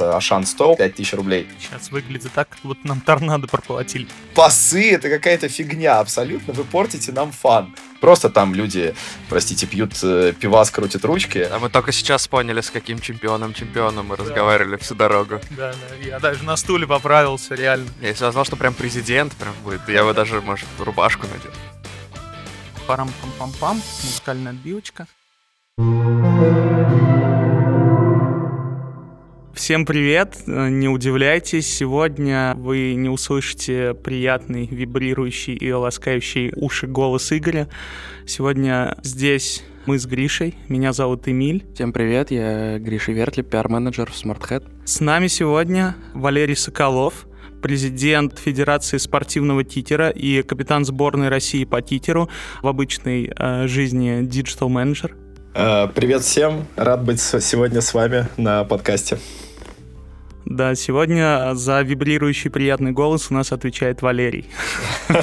Ашан 0.00 0.46
стоил 0.46 0.76
5000 0.76 1.12
рублей. 1.14 1.48
Сейчас 1.58 1.90
выглядит 1.90 2.32
так, 2.32 2.48
как 2.48 2.60
будто 2.62 2.86
нам 2.86 3.00
торнадо 3.00 3.46
проплатили. 3.48 4.06
Пасы— 4.34 4.90
это 4.92 5.08
какая-то 5.08 5.48
фигня 5.48 6.00
абсолютно. 6.00 6.52
Вы 6.54 6.64
портите 6.64 7.12
нам 7.12 7.32
фан. 7.32 7.74
Просто 8.00 8.30
там 8.30 8.54
люди, 8.54 8.94
простите, 9.28 9.66
пьют 9.66 9.92
э, 10.02 10.32
пивас, 10.38 10.70
крутят 10.70 11.04
ручки. 11.04 11.38
А 11.38 11.58
мы 11.58 11.68
только 11.68 11.90
сейчас 11.90 12.28
поняли, 12.28 12.60
с 12.60 12.70
каким 12.70 13.00
чемпионом 13.00 13.54
чемпионом 13.54 14.06
мы 14.06 14.16
разговаривали 14.16 14.76
всю 14.76 14.94
дорогу. 14.94 15.40
Да, 15.50 15.72
да, 15.72 16.06
я 16.06 16.20
даже 16.20 16.44
на 16.44 16.56
стуле 16.56 16.86
поправился, 16.86 17.54
реально. 17.54 17.88
Я 18.00 18.08
если 18.08 18.30
знал, 18.30 18.44
что 18.44 18.56
прям 18.56 18.74
президент 18.74 19.34
прям 19.34 19.54
будет, 19.64 19.88
я 19.88 20.04
бы 20.04 20.14
даже, 20.14 20.40
может, 20.40 20.66
рубашку 20.78 21.26
надел. 21.26 21.52
Парам-пам-пам-пам, 22.86 23.80
музыкальная 24.04 24.52
отбивочка. 24.52 25.06
Всем 29.58 29.84
привет! 29.84 30.36
Не 30.46 30.88
удивляйтесь, 30.88 31.66
сегодня 31.66 32.54
вы 32.56 32.94
не 32.94 33.08
услышите 33.08 33.92
приятный, 33.92 34.68
вибрирующий 34.68 35.54
и 35.54 35.72
ласкающий 35.72 36.52
уши 36.54 36.86
голос 36.86 37.32
Игоря. 37.32 37.68
Сегодня 38.24 38.96
здесь 39.02 39.64
мы 39.84 39.98
с 39.98 40.06
Гришей. 40.06 40.54
Меня 40.68 40.92
зовут 40.92 41.26
Эмиль. 41.26 41.66
Всем 41.74 41.92
привет, 41.92 42.30
я 42.30 42.78
Гриша 42.78 43.10
Вертли, 43.10 43.42
пиар-менеджер 43.42 44.08
в 44.08 44.14
SmartHead. 44.14 44.64
С 44.84 45.00
нами 45.00 45.26
сегодня 45.26 45.96
Валерий 46.14 46.56
Соколов, 46.56 47.26
президент 47.60 48.38
Федерации 48.38 48.98
спортивного 48.98 49.64
титера 49.64 50.10
и 50.10 50.42
капитан 50.42 50.84
сборной 50.84 51.30
России 51.30 51.64
по 51.64 51.82
титеру 51.82 52.30
в 52.62 52.68
обычной 52.68 53.32
э, 53.36 53.66
жизни 53.66 54.22
Manager. 54.22 55.16
Э, 55.52 55.88
привет 55.92 56.22
всем, 56.22 56.64
рад 56.76 57.04
быть 57.04 57.20
сегодня 57.20 57.80
с 57.80 57.92
вами 57.92 58.28
на 58.36 58.62
подкасте. 58.62 59.18
Да, 60.50 60.74
сегодня 60.74 61.50
за 61.52 61.82
вибрирующий 61.82 62.50
приятный 62.50 62.92
голос 62.92 63.30
у 63.30 63.34
нас 63.34 63.52
отвечает 63.52 64.00
Валерий. 64.02 64.46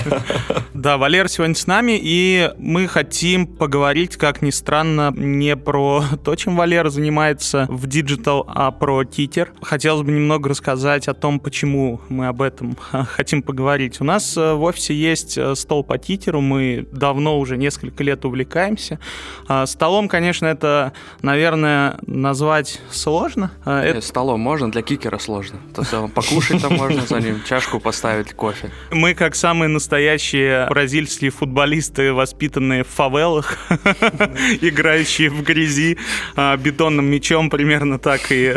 Да, 0.73 0.97
Валер 0.97 1.29
сегодня 1.29 1.55
с 1.55 1.67
нами, 1.67 1.97
и 1.99 2.51
мы 2.57 2.87
хотим 2.87 3.47
поговорить, 3.47 4.17
как 4.17 4.41
ни 4.41 4.49
странно, 4.49 5.11
не 5.15 5.55
про 5.55 6.03
то, 6.23 6.35
чем 6.35 6.57
Валер 6.57 6.89
занимается 6.89 7.65
в 7.69 7.87
Digital, 7.87 8.43
а 8.45 8.71
про 8.71 9.05
титер. 9.05 9.53
Хотелось 9.61 10.05
бы 10.05 10.11
немного 10.11 10.49
рассказать 10.49 11.07
о 11.07 11.13
том, 11.13 11.39
почему 11.39 12.01
мы 12.09 12.27
об 12.27 12.41
этом 12.41 12.77
хотим 12.91 13.41
поговорить. 13.41 14.01
У 14.01 14.03
нас 14.03 14.35
э, 14.35 14.53
в 14.53 14.63
офисе 14.63 14.93
есть 14.93 15.37
э, 15.37 15.55
стол 15.55 15.83
по 15.83 15.97
титеру, 15.97 16.41
мы 16.41 16.85
давно 16.91 17.39
уже 17.39 17.55
несколько 17.55 18.03
лет 18.03 18.25
увлекаемся. 18.25 18.99
А, 19.47 19.65
столом, 19.65 20.09
конечно, 20.09 20.45
это, 20.45 20.91
наверное, 21.21 21.97
назвать 22.05 22.81
сложно. 22.91 23.49
А, 23.63 23.85
Нет, 23.85 24.03
столом 24.03 24.41
можно, 24.41 24.69
для 24.69 24.81
кикера 24.81 25.14
кикера 25.15 25.19
сложно. 25.19 25.59
То 25.73 25.81
есть 25.81 26.13
покушать 26.13 26.61
там 26.61 26.73
можно 26.73 27.05
за 27.05 27.19
ним, 27.19 27.41
чашку 27.47 27.79
поставить, 27.79 28.33
кофе. 28.33 28.71
Мы, 28.91 29.13
как 29.13 29.35
самые 29.35 29.69
настоящие 29.69 30.67
бразильские 30.69 31.31
футболисты, 31.31 32.13
воспитанные 32.13 32.83
в 32.83 32.87
фавелах, 32.87 33.57
играющие 34.61 35.29
в 35.29 35.43
грязи 35.43 35.97
а, 36.35 36.57
бетонным 36.57 37.05
мячом, 37.05 37.49
примерно 37.49 37.99
так 37.99 38.31
и 38.31 38.55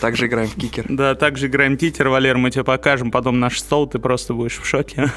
также 0.00 0.26
играем 0.26 0.48
в 0.48 0.54
кикер. 0.54 0.86
Да, 0.96 1.14
также 1.14 1.46
играем 1.46 1.74
в 1.74 1.76
кикер, 1.78 2.08
Валер, 2.08 2.36
мы 2.36 2.50
тебе 2.50 2.64
покажем 2.64 3.10
потом 3.10 3.38
наш 3.38 3.58
стол, 3.58 3.86
ты 3.86 3.98
просто 3.98 4.34
будешь 4.34 4.58
в 4.58 4.64
шоке. 4.64 5.12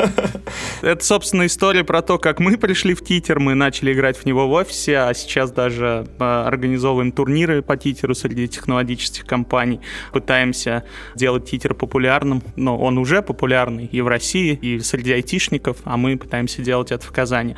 Это, 0.82 1.04
собственно, 1.04 1.46
история 1.46 1.84
про 1.84 2.02
то, 2.02 2.18
как 2.18 2.40
мы 2.40 2.56
пришли 2.56 2.94
в 2.94 3.02
титер, 3.04 3.40
мы 3.40 3.54
начали 3.54 3.92
играть 3.92 4.16
в 4.16 4.24
него 4.24 4.48
в 4.48 4.52
офисе, 4.52 4.98
а 4.98 5.14
сейчас 5.14 5.50
даже 5.50 6.06
а, 6.18 6.46
организовываем 6.46 7.12
турниры 7.12 7.62
по 7.62 7.76
титеру 7.76 8.14
среди 8.14 8.48
технологических 8.48 9.24
компаний, 9.24 9.80
пытаемся 10.12 10.84
делать 11.14 11.50
титер 11.50 11.74
популярным, 11.74 12.42
но 12.56 12.78
он 12.78 12.98
уже 12.98 13.22
популярный 13.22 13.86
и 13.86 14.00
в 14.00 14.08
России, 14.08 14.54
и 14.54 14.80
среди 14.80 15.12
айтишников, 15.12 15.78
а 15.84 15.96
мы 15.96 16.16
пытаемся 16.16 16.62
делать 16.62 16.92
это 16.92 17.04
в 17.04 17.12
Казани. 17.12 17.56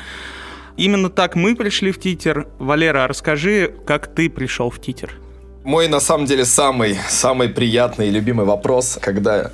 Именно 0.76 1.10
так 1.10 1.34
мы 1.34 1.56
пришли 1.56 1.90
в 1.90 1.98
Титер. 1.98 2.46
Валера, 2.60 3.08
расскажи, 3.08 3.74
как 3.84 4.14
ты 4.14 4.30
пришел 4.30 4.70
в 4.70 4.80
Титер? 4.80 5.12
Мой, 5.68 5.86
на 5.86 6.00
самом 6.00 6.24
деле, 6.24 6.46
самый, 6.46 6.96
самый 7.10 7.50
приятный 7.50 8.08
и 8.08 8.10
любимый 8.10 8.46
вопрос, 8.46 8.98
когда 9.02 9.50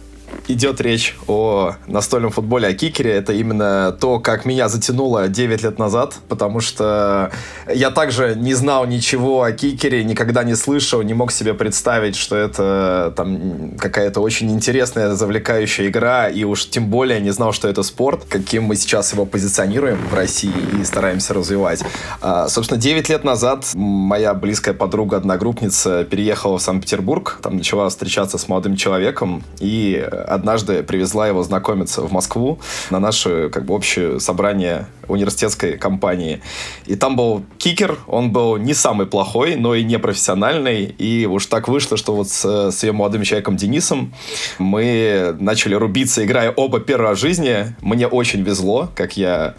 идет 0.48 0.80
речь 0.80 1.16
о 1.26 1.74
настольном 1.86 2.30
футболе, 2.30 2.68
о 2.68 2.74
кикере, 2.74 3.12
это 3.12 3.32
именно 3.32 3.96
то, 3.98 4.18
как 4.18 4.44
меня 4.44 4.68
затянуло 4.68 5.28
9 5.28 5.62
лет 5.62 5.78
назад, 5.78 6.14
потому 6.28 6.60
что 6.60 7.30
я 7.72 7.90
также 7.90 8.34
не 8.36 8.54
знал 8.54 8.86
ничего 8.86 9.42
о 9.42 9.52
кикере, 9.52 10.04
никогда 10.04 10.44
не 10.44 10.54
слышал, 10.54 11.02
не 11.02 11.14
мог 11.14 11.32
себе 11.32 11.54
представить, 11.54 12.16
что 12.16 12.36
это 12.36 13.12
там 13.16 13.72
какая-то 13.78 14.20
очень 14.20 14.50
интересная, 14.50 15.14
завлекающая 15.14 15.88
игра, 15.88 16.28
и 16.28 16.44
уж 16.44 16.68
тем 16.68 16.88
более 16.88 17.20
не 17.20 17.30
знал, 17.30 17.52
что 17.52 17.68
это 17.68 17.82
спорт, 17.82 18.24
каким 18.28 18.64
мы 18.64 18.76
сейчас 18.76 19.12
его 19.12 19.26
позиционируем 19.26 19.98
в 20.10 20.14
России 20.14 20.52
и 20.80 20.84
стараемся 20.84 21.34
развивать. 21.34 21.82
А, 22.20 22.48
собственно, 22.48 22.80
9 22.80 23.08
лет 23.08 23.24
назад 23.24 23.66
моя 23.74 24.34
близкая 24.34 24.74
подруга, 24.74 25.16
одногруппница 25.16 26.04
переехала 26.04 26.58
в 26.58 26.62
Санкт-Петербург, 26.62 27.38
там 27.42 27.56
начала 27.56 27.88
встречаться 27.88 28.38
с 28.38 28.48
молодым 28.48 28.76
человеком, 28.76 29.42
и 29.60 30.06
однажды 30.26 30.82
привезла 30.82 31.28
его 31.28 31.42
знакомиться 31.42 32.02
в 32.02 32.12
Москву 32.12 32.58
на 32.90 33.00
наше 33.00 33.50
как 33.50 33.64
бы 33.64 33.74
общее 33.74 34.20
собрание 34.20 34.86
университетской 35.08 35.76
компании. 35.76 36.40
И 36.86 36.96
там 36.96 37.16
был 37.16 37.44
кикер, 37.58 37.98
он 38.06 38.30
был 38.30 38.56
не 38.56 38.74
самый 38.74 39.06
плохой, 39.06 39.56
но 39.56 39.74
и 39.74 39.84
не 39.84 39.98
профессиональный. 39.98 40.84
И 40.84 41.26
уж 41.26 41.46
так 41.46 41.68
вышло, 41.68 41.96
что 41.96 42.14
вот 42.14 42.28
с, 42.28 42.70
с 42.70 42.82
ее 42.82 42.92
молодым 42.92 43.22
человеком 43.22 43.56
Денисом 43.56 44.14
мы 44.58 45.36
начали 45.38 45.74
рубиться, 45.74 46.24
играя 46.24 46.50
оба 46.50 46.80
первого 46.80 47.14
жизни. 47.14 47.74
Мне 47.80 48.06
очень 48.06 48.42
везло, 48.42 48.88
как 48.94 49.16
я 49.16 49.54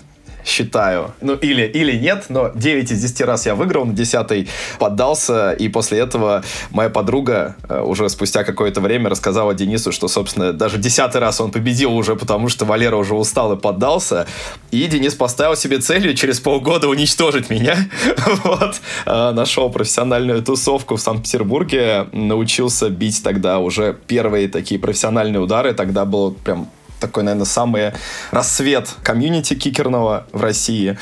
считаю. 0.46 1.14
Ну, 1.22 1.34
или, 1.36 1.64
или 1.64 1.98
нет, 1.98 2.26
но 2.30 2.52
9 2.54 2.92
из 2.92 3.02
10 3.02 3.22
раз 3.22 3.46
я 3.46 3.56
выиграл, 3.56 3.86
на 3.86 3.94
10 3.94 4.48
поддался, 4.80 5.52
и 5.52 5.68
после 5.70 6.00
этого 6.00 6.44
моя 6.70 6.90
подруга 6.90 7.56
э, 7.68 7.82
уже 7.82 8.08
спустя 8.10 8.44
какое-то 8.44 8.82
время 8.82 9.10
рассказала 9.10 9.54
Денису, 9.54 9.92
что, 9.92 10.08
собственно, 10.08 10.54
даже 10.54 10.78
10 10.78 11.16
раз 11.16 11.42
он 11.42 11.52
победил 11.52 11.96
уже, 11.96 12.16
потому 12.16 12.50
что 12.50 12.66
Валера 12.66 12.96
уже 12.96 13.16
устал 13.16 13.54
и 13.54 13.58
поддался, 13.58 14.28
и 14.72 14.86
Денис 14.86 15.16
поставил 15.16 15.56
себе 15.56 15.80
целью 15.80 16.14
через 16.14 16.40
полгода 16.40 16.88
уничтожить 16.88 17.50
меня. 17.50 17.78
вот. 18.44 18.82
Э, 19.06 19.32
нашел 19.32 19.70
профессиональную 19.70 20.44
тусовку 20.44 20.96
в 20.96 21.02
Санкт-Петербурге, 21.02 22.08
научился 22.12 22.90
бить 22.90 23.24
тогда 23.24 23.60
уже 23.60 23.98
первые 24.08 24.48
такие 24.48 24.80
профессиональные 24.80 25.42
удары, 25.42 25.74
тогда 25.74 26.06
было 26.06 26.30
прям 26.30 26.70
такой, 27.06 27.24
наверное, 27.24 27.46
самый 27.46 27.92
рассвет 28.32 28.90
комьюнити 29.04 29.54
кикерного 29.54 30.26
в 30.32 30.42
России. 30.42 30.98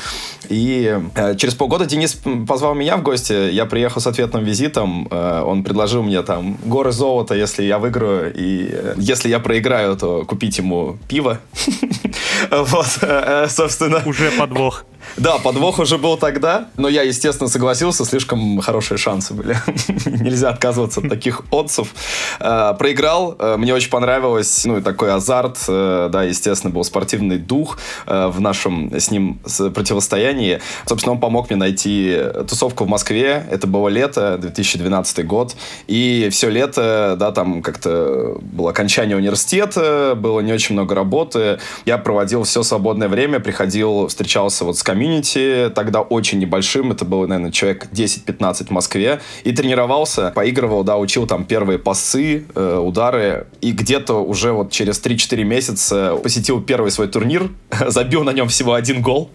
И 0.50 0.98
э, 1.14 1.36
через 1.36 1.54
полгода 1.54 1.86
Денис 1.86 2.20
позвал 2.46 2.74
меня 2.74 2.96
в 2.96 3.02
гости, 3.02 3.50
я 3.50 3.64
приехал 3.64 4.00
с 4.00 4.06
ответным 4.06 4.44
визитом, 4.44 5.08
э, 5.10 5.42
он 5.46 5.64
предложил 5.64 6.02
мне 6.02 6.22
там 6.22 6.58
горы 6.64 6.92
золота, 6.92 7.34
если 7.34 7.62
я 7.62 7.78
выиграю, 7.78 8.32
и 8.34 8.68
э, 8.70 8.94
если 8.98 9.30
я 9.30 9.38
проиграю, 9.38 9.96
то 9.96 10.24
купить 10.24 10.58
ему 10.58 10.98
пиво. 11.08 11.38
Вот, 12.50 12.98
э, 13.02 13.46
собственно. 13.48 14.02
Уже 14.04 14.30
подвох. 14.30 14.84
Да, 15.16 15.38
подвох 15.38 15.78
уже 15.78 15.96
был 15.96 16.16
тогда, 16.16 16.68
но 16.76 16.88
я, 16.88 17.02
естественно, 17.02 17.48
согласился, 17.48 18.04
слишком 18.04 18.60
хорошие 18.60 18.98
шансы 18.98 19.32
были. 19.32 19.56
Нельзя 20.06 20.50
отказываться 20.50 21.00
от 21.00 21.08
таких 21.08 21.42
отцев. 21.52 21.94
Э, 22.40 22.74
проиграл, 22.78 23.36
э, 23.38 23.56
мне 23.56 23.74
очень 23.74 23.90
понравилось, 23.90 24.64
ну, 24.64 24.78
и 24.78 24.82
такой 24.82 25.12
азарт, 25.12 25.58
э, 25.68 26.08
да, 26.12 26.24
естественно, 26.24 26.72
был 26.72 26.82
спортивный 26.84 27.38
дух 27.38 27.78
в 28.06 28.40
нашем 28.40 28.92
с 28.98 29.10
ним 29.10 29.38
противостоянии. 29.74 30.60
Собственно, 30.86 31.12
он 31.12 31.20
помог 31.20 31.48
мне 31.50 31.56
найти 31.56 32.18
тусовку 32.48 32.84
в 32.84 32.88
Москве, 32.88 33.46
это 33.50 33.66
было 33.66 33.88
лето, 33.88 34.38
2012 34.38 35.26
год, 35.26 35.54
и 35.86 36.28
все 36.30 36.50
лето, 36.50 37.16
да, 37.18 37.30
там 37.32 37.62
как-то 37.62 38.36
было 38.40 38.70
окончание 38.70 39.16
университета, 39.16 40.14
было 40.16 40.40
не 40.40 40.52
очень 40.52 40.74
много 40.74 40.94
работы, 40.94 41.58
я 41.86 41.98
проводил 41.98 42.42
все 42.44 42.62
свободное 42.62 43.08
время, 43.08 43.40
приходил, 43.40 44.08
встречался 44.08 44.64
вот 44.64 44.76
с 44.76 44.82
комьюнити, 44.94 45.72
тогда 45.74 46.02
очень 46.02 46.38
небольшим, 46.38 46.92
это 46.92 47.04
было, 47.04 47.26
наверное, 47.26 47.50
человек 47.50 47.88
10-15 47.92 48.68
в 48.68 48.70
Москве, 48.70 49.20
и 49.42 49.50
тренировался, 49.50 50.30
поигрывал, 50.34 50.84
да, 50.84 50.98
учил 50.98 51.26
там 51.26 51.44
первые 51.44 51.80
пасы, 51.80 52.44
э, 52.54 52.78
удары, 52.78 53.48
и 53.60 53.72
где-то 53.72 54.24
уже 54.24 54.52
вот 54.52 54.70
через 54.70 55.02
3-4 55.02 55.42
месяца 55.42 56.16
посетил 56.22 56.62
первый 56.62 56.92
свой 56.92 57.08
турнир, 57.08 57.50
забил 57.88 58.22
на 58.22 58.30
нем 58.30 58.46
всего 58.46 58.74
один 58.74 59.02
гол. 59.02 59.30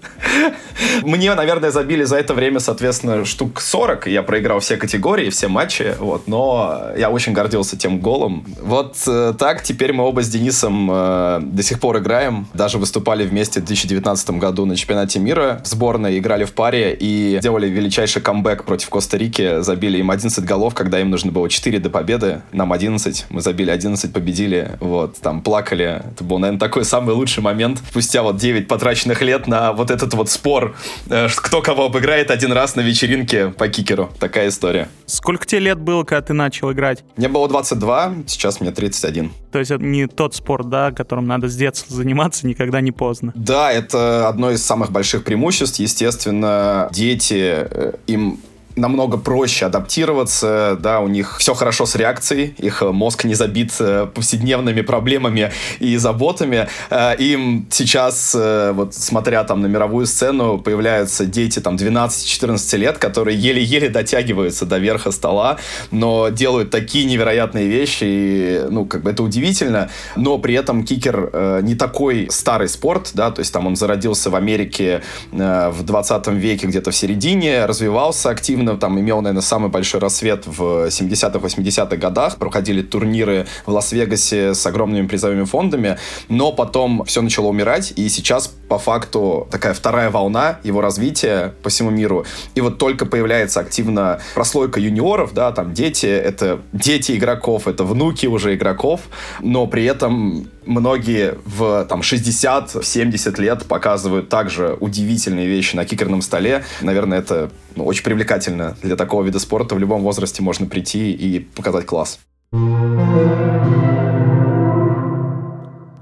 Мне, 1.03 1.35
наверное, 1.35 1.71
забили 1.71 2.05
за 2.05 2.15
это 2.15 2.33
время, 2.33 2.59
соответственно, 2.59 3.25
штук 3.25 3.59
40, 3.59 4.07
я 4.07 4.23
проиграл 4.23 4.61
все 4.61 4.77
категории, 4.77 5.29
все 5.29 5.49
матчи, 5.49 5.93
вот, 5.99 6.27
но 6.27 6.91
я 6.97 7.09
очень 7.09 7.33
гордился 7.33 7.77
тем 7.77 7.99
голом. 7.99 8.45
Вот 8.61 8.95
э, 9.07 9.33
так, 9.37 9.63
теперь 9.63 9.91
мы 9.91 10.05
оба 10.05 10.23
с 10.23 10.29
Денисом 10.29 10.89
э, 10.89 11.39
до 11.41 11.63
сих 11.63 11.81
пор 11.81 11.97
играем, 11.97 12.47
даже 12.53 12.77
выступали 12.77 13.25
вместе 13.25 13.59
в 13.59 13.65
2019 13.65 14.29
году 14.31 14.65
на 14.65 14.77
чемпионате 14.77 15.19
мира, 15.19 15.48
кикера 15.49 15.61
в 15.63 15.67
сборной, 15.67 16.17
играли 16.17 16.43
в 16.45 16.53
паре 16.53 16.95
и 16.99 17.39
делали 17.41 17.67
величайший 17.67 18.21
камбэк 18.21 18.63
против 18.65 18.89
Коста-Рики. 18.89 19.61
Забили 19.61 19.97
им 19.97 20.11
11 20.11 20.43
голов, 20.45 20.73
когда 20.73 20.99
им 20.99 21.09
нужно 21.09 21.31
было 21.31 21.49
4 21.49 21.79
до 21.79 21.89
победы. 21.89 22.41
Нам 22.51 22.73
11. 22.73 23.25
Мы 23.29 23.41
забили 23.41 23.71
11, 23.71 24.13
победили. 24.13 24.71
Вот, 24.79 25.17
там 25.17 25.41
плакали. 25.41 26.01
Это 26.11 26.23
был, 26.23 26.39
наверное, 26.39 26.59
такой 26.59 26.85
самый 26.85 27.15
лучший 27.15 27.43
момент. 27.43 27.79
Спустя 27.89 28.23
вот 28.23 28.37
9 28.37 28.67
потраченных 28.67 29.21
лет 29.21 29.47
на 29.47 29.73
вот 29.73 29.91
этот 29.91 30.13
вот 30.13 30.29
спор, 30.29 30.75
э, 31.09 31.27
кто 31.35 31.61
кого 31.61 31.85
обыграет 31.85 32.31
один 32.31 32.51
раз 32.51 32.75
на 32.75 32.81
вечеринке 32.81 33.49
по 33.49 33.67
кикеру. 33.67 34.09
Такая 34.19 34.49
история. 34.49 34.87
Сколько 35.05 35.45
тебе 35.45 35.61
лет 35.61 35.79
было, 35.79 36.03
когда 36.03 36.21
ты 36.21 36.33
начал 36.33 36.71
играть? 36.71 37.03
Мне 37.17 37.27
было 37.27 37.47
22, 37.47 38.13
сейчас 38.27 38.61
мне 38.61 38.71
31. 38.71 39.31
То 39.51 39.59
есть 39.59 39.71
это 39.71 39.83
не 39.83 40.07
тот 40.07 40.35
спорт, 40.35 40.69
да, 40.69 40.91
которым 40.91 41.27
надо 41.27 41.47
с 41.47 41.55
детства 41.55 41.95
заниматься, 41.95 42.45
никогда 42.47 42.81
не 42.81 42.91
поздно. 42.91 43.31
Да, 43.35 43.71
это 43.71 44.27
одно 44.27 44.51
из 44.51 44.63
самых 44.63 44.91
больших 44.91 45.23
преимуществ. 45.23 45.79
Естественно, 45.79 46.89
дети, 46.91 47.67
э, 47.69 47.93
им 48.07 48.39
намного 48.75 49.17
проще 49.17 49.65
адаптироваться, 49.65 50.77
да, 50.79 50.99
у 50.99 51.07
них 51.07 51.37
все 51.39 51.53
хорошо 51.53 51.85
с 51.85 51.95
реакцией, 51.95 52.55
их 52.57 52.81
мозг 52.81 53.23
не 53.25 53.33
забит 53.33 53.73
э, 53.79 54.07
повседневными 54.13 54.81
проблемами 54.81 55.51
и 55.79 55.97
заботами. 55.97 56.67
Э, 56.89 57.15
им 57.17 57.67
сейчас, 57.69 58.35
э, 58.37 58.71
вот 58.73 58.93
смотря 58.93 59.43
там 59.43 59.61
на 59.61 59.67
мировую 59.67 60.05
сцену, 60.05 60.57
появляются 60.57 61.25
дети 61.25 61.59
там 61.59 61.75
12-14 61.75 62.77
лет, 62.77 62.97
которые 62.97 63.37
еле-еле 63.37 63.89
дотягиваются 63.89 64.65
до 64.65 64.77
верха 64.77 65.11
стола, 65.11 65.57
но 65.91 66.29
делают 66.29 66.69
такие 66.69 67.05
невероятные 67.05 67.67
вещи, 67.67 68.03
и, 68.03 68.65
ну, 68.69 68.85
как 68.85 69.03
бы 69.03 69.11
это 69.11 69.23
удивительно, 69.23 69.89
но 70.15 70.37
при 70.37 70.53
этом 70.53 70.83
кикер 70.83 71.61
не 71.63 71.75
такой 71.75 72.27
старый 72.31 72.69
спорт, 72.69 73.11
да, 73.13 73.31
то 73.31 73.39
есть 73.39 73.51
там 73.51 73.67
он 73.67 73.75
зародился 73.75 74.29
в 74.29 74.35
Америке 74.35 75.01
в 75.31 75.83
20 75.83 76.27
веке, 76.27 76.67
где-то 76.67 76.91
в 76.91 76.95
середине, 76.95 77.65
развивался 77.65 78.29
активно, 78.29 78.68
Украина 78.69 78.79
там 78.79 78.99
имел, 78.99 79.21
наверное, 79.21 79.41
самый 79.41 79.69
большой 79.69 79.99
рассвет 79.99 80.45
в 80.45 80.87
70-х, 80.87 81.39
80-х 81.39 81.95
годах. 81.97 82.37
Проходили 82.37 82.81
турниры 82.81 83.45
в 83.65 83.71
Лас-Вегасе 83.71 84.53
с 84.53 84.65
огромными 84.65 85.07
призовыми 85.07 85.45
фондами, 85.45 85.97
но 86.29 86.51
потом 86.51 87.03
все 87.05 87.21
начало 87.21 87.47
умирать, 87.47 87.93
и 87.95 88.09
сейчас 88.09 88.47
по 88.47 88.77
факту 88.77 89.47
такая 89.51 89.73
вторая 89.73 90.09
волна 90.09 90.59
его 90.63 90.81
развития 90.81 91.53
по 91.63 91.69
всему 91.69 91.89
миру. 91.89 92.25
И 92.55 92.61
вот 92.61 92.77
только 92.77 93.05
появляется 93.05 93.59
активно 93.59 94.19
прослойка 94.35 94.79
юниоров, 94.79 95.33
да, 95.33 95.51
там 95.51 95.73
дети, 95.73 96.05
это 96.05 96.59
дети 96.73 97.13
игроков, 97.17 97.67
это 97.67 97.83
внуки 97.83 98.27
уже 98.27 98.53
игроков, 98.55 99.01
но 99.41 99.67
при 99.67 99.85
этом 99.85 100.47
многие 100.65 101.35
в 101.45 101.85
там 101.89 102.01
60-70 102.01 103.41
лет 103.41 103.65
показывают 103.65 104.29
также 104.29 104.77
удивительные 104.79 105.47
вещи 105.47 105.75
на 105.75 105.85
кикерном 105.85 106.21
столе. 106.21 106.63
Наверное, 106.81 107.19
это 107.19 107.49
ну, 107.79 107.85
очень 107.85 108.03
привлекательно 108.03 108.75
для 108.83 108.97
такого 108.97 109.23
вида 109.23 109.39
спорта. 109.39 109.73
В 109.73 109.79
любом 109.79 110.01
возрасте 110.01 110.43
можно 110.43 110.65
прийти 110.65 111.13
и 111.13 111.39
показать 111.39 111.85
класс. 111.85 112.19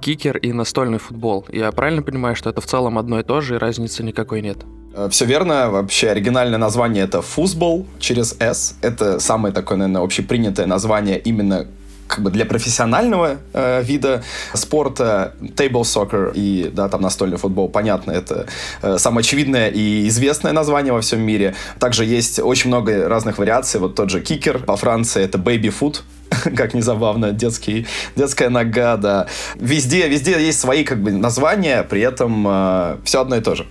Кикер 0.01 0.37
и 0.37 0.53
настольный 0.53 0.97
футбол. 0.97 1.45
Я 1.51 1.71
правильно 1.71 2.01
понимаю, 2.01 2.35
что 2.35 2.49
это 2.49 2.61
в 2.61 2.65
целом 2.65 2.97
одно 2.97 3.19
и 3.19 3.23
то 3.23 3.41
же, 3.41 3.55
и 3.55 3.57
разницы 3.59 4.03
никакой 4.03 4.41
нет? 4.41 4.57
Э, 4.95 5.07
Все 5.11 5.25
верно. 5.25 5.69
Вообще 5.69 6.09
оригинальное 6.09 6.57
название 6.57 7.03
это 7.03 7.21
футбол 7.21 7.85
через 7.99 8.35
S. 8.39 8.75
Это 8.81 9.19
самое 9.19 9.53
такое, 9.53 9.77
наверное, 9.77 10.01
общепринятое 10.01 10.65
название 10.65 11.19
именно 11.19 11.67
как 12.07 12.23
бы 12.23 12.31
для 12.31 12.45
профессионального 12.45 13.37
э, 13.53 13.83
вида 13.83 14.23
спорта 14.53 15.33
table 15.39 15.83
soccer 15.83 16.31
и 16.33 16.69
да, 16.73 16.89
там 16.89 17.01
настольный 17.01 17.37
футбол, 17.37 17.69
понятно, 17.69 18.11
это 18.11 18.47
э, 18.81 18.97
самое 18.97 19.21
очевидное 19.21 19.69
и 19.69 20.07
известное 20.07 20.53
название 20.53 20.93
во 20.93 21.01
всем 21.01 21.21
мире. 21.21 21.55
Также 21.79 22.05
есть 22.05 22.39
очень 22.39 22.69
много 22.69 23.07
разных 23.07 23.37
вариаций. 23.37 23.79
Вот 23.79 23.95
тот 23.95 24.09
же 24.09 24.21
кикер 24.21 24.59
по 24.59 24.77
Франции 24.77 25.23
это 25.23 25.37
baby 25.37 25.73
foot, 25.77 26.01
как 26.55 26.73
не 26.73 26.81
забавно, 26.81 27.31
детский, 27.31 27.85
детская 28.15 28.49
нога, 28.49 28.97
да. 28.97 29.27
Везде, 29.55 30.07
везде 30.07 30.41
есть 30.43 30.59
свои 30.59 30.83
как 30.83 31.01
бы 31.01 31.11
названия, 31.11 31.83
при 31.83 32.01
этом 32.01 32.45
э, 32.47 32.97
все 33.03 33.21
одно 33.21 33.35
и 33.35 33.41
то 33.41 33.55
же 33.55 33.65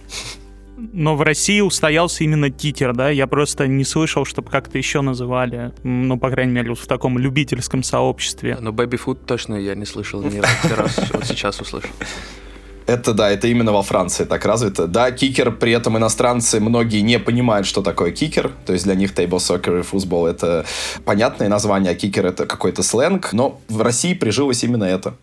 но 0.97 1.15
в 1.15 1.21
России 1.21 1.61
устоялся 1.61 2.25
именно 2.25 2.51
титер, 2.51 2.95
да? 2.95 3.11
Я 3.11 3.27
просто 3.27 3.67
не 3.67 3.85
слышал, 3.85 4.25
чтобы 4.25 4.51
как-то 4.51 4.79
еще 4.79 5.03
называли, 5.03 5.73
ну, 5.83 6.19
по 6.19 6.31
крайней 6.31 6.53
мере, 6.53 6.75
в 6.75 6.87
таком 6.87 7.19
любительском 7.19 7.83
сообществе. 7.83 8.57
Но 8.61 8.71
Baby 8.71 8.99
Food 9.05 9.19
точно 9.27 9.57
я 9.57 9.75
не 9.75 9.85
слышал 9.85 10.23
ни 10.23 10.39
раз, 10.39 10.99
вот 11.13 11.27
сейчас 11.27 11.61
услышал. 11.61 11.91
Это 12.87 13.13
да, 13.13 13.31
это 13.31 13.49
именно 13.49 13.73
во 13.73 13.83
Франции 13.83 14.25
так 14.25 14.47
развито. 14.47 14.87
Да, 14.87 15.11
кикер, 15.11 15.51
при 15.51 15.73
этом 15.73 15.99
иностранцы 15.99 16.61
многие 16.61 17.01
не 17.03 17.19
понимают, 17.19 17.67
что 17.67 17.83
такое 17.83 18.13
кикер. 18.13 18.53
То 18.65 18.73
есть 18.73 18.85
для 18.85 18.95
них 18.95 19.13
тейбл 19.13 19.41
сокер 19.41 19.79
и 19.79 19.83
футбол 19.83 20.27
это 20.27 20.65
понятное 21.05 21.49
название, 21.49 21.93
а 21.93 21.95
кикер 21.95 22.25
это 22.25 22.47
какой-то 22.47 22.83
сленг. 22.83 23.33
Но 23.33 23.61
в 23.69 23.83
России 23.83 24.15
прижилось 24.15 24.63
именно 24.65 24.85
это 24.85 25.15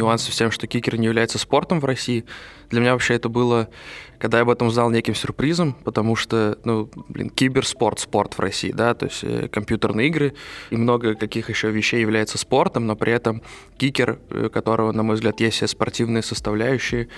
нюансы 0.00 0.32
в 0.32 0.34
тем, 0.34 0.50
что 0.50 0.66
кикер 0.66 0.98
не 0.98 1.06
является 1.06 1.38
спортом 1.38 1.80
в 1.80 1.84
России. 1.84 2.24
Для 2.70 2.80
меня 2.80 2.92
вообще 2.92 3.14
это 3.14 3.28
было, 3.28 3.68
когда 4.18 4.38
я 4.38 4.42
об 4.42 4.50
этом 4.50 4.68
узнал, 4.68 4.90
неким 4.90 5.14
сюрпризом, 5.14 5.74
потому 5.84 6.16
что, 6.16 6.58
ну, 6.64 6.88
блин, 7.08 7.30
киберспорт, 7.30 8.00
спорт 8.00 8.34
в 8.34 8.40
России, 8.40 8.72
да, 8.72 8.94
то 8.94 9.06
есть 9.06 9.22
э, 9.22 9.48
компьютерные 9.48 10.08
игры 10.08 10.34
и 10.70 10.76
много 10.76 11.14
каких 11.14 11.50
еще 11.50 11.70
вещей 11.70 12.00
является 12.00 12.38
спортом, 12.38 12.86
но 12.86 12.96
при 12.96 13.12
этом 13.12 13.42
кикер, 13.76 14.18
э, 14.30 14.48
которого, 14.52 14.92
на 14.92 15.02
мой 15.02 15.16
взгляд, 15.16 15.40
есть 15.40 15.56
все 15.56 15.66
спортивные 15.66 16.22
составляющие, 16.22 17.08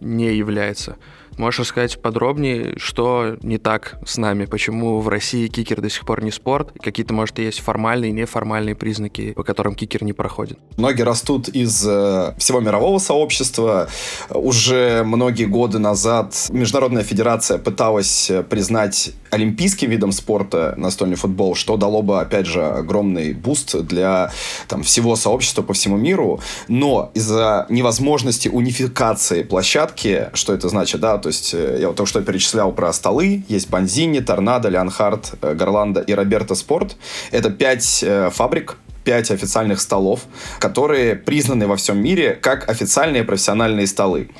не 0.00 0.34
является. 0.34 0.96
Можешь 1.38 1.60
рассказать 1.60 2.00
подробнее, 2.00 2.74
что 2.78 3.36
не 3.42 3.58
так 3.58 3.98
с 4.06 4.16
нами, 4.16 4.44
почему 4.44 5.00
в 5.00 5.08
России 5.08 5.48
кикер 5.48 5.80
до 5.80 5.90
сих 5.90 6.04
пор 6.04 6.22
не 6.22 6.30
спорт, 6.30 6.72
какие-то, 6.80 7.14
может, 7.14 7.38
есть 7.38 7.60
формальные 7.60 8.10
и 8.10 8.12
неформальные 8.12 8.74
признаки, 8.74 9.32
по 9.32 9.42
которым 9.42 9.74
кикер 9.74 10.04
не 10.04 10.12
проходит? 10.12 10.58
Ноги 10.76 11.02
растут 11.02 11.48
из 11.48 11.84
э, 11.86 12.34
всего 12.38 12.60
мирового 12.60 12.98
сообщества. 12.98 13.88
Уже 14.30 15.02
многие 15.04 15.44
годы 15.44 15.78
назад 15.78 16.34
Международная 16.50 17.02
федерация 17.02 17.58
пыталась 17.58 18.30
э, 18.30 18.42
признать 18.42 19.12
олимпийским 19.30 19.90
видом 19.90 20.12
спорта 20.12 20.74
настольный 20.76 21.16
футбол, 21.16 21.54
что 21.54 21.76
дало 21.76 22.02
бы, 22.02 22.20
опять 22.20 22.46
же, 22.46 22.64
огромный 22.64 23.32
буст 23.32 23.76
для 23.82 24.30
там, 24.68 24.82
всего 24.82 25.16
сообщества 25.16 25.62
по 25.62 25.74
всему 25.74 25.96
миру. 25.96 26.40
Но 26.68 27.10
из-за 27.14 27.66
невозможности 27.68 28.48
унификации 28.48 29.42
площадки, 29.42 30.30
что 30.34 30.54
это 30.54 30.68
значит, 30.68 31.00
да, 31.00 31.18
то 31.24 31.28
есть 31.28 31.54
э, 31.54 31.78
я 31.80 31.88
вот 31.88 31.96
только 31.96 32.10
что 32.10 32.20
перечислял 32.20 32.70
про 32.70 32.92
столы. 32.92 33.44
Есть 33.48 33.70
Бонзини, 33.70 34.20
Торнадо, 34.20 34.68
Леонхард, 34.68 35.32
э, 35.40 35.54
Гарланда 35.54 36.02
и 36.02 36.12
Роберто 36.12 36.54
Спорт. 36.54 36.96
Это 37.30 37.48
пять 37.48 38.02
э, 38.02 38.28
фабрик, 38.30 38.76
пять 39.04 39.30
официальных 39.30 39.80
столов, 39.80 40.22
которые 40.58 41.14
признаны 41.14 41.66
во 41.66 41.76
всем 41.76 42.02
мире 42.02 42.38
как 42.40 42.68
официальные 42.68 43.24
профессиональные 43.24 43.86
столы. 43.86 44.30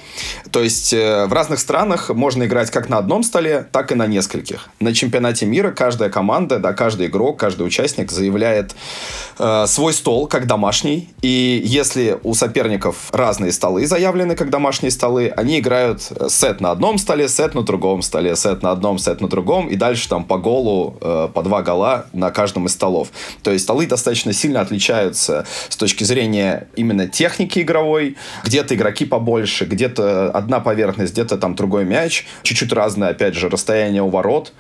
То 0.51 0.63
есть 0.63 0.93
э, 0.93 1.27
в 1.27 1.33
разных 1.33 1.61
странах 1.61 2.11
можно 2.11 2.45
играть 2.45 2.71
как 2.71 2.89
на 2.89 2.99
одном 2.99 3.23
столе, 3.23 3.67
так 3.71 3.93
и 3.93 3.95
на 3.95 4.07
нескольких. 4.07 4.69
На 4.81 4.95
чемпионате 4.95 5.47
мира 5.47 5.71
каждая 5.71 6.11
команда, 6.11 6.59
да, 6.59 6.73
каждый 6.73 7.07
игрок, 7.07 7.39
каждый 7.39 7.67
участник 7.67 8.11
заявляет 8.11 8.75
э, 9.39 9.67
свой 9.67 9.93
стол 9.93 10.27
как 10.27 10.47
домашний. 10.47 11.11
И 11.23 11.63
если 11.65 12.19
у 12.23 12.35
соперников 12.35 12.97
разные 13.13 13.53
столы 13.53 13.87
заявлены 13.87 14.35
как 14.35 14.51
домашние 14.51 14.91
столы, 14.91 15.33
они 15.37 15.59
играют 15.59 16.03
э, 16.11 16.29
сет 16.29 16.61
на 16.61 16.71
одном 16.71 16.99
столе, 16.99 17.29
сет 17.29 17.55
на 17.55 17.63
другом 17.63 18.03
столе, 18.03 18.35
сет 18.37 18.63
на 18.63 18.71
одном, 18.71 18.99
сет 18.99 19.21
на 19.21 19.29
другом, 19.29 19.69
и 19.69 19.77
дальше 19.77 20.09
там 20.09 20.25
по 20.25 20.39
голу, 20.39 20.97
э, 21.01 21.29
по 21.33 21.43
два 21.43 21.63
гола 21.63 22.07
на 22.13 22.31
каждом 22.31 22.67
из 22.67 22.73
столов. 22.73 23.09
То 23.43 23.51
есть 23.51 23.65
столы 23.65 23.87
достаточно 23.87 24.33
сильно 24.33 24.54
сильно 24.55 24.61
отличаются 24.61 25.47
с 25.69 25.77
точки 25.77 26.05
зрения 26.05 26.69
именно 26.77 27.09
техники 27.09 27.61
игровой. 27.61 28.17
Где-то 28.45 28.75
игроки 28.75 29.05
побольше, 29.05 29.65
где-то 29.65 30.31
одна 30.31 30.61
поверхность, 30.61 31.13
где-то 31.13 31.39
там 31.39 31.55
другой 31.57 31.85
мяч. 31.85 32.25
Чуть-чуть 32.43 32.73
разное, 32.73 33.11
опять 33.11 33.35
же, 33.35 33.49
расстояние 33.49 34.03
у 34.03 34.11
ворот. 34.11 34.53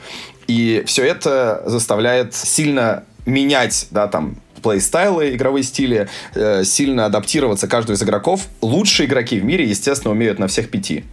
И 0.48 0.82
все 0.86 1.04
это 1.04 1.62
заставляет 1.66 2.34
сильно 2.34 3.04
менять, 3.24 3.86
да, 3.90 4.08
там, 4.08 4.36
плейстайлы, 4.62 5.34
игровые 5.34 5.62
стили, 5.62 6.08
э, 6.34 6.64
сильно 6.64 7.06
адаптироваться 7.06 7.68
каждому 7.68 7.96
из 7.96 8.02
игроков. 8.02 8.48
Лучшие 8.62 9.06
игроки 9.06 9.38
в 9.38 9.44
мире, 9.44 9.64
естественно, 9.64 10.12
умеют 10.12 10.38
на 10.38 10.46
всех 10.46 10.70
пяти. 10.70 11.04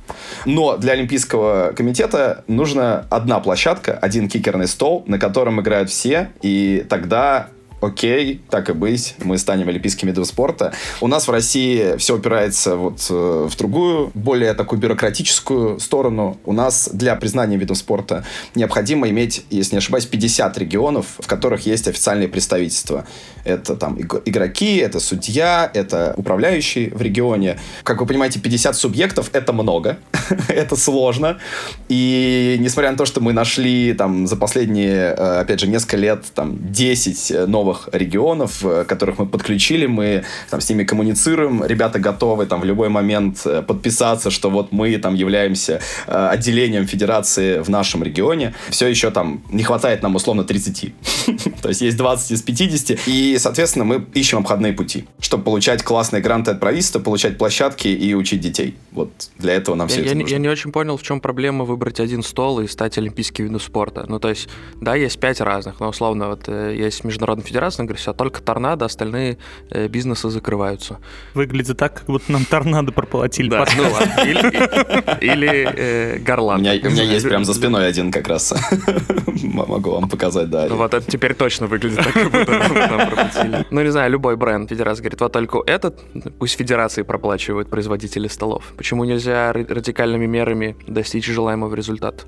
Но 0.45 0.77
для 0.77 0.93
Олимпийского 0.93 1.73
комитета 1.75 2.43
нужна 2.47 3.05
одна 3.09 3.39
площадка, 3.39 3.93
один 4.01 4.27
кикерный 4.29 4.67
стол, 4.67 5.03
на 5.05 5.19
котором 5.19 5.61
играют 5.61 5.89
все, 5.89 6.31
и 6.41 6.85
тогда 6.89 7.49
окей, 7.81 8.41
так 8.49 8.69
и 8.69 8.73
быть, 8.73 9.15
мы 9.23 9.37
станем 9.37 9.67
олимпийским 9.67 10.07
видом 10.07 10.23
спорта. 10.25 10.73
У 11.01 11.07
нас 11.07 11.27
в 11.27 11.31
России 11.31 11.97
все 11.97 12.15
упирается 12.15 12.75
вот 12.75 13.05
э, 13.09 13.47
в 13.49 13.57
другую, 13.57 14.11
более 14.13 14.53
такую 14.53 14.79
бюрократическую 14.79 15.79
сторону. 15.79 16.37
У 16.45 16.53
нас 16.53 16.89
для 16.93 17.15
признания 17.15 17.57
видом 17.57 17.75
спорта 17.75 18.23
необходимо 18.55 19.09
иметь, 19.09 19.45
если 19.49 19.75
не 19.75 19.79
ошибаюсь, 19.79 20.05
50 20.05 20.57
регионов, 20.59 21.07
в 21.19 21.27
которых 21.27 21.65
есть 21.65 21.87
официальные 21.87 22.27
представительства. 22.27 23.05
Это 23.43 23.75
там 23.75 23.99
игроки, 23.99 24.77
это 24.77 24.99
судья, 24.99 25.69
это 25.73 26.13
управляющий 26.15 26.89
в 26.89 27.01
регионе. 27.01 27.59
Как 27.83 27.99
вы 27.99 28.05
понимаете, 28.05 28.39
50 28.39 28.75
субъектов— 28.75 29.31
это 29.33 29.53
много, 29.53 29.97
это 30.47 30.75
сложно. 30.75 31.39
И 31.89 32.57
несмотря 32.59 32.91
на 32.91 32.97
то, 32.97 33.05
что 33.05 33.21
мы 33.21 33.33
нашли 33.33 33.93
там 33.93 34.27
за 34.27 34.35
последние, 34.35 35.15
э, 35.17 35.39
опять 35.39 35.59
же, 35.59 35.67
несколько 35.67 35.97
лет 35.97 36.23
там 36.35 36.57
10 36.71 37.47
новых 37.47 37.70
регионов, 37.91 38.63
э, 38.63 38.85
которых 38.85 39.19
мы 39.19 39.25
подключили, 39.25 39.85
мы 39.85 40.23
там 40.49 40.61
с 40.61 40.69
ними 40.69 40.83
коммуницируем, 40.83 41.63
ребята 41.65 41.99
готовы 41.99 42.45
там 42.45 42.61
в 42.61 42.65
любой 42.65 42.89
момент 42.89 43.41
э, 43.45 43.61
подписаться, 43.61 44.29
что 44.31 44.49
вот 44.49 44.71
мы 44.71 44.97
там 44.97 45.15
являемся 45.15 45.81
отделением 46.07 46.87
федерации 46.87 47.59
в 47.59 47.69
нашем 47.69 48.03
регионе. 48.03 48.53
Все 48.69 48.87
еще 48.87 49.11
там 49.11 49.41
не 49.51 49.63
хватает 49.63 50.03
нам 50.03 50.15
условно 50.15 50.43
30. 50.43 50.93
То 51.61 51.69
есть 51.69 51.81
есть 51.81 51.97
20 51.97 52.31
из 52.31 52.41
50. 52.41 53.07
И, 53.07 53.37
соответственно, 53.39 53.85
мы 53.85 54.05
ищем 54.13 54.39
обходные 54.39 54.73
пути, 54.73 55.05
чтобы 55.19 55.43
получать 55.43 55.83
классные 55.83 56.21
гранты 56.21 56.51
от 56.51 56.59
правительства, 56.59 56.99
получать 56.99 57.37
площадки 57.37 57.87
и 57.87 58.13
учить 58.13 58.41
детей. 58.41 58.75
Вот 58.91 59.09
для 59.37 59.53
этого 59.53 59.75
нам 59.75 59.87
все 59.87 59.97
я, 59.97 60.01
это 60.01 60.09
я, 60.09 60.21
нужно. 60.21 60.33
Я 60.33 60.39
не 60.39 60.49
очень 60.49 60.71
понял, 60.71 60.97
в 60.97 61.03
чем 61.03 61.19
проблема 61.19 61.65
выбрать 61.65 61.99
один 61.99 62.23
стол 62.23 62.59
и 62.59 62.67
стать 62.67 62.97
олимпийским 62.97 63.45
видом 63.45 63.59
спорта. 63.59 64.05
Ну, 64.07 64.19
то 64.19 64.29
есть, 64.29 64.49
да, 64.79 64.95
есть 64.95 65.19
пять 65.19 65.41
разных, 65.41 65.79
но 65.79 65.89
условно 65.89 66.27
вот 66.29 66.43
э, 66.47 66.75
есть 66.77 67.03
международная 67.03 67.45
федерация, 67.45 67.60
она 67.61 67.85
говорит, 67.85 68.01
все, 68.01 68.13
только 68.13 68.41
торнадо, 68.41 68.85
остальные 68.85 69.37
э, 69.69 69.87
бизнесы 69.87 70.29
закрываются. 70.29 70.99
Выглядит 71.33 71.77
так, 71.77 71.93
как 71.99 72.05
будто 72.05 72.31
нам 72.31 72.45
торнадо 72.45 72.91
проплатили. 72.91 73.49
Да, 73.49 73.65
ну 73.77 73.83
ладно. 73.83 75.17
Или 75.21 75.67
э, 75.75 76.17
горлан. 76.19 76.59
У 76.59 76.63
меня 76.63 76.73
есть 77.03 77.27
прям 77.27 77.45
за 77.45 77.53
спиной 77.53 77.87
один 77.87 78.11
как 78.11 78.27
раз. 78.27 78.53
Могу 79.43 79.91
вам 79.91 80.09
показать, 80.09 80.49
да. 80.49 80.67
Ну 80.69 80.75
вот 80.75 80.93
это 80.93 81.09
теперь 81.09 81.33
точно 81.33 81.67
выглядит 81.67 81.97
так, 81.97 82.13
как 82.13 82.31
будто 82.31 82.51
нам 82.51 83.07
проплатили. 83.07 83.65
Ну, 83.69 83.81
не 83.81 83.91
знаю, 83.91 84.11
любой 84.11 84.35
бренд 84.37 84.69
федерации 84.69 85.01
говорит, 85.03 85.21
вот 85.21 85.31
только 85.31 85.63
этот, 85.65 85.99
пусть 86.39 86.57
федерации 86.57 87.03
проплачивают 87.03 87.69
производители 87.69 88.27
столов. 88.27 88.73
Почему 88.77 89.03
нельзя 89.03 89.51
радикальными 89.53 90.25
мерами 90.25 90.75
достичь 90.87 91.25
желаемого 91.25 91.73
результата? 91.75 92.25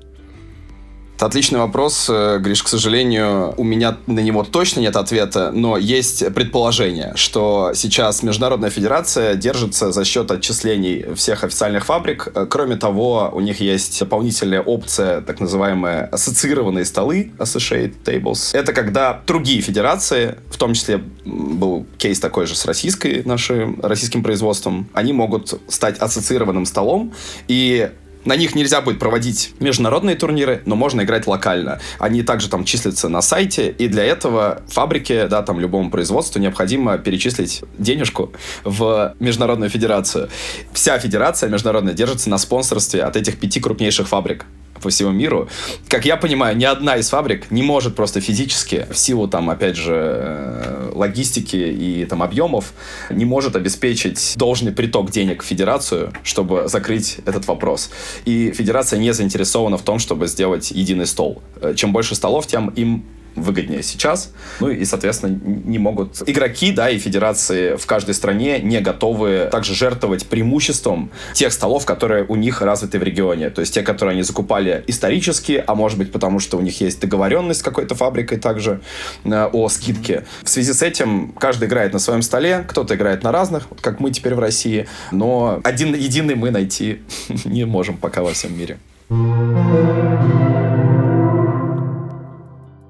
Это 1.16 1.26
отличный 1.26 1.60
вопрос, 1.60 2.08
э, 2.10 2.38
Гриш. 2.40 2.62
К 2.62 2.68
сожалению, 2.68 3.54
у 3.56 3.62
меня 3.62 3.98
на 4.06 4.18
него 4.18 4.42
точно 4.42 4.80
нет 4.80 4.96
ответа, 4.96 5.52
но 5.52 5.76
есть 5.76 6.34
предположение, 6.34 7.12
что 7.14 7.70
сейчас 7.74 8.24
Международная 8.24 8.70
Федерация 8.70 9.36
держится 9.36 9.92
за 9.92 10.04
счет 10.04 10.30
отчислений 10.32 11.14
всех 11.14 11.44
официальных 11.44 11.86
фабрик. 11.86 12.28
Э, 12.34 12.46
кроме 12.50 12.76
того, 12.76 13.30
у 13.32 13.40
них 13.40 13.60
есть 13.60 14.00
дополнительная 14.00 14.60
опция, 14.60 15.20
так 15.20 15.38
называемые 15.38 16.04
ассоциированные 16.06 16.84
столы, 16.84 17.32
Associated 17.38 17.94
Tables. 18.04 18.50
Это 18.52 18.72
когда 18.72 19.22
другие 19.24 19.60
федерации, 19.60 20.38
в 20.50 20.56
том 20.56 20.74
числе 20.74 21.00
был 21.24 21.86
кейс 21.96 22.18
такой 22.18 22.46
же 22.46 22.56
с 22.56 22.64
российской, 22.64 23.22
нашим 23.24 23.80
российским 23.82 24.24
производством, 24.24 24.88
они 24.92 25.12
могут 25.12 25.60
стать 25.68 25.98
ассоциированным 25.98 26.66
столом, 26.66 27.14
и 27.46 27.90
на 28.24 28.36
них 28.36 28.54
нельзя 28.54 28.80
будет 28.80 28.98
проводить 28.98 29.54
международные 29.60 30.16
турниры, 30.16 30.62
но 30.66 30.76
можно 30.76 31.02
играть 31.02 31.26
локально. 31.26 31.80
Они 31.98 32.22
также 32.22 32.48
там 32.48 32.64
числятся 32.64 33.08
на 33.08 33.22
сайте, 33.22 33.70
и 33.70 33.88
для 33.88 34.04
этого 34.04 34.62
фабрике, 34.68 35.26
да, 35.26 35.42
там 35.42 35.60
любому 35.60 35.90
производству 35.90 36.40
необходимо 36.40 36.98
перечислить 36.98 37.62
денежку 37.78 38.32
в 38.64 39.14
Международную 39.20 39.70
Федерацию. 39.70 40.28
Вся 40.72 40.98
федерация 40.98 41.48
международная 41.48 41.94
держится 41.94 42.30
на 42.30 42.38
спонсорстве 42.38 43.02
от 43.02 43.16
этих 43.16 43.38
пяти 43.38 43.60
крупнейших 43.60 44.08
фабрик 44.08 44.46
по 44.82 44.90
всему 44.90 45.10
миру. 45.10 45.48
Как 45.88 46.04
я 46.04 46.16
понимаю, 46.16 46.56
ни 46.56 46.64
одна 46.64 46.96
из 46.96 47.08
фабрик 47.08 47.50
не 47.50 47.62
может 47.62 47.94
просто 47.94 48.20
физически, 48.20 48.86
в 48.90 48.98
силу 48.98 49.28
там, 49.28 49.50
опять 49.50 49.76
же, 49.76 49.94
э, 49.94 50.90
логистики 50.94 51.56
и 51.56 52.04
там 52.06 52.22
объемов, 52.22 52.72
не 53.10 53.24
может 53.24 53.56
обеспечить 53.56 54.34
должный 54.36 54.72
приток 54.72 55.10
денег 55.10 55.42
в 55.42 55.46
федерацию, 55.46 56.12
чтобы 56.22 56.68
закрыть 56.68 57.18
этот 57.26 57.46
вопрос. 57.46 57.90
И 58.24 58.52
федерация 58.52 58.98
не 58.98 59.12
заинтересована 59.12 59.76
в 59.76 59.82
том, 59.82 59.98
чтобы 59.98 60.26
сделать 60.26 60.70
единый 60.70 61.06
стол. 61.06 61.42
Э, 61.60 61.74
чем 61.74 61.92
больше 61.92 62.14
столов, 62.14 62.46
тем 62.46 62.68
им 62.68 63.04
выгоднее 63.36 63.82
сейчас. 63.82 64.32
Ну 64.60 64.68
и, 64.68 64.84
соответственно, 64.84 65.38
не 65.44 65.78
могут 65.78 66.22
игроки, 66.26 66.72
да, 66.72 66.90
и 66.90 66.98
федерации 66.98 67.76
в 67.76 67.86
каждой 67.86 68.14
стране 68.14 68.58
не 68.60 68.80
готовы 68.80 69.48
также 69.50 69.74
жертвовать 69.74 70.26
преимуществом 70.26 71.10
тех 71.32 71.52
столов, 71.52 71.84
которые 71.84 72.24
у 72.24 72.36
них 72.36 72.62
развиты 72.62 72.98
в 72.98 73.02
регионе. 73.02 73.50
То 73.50 73.60
есть 73.60 73.74
те, 73.74 73.82
которые 73.82 74.12
они 74.14 74.22
закупали 74.22 74.84
исторически, 74.86 75.62
а 75.66 75.74
может 75.74 75.98
быть 75.98 76.12
потому, 76.12 76.40
что 76.40 76.56
у 76.56 76.60
них 76.60 76.80
есть 76.80 77.00
договоренность 77.00 77.60
с 77.60 77.62
какой-то 77.62 77.94
фабрикой 77.94 78.38
также 78.38 78.80
э, 79.24 79.48
о 79.52 79.68
скидке. 79.68 80.24
В 80.42 80.48
связи 80.48 80.72
с 80.72 80.82
этим 80.82 81.32
каждый 81.38 81.68
играет 81.68 81.92
на 81.92 81.98
своем 81.98 82.22
столе, 82.22 82.64
кто-то 82.68 82.94
играет 82.94 83.22
на 83.22 83.32
разных, 83.32 83.68
как 83.80 84.00
мы 84.00 84.10
теперь 84.10 84.34
в 84.34 84.38
России, 84.38 84.86
но 85.10 85.60
один 85.64 85.94
единый 85.94 86.34
мы 86.34 86.50
найти 86.50 87.02
не 87.44 87.64
можем 87.64 87.96
пока 87.96 88.22
во 88.22 88.32
всем 88.32 88.56
мире. 88.56 88.78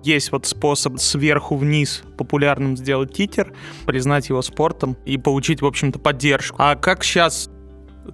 Есть 0.04 0.32
вот 0.32 0.46
способ 0.46 0.98
сверху 0.98 1.56
вниз 1.56 2.02
популярным 2.16 2.76
сделать 2.76 3.12
титер, 3.12 3.52
признать 3.86 4.28
его 4.28 4.42
спортом 4.42 4.96
и 5.04 5.18
получить, 5.18 5.62
в 5.62 5.66
общем-то, 5.66 5.98
поддержку. 5.98 6.56
А 6.58 6.76
как 6.76 7.04
сейчас 7.04 7.50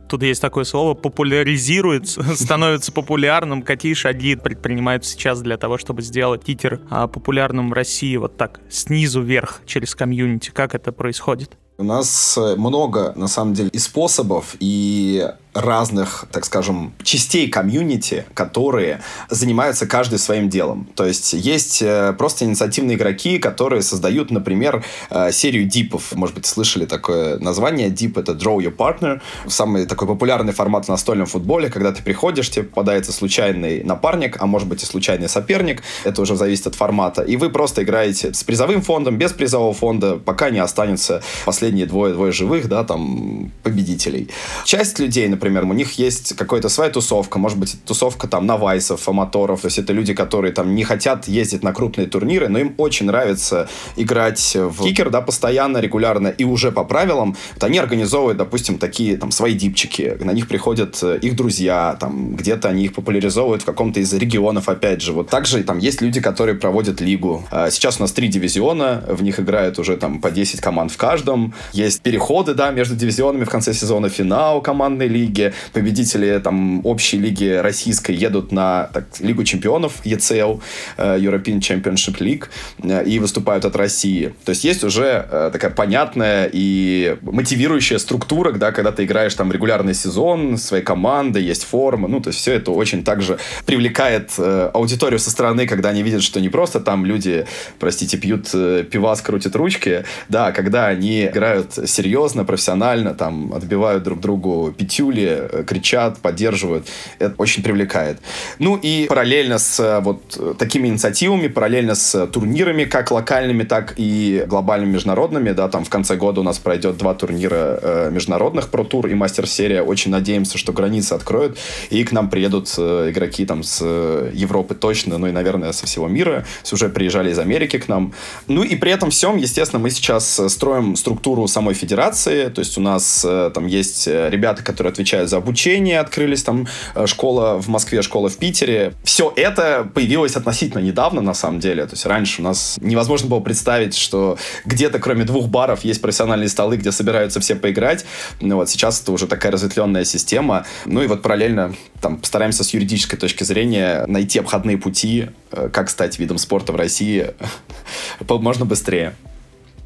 тут 0.09 0.23
есть 0.23 0.41
такое 0.41 0.65
слово, 0.65 0.95
популяризируется, 0.95 2.23
становится 2.35 2.93
популярным. 2.93 3.63
Какие 3.63 3.95
шаги 3.95 4.37
предпринимают 4.37 5.05
сейчас 5.05 5.41
для 5.43 5.57
того, 5.57 5.79
чтобы 5.79 6.03
сделать 6.03 6.45
титер 6.45 6.81
а, 6.91 7.09
популярным 7.09 7.71
в 7.71 7.73
России 7.73 8.17
вот 8.17 8.37
так, 8.37 8.61
снизу 8.69 9.23
вверх, 9.23 9.63
через 9.67 9.95
комьюнити? 9.95 10.51
Как 10.51 10.75
это 10.75 10.93
происходит? 10.93 11.57
У 11.81 11.83
нас 11.83 12.39
много, 12.59 13.15
на 13.17 13.27
самом 13.27 13.55
деле, 13.55 13.71
и 13.73 13.79
способов, 13.79 14.55
и 14.61 15.27
разных, 15.55 16.27
так 16.31 16.45
скажем, 16.45 16.93
частей 17.03 17.49
комьюнити, 17.49 18.25
которые 18.35 19.01
занимаются 19.29 19.87
каждый 19.87 20.19
своим 20.19 20.49
делом. 20.49 20.89
То 20.95 21.05
есть 21.05 21.33
есть 21.33 21.83
э, 21.83 22.15
просто 22.17 22.45
инициативные 22.45 22.97
игроки, 22.97 23.39
которые 23.39 23.83
создают, 23.83 24.31
например, 24.31 24.85
э, 25.11 25.33
серию 25.33 25.65
дипов. 25.65 26.13
Может 26.15 26.37
быть, 26.37 26.47
слышали 26.47 26.87
такое 26.87 27.39
название. 27.39 27.91
Дип— 27.91 28.19
это 28.19 28.33
Draw 28.33 28.59
Your 28.59 28.77
Partner. 28.77 29.21
Самый 29.49 29.87
такой 29.87 30.07
популярный 30.07 30.53
формат 30.53 30.85
в 30.85 30.89
настольном 30.89 31.27
футболе, 31.27 31.69
когда 31.69 31.93
ты 31.93 32.03
приходишь, 32.03 32.51
тебе 32.51 32.65
попадается 32.65 33.13
случайный 33.13 33.83
напарник, 33.83 34.37
а 34.41 34.47
может 34.47 34.69
быть 34.69 34.83
и 34.83 34.87
случайный 34.87 35.29
соперник. 35.29 35.83
Это 36.05 36.23
уже 36.23 36.37
зависит 36.37 36.69
от 36.69 36.75
формата. 36.77 37.23
И 37.23 37.37
вы 37.37 37.51
просто 37.51 37.83
играете 37.83 38.33
с 38.35 38.45
призовым 38.45 38.83
фондом, 38.83 39.17
без 39.19 39.33
призового 39.33 39.75
фонда, 39.75 40.17
пока 40.17 40.51
не 40.51 40.61
останется 40.61 41.23
последние 41.71 41.87
двое-двое 41.87 42.33
живых, 42.33 42.69
да, 42.69 42.85
там, 42.85 43.53
победителей. 43.63 44.29
Часть 44.65 44.99
людей, 44.99 45.29
например, 45.29 45.65
у 45.65 45.73
них 45.73 45.99
есть 45.99 46.35
какая-то 46.37 46.69
своя 46.69 46.91
тусовка, 46.91 47.39
может 47.39 47.59
быть, 47.59 47.77
тусовка 47.87 48.27
там 48.27 48.47
навайсов, 48.47 49.09
аматоров, 49.09 49.61
то 49.61 49.67
есть 49.67 49.79
это 49.79 49.93
люди, 49.93 50.15
которые 50.15 50.53
там 50.53 50.75
не 50.75 50.85
хотят 50.85 51.29
ездить 51.29 51.63
на 51.63 51.73
крупные 51.73 52.09
турниры, 52.09 52.49
но 52.49 52.59
им 52.59 52.75
очень 52.79 53.07
нравится 53.07 53.69
играть 53.97 54.57
в 54.57 54.83
кикер, 54.83 55.11
да, 55.11 55.21
постоянно, 55.21 55.81
регулярно 55.81 56.29
и 56.29 56.45
уже 56.45 56.73
по 56.73 56.85
правилам. 56.85 57.37
Вот 57.55 57.65
они 57.65 57.79
организовывают, 57.79 58.39
допустим, 58.39 58.79
такие 58.79 59.17
там 59.17 59.31
свои 59.31 59.55
дипчики, 59.55 60.17
на 60.21 60.33
них 60.33 60.49
приходят 60.49 60.99
э, 61.03 61.19
их 61.23 61.37
друзья, 61.37 61.97
там 62.01 62.35
где-то 62.35 62.69
они 62.69 62.85
их 62.85 62.95
популяризовывают 62.95 63.63
в 63.63 63.65
каком-то 63.65 64.01
из 64.01 64.13
регионов, 64.15 64.69
опять 64.69 65.03
же. 65.03 65.13
Вот 65.13 65.29
также 65.29 65.63
там 65.63 65.79
есть 65.79 66.03
люди, 66.03 66.21
которые 66.21 66.57
проводят 66.57 67.01
лигу. 67.01 67.45
А 67.51 67.71
сейчас 67.71 67.99
у 67.99 68.03
нас 68.03 68.13
три 68.13 68.29
дивизиона, 68.29 69.05
в 69.09 69.23
них 69.23 69.39
играют 69.39 69.79
уже 69.79 69.97
там 69.97 70.21
по 70.21 70.31
10 70.31 70.61
команд 70.61 70.91
в 70.91 70.97
каждом. 70.97 71.53
Есть 71.73 72.03
переходы, 72.03 72.55
да, 72.55 72.71
между 72.71 72.97
дивизионами 72.97 73.45
в 73.45 73.51
конце 73.51 73.73
сезона, 73.73 74.09
финал 74.09 74.61
командной 74.61 75.09
лиги. 75.09 75.53
Победители 75.73 76.41
там 76.43 76.85
общей 76.87 77.19
лиги 77.19 77.61
российской 77.63 78.13
едут 78.13 78.53
на 78.53 78.91
так, 78.93 79.05
Лигу 79.21 79.45
чемпионов 79.45 80.05
ECL, 80.05 80.61
э, 80.97 81.19
European 81.19 81.61
Championship 81.61 82.19
League, 82.19 82.45
э, 82.83 83.05
и 83.05 83.19
выступают 83.19 83.65
от 83.65 83.77
России. 83.77 84.33
То 84.45 84.51
есть 84.51 84.65
есть 84.65 84.85
уже 84.85 85.27
э, 85.31 85.51
такая 85.53 85.71
понятная 85.71 86.49
и 86.53 87.17
мотивирующая 87.23 87.99
структура, 87.99 88.53
да, 88.53 88.73
когда 88.73 88.93
ты 88.93 89.05
играешь 89.05 89.35
там 89.35 89.53
регулярный 89.53 89.95
сезон, 89.95 90.57
своей 90.57 90.85
командой, 90.85 91.43
есть 91.43 91.65
форма, 91.65 92.09
ну, 92.09 92.21
то 92.21 92.29
есть 92.31 92.41
все 92.41 92.53
это 92.53 92.71
очень 92.71 93.05
также 93.05 93.39
привлекает 93.67 94.33
аудиторию 94.39 95.19
со 95.19 95.31
стороны, 95.31 95.67
когда 95.67 95.91
они 95.91 96.03
видят, 96.03 96.23
что 96.23 96.41
не 96.41 96.49
просто 96.49 96.81
там 96.81 97.05
люди, 97.05 97.47
простите, 97.79 98.17
пьют 98.19 98.51
пивас, 98.51 99.21
крутят 99.21 99.57
ручки, 99.57 100.05
да, 100.29 100.53
когда 100.53 100.87
они 100.87 101.27
играют 101.27 101.50
играют 101.51 101.89
серьезно, 101.89 102.45
профессионально, 102.45 103.15
там, 103.15 103.53
отбивают 103.55 104.03
друг 104.03 104.21
другу 104.21 104.73
пятюли, 104.77 105.49
э, 105.51 105.65
кричат, 105.67 106.19
поддерживают. 106.19 106.87
Это 107.19 107.35
очень 107.39 107.63
привлекает. 107.63 108.19
Ну 108.59 108.77
и 108.77 109.07
параллельно 109.09 109.59
с 109.59 110.01
вот 110.03 110.57
такими 110.59 110.89
инициативами, 110.89 111.49
параллельно 111.49 111.95
с 111.95 112.27
турнирами, 112.29 112.85
как 112.85 113.11
локальными, 113.11 113.65
так 113.65 113.95
и 113.97 114.45
глобальными 114.47 114.93
международными, 114.93 115.53
да, 115.53 115.69
там 115.69 115.85
в 115.85 115.89
конце 115.89 116.17
года 116.17 116.41
у 116.41 116.45
нас 116.45 116.59
пройдет 116.59 116.97
два 116.97 117.15
турнира 117.15 117.79
э, 117.83 118.11
международных, 118.13 118.69
Pro 118.71 118.89
Tour 118.89 119.11
и 119.11 119.15
Мастер-серия. 119.15 119.83
Очень 119.83 120.13
надеемся, 120.13 120.59
что 120.59 120.73
границы 120.73 121.15
откроют, 121.15 121.59
и 121.91 122.05
к 122.05 122.13
нам 122.13 122.31
приедут 122.31 122.73
э, 122.79 123.11
игроки 123.11 123.45
там 123.45 123.63
с 123.63 123.85
Европы 124.33 124.75
точно, 124.75 125.19
ну 125.19 125.27
и, 125.27 125.33
наверное, 125.33 125.73
со 125.73 125.87
всего 125.87 126.09
мира. 126.09 126.45
Уже 126.73 126.89
приезжали 126.89 127.31
из 127.33 127.39
Америки 127.39 127.79
к 127.79 127.89
нам. 127.89 128.13
Ну 128.47 128.63
и 128.63 128.77
при 128.77 128.93
этом 128.93 129.11
всем, 129.11 129.37
естественно, 129.37 129.83
мы 129.83 129.91
сейчас 129.91 130.41
строим 130.49 130.97
структуру 130.97 131.30
самой 131.47 131.75
федерации, 131.75 132.49
то 132.49 132.61
есть 132.61 132.79
у 132.79 132.81
нас 132.81 133.25
э, 133.29 133.51
там 133.55 133.67
есть 133.67 134.07
ребята, 134.07 134.63
которые 134.63 134.93
отвечают 134.93 135.31
за 135.31 135.37
обучение, 135.39 136.01
открылись 136.01 136.43
там 136.43 136.67
э, 136.95 137.07
школа 137.07 137.61
в 137.61 137.69
Москве, 137.69 138.03
школа 138.03 138.29
в 138.29 138.37
Питере. 138.37 138.93
Все 139.05 139.33
это 139.37 139.89
появилось 139.95 140.37
относительно 140.37 140.81
недавно, 140.81 141.21
на 141.21 141.35
самом 141.35 141.61
деле. 141.61 141.85
То 141.87 141.93
есть 141.93 142.07
раньше 142.07 142.41
у 142.41 142.45
нас 142.45 142.79
невозможно 142.81 143.29
было 143.29 143.41
представить, 143.41 143.97
что 143.97 144.39
где-то 144.65 144.99
кроме 144.99 145.25
двух 145.25 145.49
баров 145.49 145.85
есть 145.85 146.01
профессиональные 146.01 146.49
столы, 146.49 146.77
где 146.77 146.93
собираются 146.93 147.41
все 147.41 147.55
поиграть. 147.55 148.05
Ну 148.41 148.57
вот 148.57 148.69
сейчас 148.69 149.01
это 149.01 149.13
уже 149.13 149.27
такая 149.27 149.53
разветвленная 149.53 150.05
система. 150.05 150.67
Ну 150.85 151.03
и 151.03 151.07
вот 151.07 151.23
параллельно 151.23 151.75
там 152.01 152.19
постараемся 152.19 152.65
с 152.65 152.75
юридической 152.75 153.17
точки 153.17 153.45
зрения 153.45 154.05
найти 154.07 154.39
обходные 154.39 154.79
пути, 154.79 155.27
э, 155.53 155.69
как 155.73 155.91
стать 155.91 156.19
видом 156.19 156.39
спорта 156.39 156.73
в 156.73 156.77
России 156.77 157.35
можно 158.29 158.65
быстрее. 158.65 159.15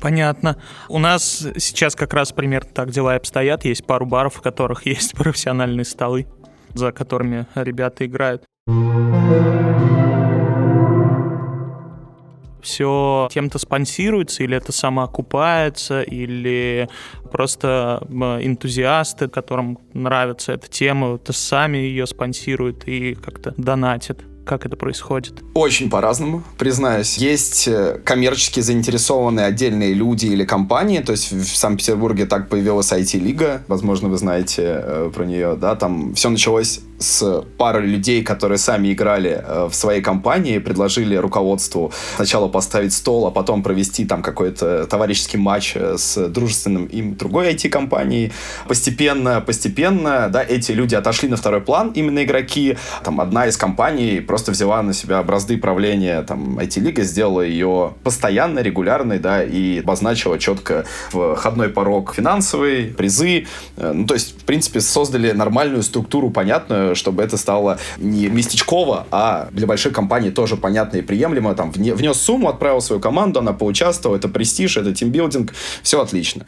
Понятно. 0.00 0.56
У 0.88 0.98
нас 0.98 1.46
сейчас 1.56 1.94
как 1.94 2.14
раз 2.14 2.32
примерно 2.32 2.70
так 2.72 2.90
дела 2.90 3.14
и 3.14 3.16
обстоят. 3.16 3.64
Есть 3.64 3.86
пару 3.86 4.06
баров, 4.06 4.36
в 4.36 4.40
которых 4.40 4.86
есть 4.86 5.14
профессиональные 5.14 5.84
столы, 5.84 6.26
за 6.74 6.92
которыми 6.92 7.46
ребята 7.54 8.06
играют. 8.06 8.44
все 12.64 13.28
кем-то 13.30 13.58
спонсируется, 13.58 14.42
или 14.42 14.56
это 14.56 14.72
самоокупается, 14.72 16.02
или 16.02 16.88
просто 17.30 18.02
энтузиасты, 18.10 19.28
которым 19.28 19.78
нравится 19.92 20.52
эта 20.52 20.68
тема, 20.68 21.18
то 21.18 21.32
сами 21.32 21.76
ее 21.76 22.06
спонсируют 22.06 22.88
и 22.88 23.14
как-то 23.14 23.54
донатят. 23.56 24.24
Как 24.44 24.66
это 24.66 24.76
происходит? 24.76 25.42
Очень 25.54 25.88
по-разному, 25.88 26.42
признаюсь. 26.58 27.16
Есть 27.16 27.66
э, 27.66 27.98
коммерчески 28.04 28.60
заинтересованные 28.60 29.46
отдельные 29.46 29.94
люди 29.94 30.26
или 30.26 30.44
компании. 30.44 31.00
То 31.00 31.12
есть 31.12 31.32
в 31.32 31.56
Санкт-Петербурге 31.56 32.26
так 32.26 32.48
появилась 32.48 32.92
IT-лига. 32.92 33.62
Возможно, 33.68 34.08
вы 34.08 34.18
знаете 34.18 34.62
э, 34.66 35.10
про 35.14 35.24
нее. 35.24 35.56
Да? 35.56 35.74
Там 35.76 36.14
все 36.14 36.28
началось 36.28 36.80
с 36.98 37.42
парой 37.58 37.86
людей, 37.86 38.22
которые 38.22 38.58
сами 38.58 38.92
играли 38.92 39.42
э, 39.44 39.68
в 39.70 39.74
своей 39.74 40.00
компании, 40.00 40.58
предложили 40.58 41.16
руководству 41.16 41.92
сначала 42.16 42.48
поставить 42.48 42.92
стол, 42.92 43.26
а 43.26 43.30
потом 43.30 43.62
провести 43.62 44.04
там 44.04 44.22
какой-то 44.22 44.86
товарищеский 44.86 45.38
матч 45.38 45.72
э, 45.74 45.96
с 45.98 46.28
дружественным 46.28 46.86
им 46.86 47.16
другой 47.16 47.52
IT-компанией. 47.52 48.32
Постепенно, 48.68 49.40
постепенно, 49.40 50.28
да, 50.30 50.42
эти 50.42 50.72
люди 50.72 50.94
отошли 50.94 51.28
на 51.28 51.36
второй 51.36 51.60
план, 51.60 51.92
именно 51.94 52.24
игроки. 52.24 52.76
Там 53.02 53.20
одна 53.20 53.46
из 53.46 53.56
компаний 53.56 54.20
просто 54.20 54.52
взяла 54.52 54.82
на 54.82 54.92
себя 54.92 55.22
бразды 55.22 55.58
правления 55.58 56.22
там 56.22 56.58
IT-лига, 56.58 57.02
сделала 57.02 57.40
ее 57.40 57.94
постоянно, 58.04 58.60
регулярной, 58.60 59.18
да, 59.18 59.42
и 59.42 59.80
обозначила 59.80 60.38
четко 60.38 60.84
входной 61.10 61.68
порог 61.68 62.14
финансовый, 62.14 62.86
призы. 62.86 63.46
Э, 63.76 63.92
ну, 63.92 64.06
то 64.06 64.14
есть, 64.14 64.40
в 64.40 64.44
принципе, 64.44 64.80
создали 64.80 65.32
нормальную 65.32 65.82
структуру, 65.82 66.30
понятную, 66.30 66.83
чтобы 66.94 67.22
это 67.22 67.36
стало 67.36 67.78
не 67.96 68.28
местечково, 68.28 69.06
а 69.10 69.48
для 69.52 69.66
большой 69.66 69.92
компании 69.92 70.30
тоже 70.30 70.56
понятно 70.56 70.98
и 70.98 71.02
приемлемо. 71.02 71.54
Там 71.54 71.70
внес 71.70 72.16
сумму, 72.16 72.48
отправил 72.48 72.80
свою 72.80 73.00
команду, 73.00 73.40
она 73.40 73.52
поучаствовала, 73.52 74.16
это 74.16 74.28
престиж, 74.28 74.76
это 74.76 74.94
тимбилдинг, 74.94 75.52
все 75.82 76.02
отлично. 76.02 76.46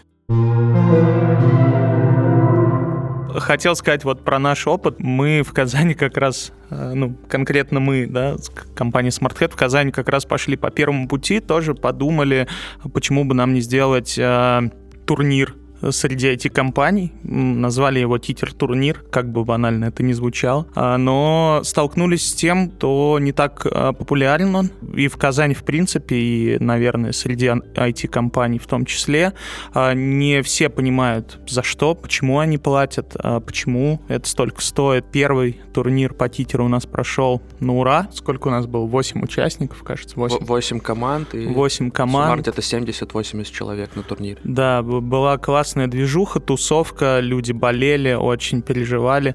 Хотел 3.39 3.77
сказать 3.77 4.05
вот 4.05 4.25
про 4.25 4.39
наш 4.39 4.67
опыт. 4.67 4.99
Мы 4.99 5.43
в 5.43 5.53
Казани 5.53 5.95
как 5.95 6.17
раз, 6.17 6.53
э, 6.71 6.93
ну, 6.95 7.15
конкретно 7.29 7.81
мы, 7.81 8.07
да, 8.07 8.37
компания 8.75 9.11
SmartHead 9.11 9.53
в 9.53 9.57
Казани 9.57 9.93
как 9.93 10.09
раз 10.09 10.25
пошли 10.25 10.57
по 10.57 10.71
первому 10.71 11.07
пути, 11.07 11.41
тоже 11.41 11.75
подумали, 11.75 12.49
почему 12.95 13.25
бы 13.25 13.35
нам 13.35 13.53
не 13.53 13.61
сделать 13.61 14.17
э, 14.19 14.71
турнир 15.07 15.55
среди 15.91 16.29
IT-компаний. 16.29 17.13
Назвали 17.23 17.99
его 17.99 18.19
титер-турнир, 18.19 19.05
как 19.11 19.31
бы 19.31 19.45
банально 19.45 19.87
это 19.87 20.03
ни 20.03 20.13
звучало. 20.13 20.67
А, 20.75 20.97
но 20.97 21.61
столкнулись 21.65 22.29
с 22.29 22.35
тем, 22.35 22.73
что 22.79 23.19
не 23.21 23.33
так 23.33 23.67
а, 23.67 23.93
популярен 23.93 24.55
он. 24.55 24.71
И 24.95 25.09
в 25.09 25.17
Казани, 25.17 25.55
в 25.55 25.65
принципе, 25.65 26.17
и, 26.17 26.59
наверное, 26.59 27.13
среди 27.13 27.47
IT-компаний 27.47 28.59
в 28.59 28.67
том 28.67 28.85
числе. 28.85 29.33
А, 29.73 29.95
не 29.95 30.43
все 30.43 30.69
понимают, 30.69 31.39
за 31.49 31.63
что, 31.63 31.95
почему 31.95 32.39
они 32.39 32.59
платят, 32.59 33.17
почему 33.47 34.01
это 34.09 34.29
столько 34.29 34.63
стоит. 34.63 35.11
Первый 35.11 35.61
турнир 35.73 36.15
по 36.15 36.29
титеру 36.29 36.65
у 36.65 36.69
нас 36.69 36.87
прошел 36.87 37.43
на 37.61 37.75
ура. 37.75 38.09
Сколько 38.13 38.49
у 38.49 38.51
нас 38.51 38.67
было? 38.67 38.87
8 38.87 39.23
участников, 39.23 39.83
кажется. 39.83 40.17
8, 40.17 40.39
8 40.45 40.81
команд. 40.81 41.35
И 41.35 41.47
8 41.47 41.91
команд. 41.91 42.49
это 42.49 42.61
70-80 42.61 43.53
человек 43.53 43.95
на 43.97 44.03
турнире. 44.03 44.39
Да, 44.45 44.83
была 44.83 45.39
классная 45.39 45.66
классная 45.67 45.89
движуха, 45.89 46.39
тусовка, 46.39 47.19
люди 47.19 47.51
болели, 47.51 48.13
очень 48.13 48.63
переживали. 48.63 49.35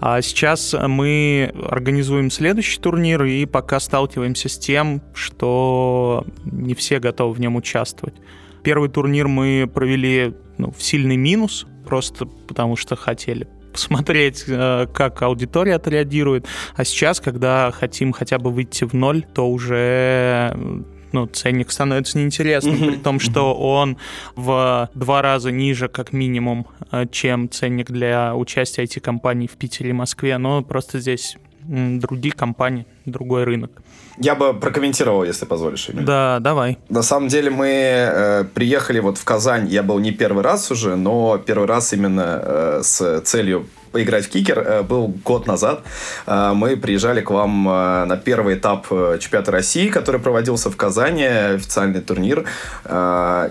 А 0.00 0.22
сейчас 0.22 0.76
мы 0.80 1.52
организуем 1.68 2.30
следующий 2.30 2.78
турнир 2.78 3.24
и 3.24 3.46
пока 3.46 3.80
сталкиваемся 3.80 4.48
с 4.48 4.56
тем, 4.58 5.02
что 5.12 6.24
не 6.44 6.76
все 6.76 7.00
готовы 7.00 7.34
в 7.34 7.40
нем 7.40 7.56
участвовать. 7.56 8.14
Первый 8.62 8.90
турнир 8.90 9.26
мы 9.26 9.68
провели 9.74 10.34
ну, 10.56 10.70
в 10.70 10.80
сильный 10.80 11.16
минус, 11.16 11.66
просто 11.84 12.26
потому 12.26 12.76
что 12.76 12.94
хотели 12.94 13.48
посмотреть, 13.72 14.44
э, 14.46 14.86
как 14.94 15.20
аудитория 15.22 15.74
отреагирует. 15.74 16.46
А 16.76 16.84
сейчас, 16.84 17.18
когда 17.18 17.72
хотим 17.72 18.12
хотя 18.12 18.38
бы 18.38 18.52
выйти 18.52 18.84
в 18.84 18.92
ноль, 18.92 19.24
то 19.34 19.50
уже 19.50 20.56
ну, 21.12 21.26
ценник 21.26 21.70
становится 21.70 22.18
неинтересным, 22.18 22.74
mm-hmm. 22.74 22.90
при 22.90 22.96
том, 22.96 23.20
что 23.20 23.40
mm-hmm. 23.40 23.60
он 23.60 23.96
в 24.36 24.90
два 24.94 25.22
раза 25.22 25.50
ниже, 25.50 25.88
как 25.88 26.12
минимум, 26.12 26.66
э, 26.90 27.06
чем 27.10 27.50
ценник 27.50 27.90
для 27.90 28.34
участия 28.34 28.84
IT-компаний 28.84 29.46
в 29.46 29.56
Питере 29.56 29.90
и 29.90 29.92
Москве, 29.92 30.38
но 30.38 30.62
просто 30.62 31.00
здесь 31.00 31.36
другие 31.64 32.32
компании, 32.32 32.86
другой 33.06 33.44
рынок. 33.44 33.70
Я 34.22 34.34
бы 34.34 34.54
прокомментировал, 34.54 35.24
если 35.24 35.46
позволишь. 35.46 35.90
Эмиль. 35.90 36.04
Да, 36.04 36.38
давай. 36.40 36.78
На 36.88 37.02
самом 37.02 37.28
деле 37.28 37.50
мы 37.50 37.68
э, 37.68 38.44
приехали 38.54 39.00
вот 39.00 39.18
в 39.18 39.24
Казань, 39.24 39.68
я 39.68 39.82
был 39.82 39.98
не 39.98 40.12
первый 40.12 40.44
раз 40.44 40.70
уже, 40.70 40.96
но 40.96 41.38
первый 41.38 41.66
раз 41.66 41.92
именно 41.92 42.40
э, 42.42 42.80
с 42.84 43.20
целью 43.22 43.66
поиграть 43.92 44.26
в 44.26 44.30
кикер 44.30 44.58
э, 44.58 44.82
был 44.82 45.08
год 45.24 45.46
назад. 45.46 45.82
Э, 46.26 46.52
мы 46.54 46.76
приезжали 46.76 47.20
к 47.20 47.30
вам 47.30 47.68
э, 47.68 48.04
на 48.06 48.16
первый 48.16 48.56
этап 48.56 48.88
чемпионата 48.88 49.52
России, 49.52 49.88
который 49.88 50.20
проводился 50.20 50.70
в 50.70 50.76
Казани, 50.76 51.24
официальный 51.24 52.00
турнир. 52.00 52.44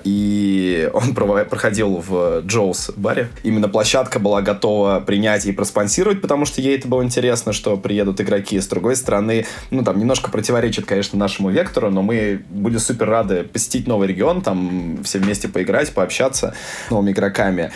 И 0.04 0.90
он 0.94 1.14
проходил 1.14 2.04
в 2.06 2.42
Джоус 2.42 2.92
баре. 2.96 3.30
Именно 3.44 3.70
площадка 3.70 4.20
была 4.20 4.42
готова 4.42 5.00
принять 5.00 5.46
и 5.46 5.52
проспонсировать, 5.52 6.22
потому 6.22 6.46
что 6.46 6.62
ей 6.62 6.78
это 6.78 6.88
было 6.88 7.04
интересно, 7.04 7.54
что 7.54 7.78
приедут 7.78 8.20
игроки. 8.20 8.60
С 8.60 8.68
другой 8.68 8.96
стороны, 8.96 9.46
ну 9.70 9.84
там 9.84 10.00
немножко 10.00 10.32
противоречит, 10.62 10.86
конечно, 10.86 11.18
нашему 11.18 11.50
вектору, 11.50 11.90
но 11.90 12.04
мы 12.04 12.44
были 12.50 12.78
супер 12.78 13.10
рады 13.10 13.44
посетить 13.44 13.88
новый 13.88 14.08
регион, 14.08 14.42
там 14.42 15.00
все 15.04 15.18
вместе 15.18 15.48
поиграть, 15.48 15.92
пообщаться 15.92 16.54
с 16.88 16.92
новыми 16.92 17.12
игроками. 17.12 17.72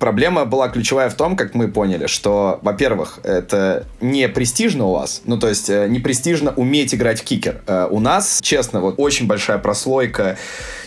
Проблема 0.00 0.44
была 0.44 0.68
ключевая 0.68 1.08
в 1.10 1.14
том, 1.14 1.36
как 1.36 1.54
мы 1.54 1.68
поняли, 1.68 2.06
что, 2.06 2.58
во-первых, 2.62 3.20
это 3.22 3.86
не 4.00 4.28
престижно 4.28 4.86
у 4.86 4.92
вас, 4.92 5.22
ну, 5.26 5.38
то 5.38 5.48
есть 5.48 5.70
э, 5.70 5.86
не 5.88 6.00
престижно 6.00 6.52
уметь 6.56 6.92
играть 6.92 7.20
в 7.20 7.24
кикер. 7.24 7.60
Э, 7.68 7.86
у 7.88 8.00
нас, 8.00 8.40
честно, 8.42 8.80
вот 8.80 8.94
очень 8.98 9.28
большая 9.28 9.58
прослойка 9.58 10.36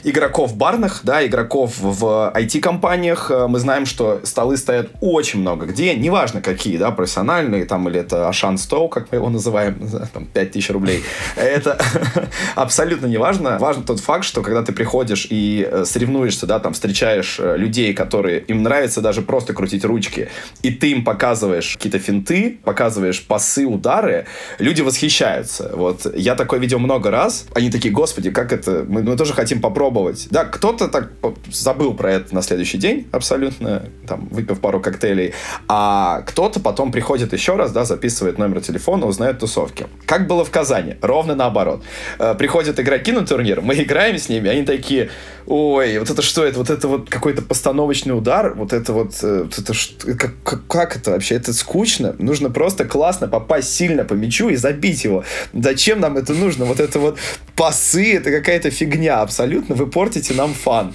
игроков 0.03 0.55
барных, 0.55 1.01
да, 1.03 1.25
игроков 1.25 1.75
в 1.79 2.31
IT-компаниях. 2.35 3.31
Э, 3.31 3.47
мы 3.47 3.59
знаем, 3.59 3.85
что 3.85 4.19
столы 4.23 4.57
стоят 4.57 4.89
очень 5.01 5.39
много 5.39 5.65
где, 5.65 5.95
неважно 5.95 6.41
какие, 6.41 6.77
да, 6.77 6.91
профессиональные, 6.91 7.65
там, 7.65 7.87
или 7.89 7.99
это 7.99 8.27
Ашан 8.27 8.57
Стол, 8.57 8.89
как 8.89 9.11
мы 9.11 9.17
его 9.17 9.29
называем, 9.29 9.79
там, 10.13 10.25
5000 10.25 10.69
рублей. 10.71 11.03
Это 11.35 11.79
абсолютно 12.55 13.07
неважно. 13.07 13.57
Важно 13.59 13.83
тот 13.83 13.99
факт, 13.99 14.25
что 14.25 14.41
когда 14.41 14.63
ты 14.63 14.73
приходишь 14.73 15.27
и 15.29 15.69
соревнуешься, 15.85 16.45
да, 16.45 16.59
там, 16.59 16.73
встречаешь 16.73 17.39
людей, 17.39 17.93
которые 17.93 18.41
им 18.41 18.63
нравится 18.63 19.01
даже 19.01 19.21
просто 19.21 19.53
крутить 19.53 19.85
ручки, 19.85 20.29
и 20.61 20.71
ты 20.71 20.91
им 20.91 21.03
показываешь 21.03 21.73
какие-то 21.73 21.99
финты, 21.99 22.59
показываешь 22.63 23.25
пасы, 23.25 23.65
удары, 23.65 24.25
люди 24.59 24.81
восхищаются. 24.81 25.71
Вот 25.73 26.05
я 26.15 26.35
такое 26.35 26.59
видел 26.59 26.79
много 26.79 27.11
раз. 27.11 27.45
Они 27.53 27.69
такие, 27.69 27.93
господи, 27.93 28.31
как 28.31 28.53
это? 28.53 28.85
Мы, 28.87 29.03
мы 29.03 29.17
тоже 29.17 29.33
хотим 29.33 29.61
попробовать. 29.61 30.27
Да, 30.29 30.45
кто-то 30.45 30.87
так 30.87 31.11
забыл 31.51 31.93
про 31.93 32.13
это 32.13 32.33
на 32.33 32.41
следующий 32.41 32.77
день 32.77 33.07
абсолютно, 33.11 33.89
там, 34.07 34.27
выпив 34.29 34.59
пару 34.59 34.79
коктейлей. 34.79 35.33
А 35.67 36.21
кто-то 36.21 36.59
потом 36.59 36.91
приходит 36.91 37.33
еще 37.33 37.55
раз, 37.55 37.71
да, 37.71 37.85
записывает 37.85 38.37
номер 38.37 38.61
телефона, 38.61 39.05
узнает 39.05 39.39
тусовки. 39.39 39.87
Как 40.05 40.27
было 40.27 40.43
в 40.45 40.51
Казани? 40.51 40.95
Ровно 41.01 41.16
наоборот. 41.25 41.83
Э, 42.19 42.35
приходят 42.37 42.79
игроки 42.79 43.11
на 43.11 43.25
турнир, 43.25 43.61
мы 43.61 43.75
играем 43.75 44.17
с 44.17 44.29
ними, 44.29 44.49
они 44.49 44.63
такие, 44.63 45.09
ой, 45.45 45.97
вот 45.99 46.09
это 46.09 46.21
что 46.21 46.45
это? 46.45 46.57
Вот 46.59 46.69
это 46.69 46.87
вот 46.87 47.09
какой-то 47.09 47.41
постановочный 47.41 48.17
удар, 48.17 48.53
вот 48.53 48.73
это 48.73 48.93
вот, 48.93 49.13
э, 49.23 49.43
вот 49.43 49.57
это 49.57 49.73
как, 50.15 50.33
как, 50.43 50.67
как 50.67 50.95
это 50.97 51.11
вообще? 51.11 51.35
Это 51.35 51.53
скучно. 51.53 52.15
Нужно 52.19 52.49
просто 52.49 52.85
классно 52.85 53.27
попасть 53.27 53.73
сильно 53.73 54.03
по 54.03 54.13
мячу 54.13 54.49
и 54.49 54.55
забить 54.55 55.03
его. 55.03 55.23
Зачем 55.53 55.99
нам 55.99 56.17
это 56.17 56.33
нужно? 56.33 56.65
Вот 56.65 56.79
это 56.79 56.99
вот 56.99 57.17
пасы, 57.55 58.15
это 58.15 58.31
какая-то 58.31 58.69
фигня 58.69 59.21
абсолютно. 59.21 59.75
Вы 59.75 59.87
портите 59.87 60.33
нам 60.33 60.53
фан. 60.53 60.93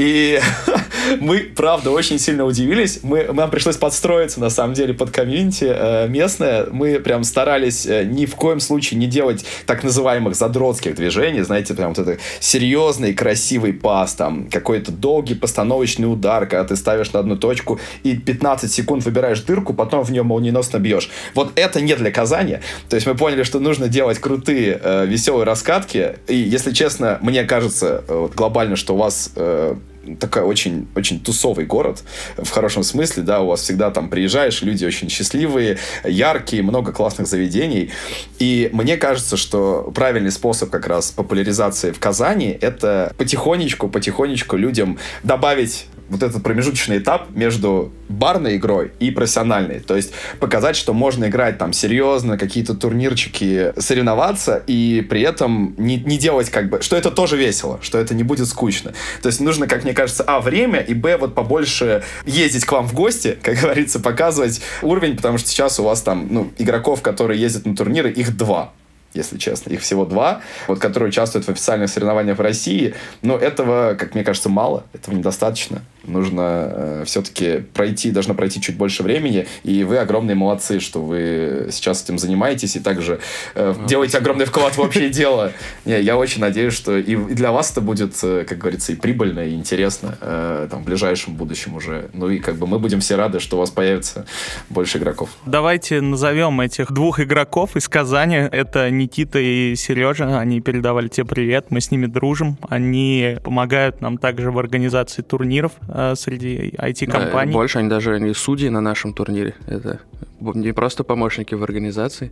И 0.00 0.40
мы, 1.20 1.40
правда, 1.40 1.90
очень 1.90 2.18
сильно 2.18 2.46
удивились. 2.46 3.00
Мы, 3.02 3.24
нам 3.24 3.50
пришлось 3.50 3.76
подстроиться, 3.76 4.40
на 4.40 4.48
самом 4.48 4.72
деле, 4.72 4.94
под 4.94 5.10
комьюнити 5.10 5.66
э, 5.68 6.08
местное. 6.08 6.66
Мы 6.70 7.00
прям 7.00 7.22
старались 7.22 7.84
э, 7.84 8.04
ни 8.04 8.24
в 8.24 8.34
коем 8.34 8.60
случае 8.60 8.98
не 8.98 9.06
делать 9.06 9.44
так 9.66 9.84
называемых 9.84 10.34
задротских 10.34 10.94
движений. 10.94 11.42
Знаете, 11.42 11.74
прям 11.74 11.92
вот 11.92 11.98
это 11.98 12.18
серьезный, 12.40 13.12
красивый 13.12 13.74
пас, 13.74 14.14
там, 14.14 14.48
какой-то 14.48 14.90
долгий 14.90 15.34
постановочный 15.34 16.10
удар, 16.10 16.46
когда 16.46 16.64
ты 16.64 16.76
ставишь 16.76 17.12
на 17.12 17.20
одну 17.20 17.36
точку 17.36 17.78
и 18.02 18.16
15 18.16 18.72
секунд 18.72 19.04
выбираешь 19.04 19.42
дырку, 19.42 19.74
потом 19.74 20.02
в 20.02 20.10
нее 20.10 20.22
молниеносно 20.22 20.78
бьешь. 20.78 21.10
Вот 21.34 21.52
это 21.56 21.82
не 21.82 21.94
для 21.94 22.10
Казани. 22.10 22.60
То 22.88 22.96
есть 22.96 23.06
мы 23.06 23.14
поняли, 23.14 23.42
что 23.42 23.60
нужно 23.60 23.86
делать 23.88 24.18
крутые, 24.18 24.80
э, 24.82 25.04
веселые 25.04 25.44
раскатки. 25.44 26.16
И, 26.26 26.36
если 26.36 26.72
честно, 26.72 27.18
мне 27.20 27.44
кажется, 27.44 28.02
э, 28.08 28.28
глобально, 28.34 28.76
что 28.76 28.94
у 28.94 28.96
вас 28.96 29.32
э, 29.36 29.74
такой 30.18 30.42
очень, 30.42 30.88
очень 30.94 31.20
тусовый 31.20 31.66
город, 31.66 32.02
в 32.36 32.48
хорошем 32.50 32.82
смысле, 32.82 33.22
да, 33.22 33.40
у 33.40 33.48
вас 33.48 33.60
всегда 33.60 33.90
там 33.90 34.08
приезжаешь, 34.08 34.62
люди 34.62 34.84
очень 34.84 35.08
счастливые, 35.10 35.78
яркие, 36.04 36.62
много 36.62 36.92
классных 36.92 37.26
заведений. 37.26 37.90
И 38.38 38.70
мне 38.72 38.96
кажется, 38.96 39.36
что 39.36 39.92
правильный 39.94 40.30
способ 40.30 40.70
как 40.70 40.86
раз 40.86 41.10
популяризации 41.10 41.92
в 41.92 41.98
Казани— 41.98 42.56
это 42.60 43.12
потихонечку, 43.18 43.88
потихонечку 43.88 44.56
людям 44.56 44.98
добавить 45.22 45.86
вот 46.10 46.22
этот 46.22 46.42
промежуточный 46.42 46.98
этап 46.98 47.30
между 47.30 47.92
барной 48.08 48.56
игрой 48.56 48.92
и 48.98 49.10
профессиональной. 49.10 49.80
То 49.80 49.96
есть 49.96 50.12
показать, 50.40 50.76
что 50.76 50.92
можно 50.92 51.26
играть 51.26 51.56
там 51.56 51.72
серьезно, 51.72 52.36
какие-то 52.36 52.74
турнирчики, 52.74 53.72
соревноваться, 53.78 54.62
и 54.66 55.06
при 55.08 55.22
этом 55.22 55.74
не, 55.78 55.96
не 55.98 56.18
делать 56.18 56.50
как 56.50 56.68
бы... 56.68 56.82
Что 56.82 56.96
это 56.96 57.10
тоже 57.10 57.36
весело, 57.36 57.78
что 57.80 57.98
это 57.98 58.14
не 58.14 58.24
будет 58.24 58.48
скучно. 58.48 58.92
То 59.22 59.28
есть 59.28 59.40
нужно, 59.40 59.66
как 59.66 59.84
мне 59.84 59.94
кажется, 59.94 60.24
а, 60.26 60.40
время, 60.40 60.80
и, 60.80 60.94
б, 60.94 61.16
вот 61.16 61.34
побольше 61.34 62.02
ездить 62.26 62.64
к 62.64 62.72
вам 62.72 62.86
в 62.86 62.92
гости, 62.92 63.38
как 63.42 63.56
говорится, 63.56 64.00
показывать 64.00 64.60
уровень, 64.82 65.16
потому 65.16 65.38
что 65.38 65.48
сейчас 65.48 65.78
у 65.78 65.84
вас 65.84 66.02
там, 66.02 66.26
ну, 66.30 66.50
игроков, 66.58 67.02
которые 67.02 67.40
ездят 67.40 67.66
на 67.66 67.76
турниры, 67.76 68.10
их 68.10 68.36
два 68.36 68.72
если 69.14 69.38
честно. 69.38 69.70
Их 69.70 69.80
всего 69.80 70.04
два, 70.04 70.40
вот, 70.68 70.78
которые 70.78 71.08
участвуют 71.08 71.46
в 71.46 71.50
официальных 71.50 71.90
соревнованиях 71.90 72.38
в 72.38 72.40
России. 72.40 72.94
Но 73.22 73.36
этого, 73.36 73.94
как 73.98 74.14
мне 74.14 74.24
кажется, 74.24 74.48
мало. 74.48 74.84
Этого 74.92 75.14
недостаточно. 75.14 75.82
Нужно 76.04 76.42
э, 76.42 77.04
все-таки 77.06 77.64
пройти, 77.74 78.10
должно 78.10 78.34
пройти 78.34 78.60
чуть 78.60 78.76
больше 78.76 79.02
времени. 79.02 79.46
И 79.64 79.84
вы 79.84 79.98
огромные 79.98 80.34
молодцы, 80.34 80.80
что 80.80 81.02
вы 81.02 81.68
сейчас 81.70 82.02
этим 82.02 82.18
занимаетесь 82.18 82.76
и 82.76 82.80
также 82.80 83.20
э, 83.54 83.74
ну, 83.76 83.86
делаете 83.86 84.18
огромный 84.18 84.46
вклад 84.46 84.76
в 84.76 84.80
общее 84.80 85.10
дело. 85.10 85.52
Не, 85.84 86.00
я 86.00 86.16
очень 86.16 86.40
надеюсь, 86.40 86.74
что 86.74 86.96
и 86.96 87.16
для 87.16 87.52
вас 87.52 87.70
это 87.72 87.80
будет, 87.80 88.18
э, 88.22 88.44
как 88.48 88.58
говорится, 88.58 88.92
и 88.92 88.96
прибыльно, 88.96 89.40
и 89.40 89.54
интересно 89.54 90.16
э, 90.20 90.68
там, 90.70 90.82
в 90.82 90.84
ближайшем 90.84 91.34
будущем 91.34 91.74
уже. 91.74 92.08
Ну 92.12 92.30
и 92.30 92.38
как 92.38 92.56
бы 92.56 92.66
мы 92.66 92.78
будем 92.78 93.00
все 93.00 93.16
рады, 93.16 93.40
что 93.40 93.56
у 93.56 93.60
вас 93.60 93.70
появится 93.70 94.26
больше 94.68 94.98
игроков. 94.98 95.30
Давайте 95.46 96.00
назовем 96.00 96.60
этих 96.60 96.92
двух 96.92 97.20
игроков 97.20 97.76
из 97.76 97.88
Казани. 97.88 98.36
Это 98.36 98.90
Никита 98.90 99.38
и 99.38 99.74
Сережа. 99.76 100.38
Они 100.38 100.60
передавали 100.60 101.08
тебе 101.08 101.26
привет. 101.26 101.66
Мы 101.70 101.80
с 101.80 101.90
ними 101.90 102.06
дружим. 102.06 102.56
Они 102.68 103.36
помогают 103.42 104.00
нам 104.00 104.18
также 104.18 104.50
в 104.50 104.58
организации 104.58 105.22
турниров 105.22 105.72
среди 106.14 106.74
IT-компаний. 106.76 107.52
Да, 107.52 107.58
больше 107.58 107.78
они 107.78 107.88
даже 107.88 108.20
не 108.20 108.34
судьи 108.34 108.68
на 108.68 108.80
нашем 108.80 109.12
турнире. 109.12 109.54
Это 109.66 110.00
не 110.40 110.72
просто 110.72 111.04
помощники 111.04 111.54
в 111.54 111.62
организации. 111.62 112.30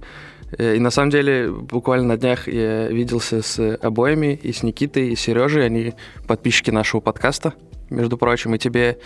Э, 0.57 0.77
и 0.77 0.81
на 0.81 0.90
самом 0.90 1.11
деле, 1.11 1.51
буквально 1.51 2.07
на 2.07 2.16
днях 2.16 2.49
я 2.49 2.88
виделся 2.88 3.42
с 3.42 3.77
обоими, 3.77 4.35
и 4.35 4.53
с 4.53 4.62
Никитой, 4.62 5.11
и 5.11 5.16
с 5.16 5.21
Сережей. 5.21 5.66
Они 5.66 5.94
подписчики 6.27 6.71
нашего 6.71 7.01
подкаста, 7.01 7.55
между 7.90 8.16
прочим. 8.16 8.55
И 8.55 8.59
тебе... 8.59 8.99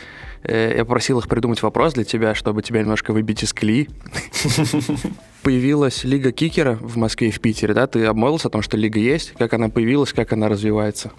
Э, 0.44 0.74
я 0.76 0.84
попросил 0.84 1.18
их 1.18 1.28
придумать 1.28 1.62
вопрос 1.62 1.94
для 1.94 2.04
тебя, 2.04 2.34
чтобы 2.34 2.62
тебя 2.62 2.80
немножко 2.80 3.12
выбить 3.12 3.42
из 3.42 3.52
колеи. 3.52 3.88
Появилась 5.42 6.04
Лига 6.04 6.30
Кикера 6.30 6.78
в 6.80 6.96
Москве 6.96 7.28
и 7.28 7.30
в 7.32 7.40
Питере, 7.40 7.74
да? 7.74 7.86
Ты 7.86 8.04
обмолвился 8.04 8.48
о 8.48 8.50
том, 8.50 8.62
что 8.62 8.76
Лига 8.76 9.00
есть, 9.00 9.32
как 9.36 9.54
она 9.54 9.68
появилась, 9.68 10.12
как 10.12 10.32
она 10.32 10.48
развивается? 10.48 11.10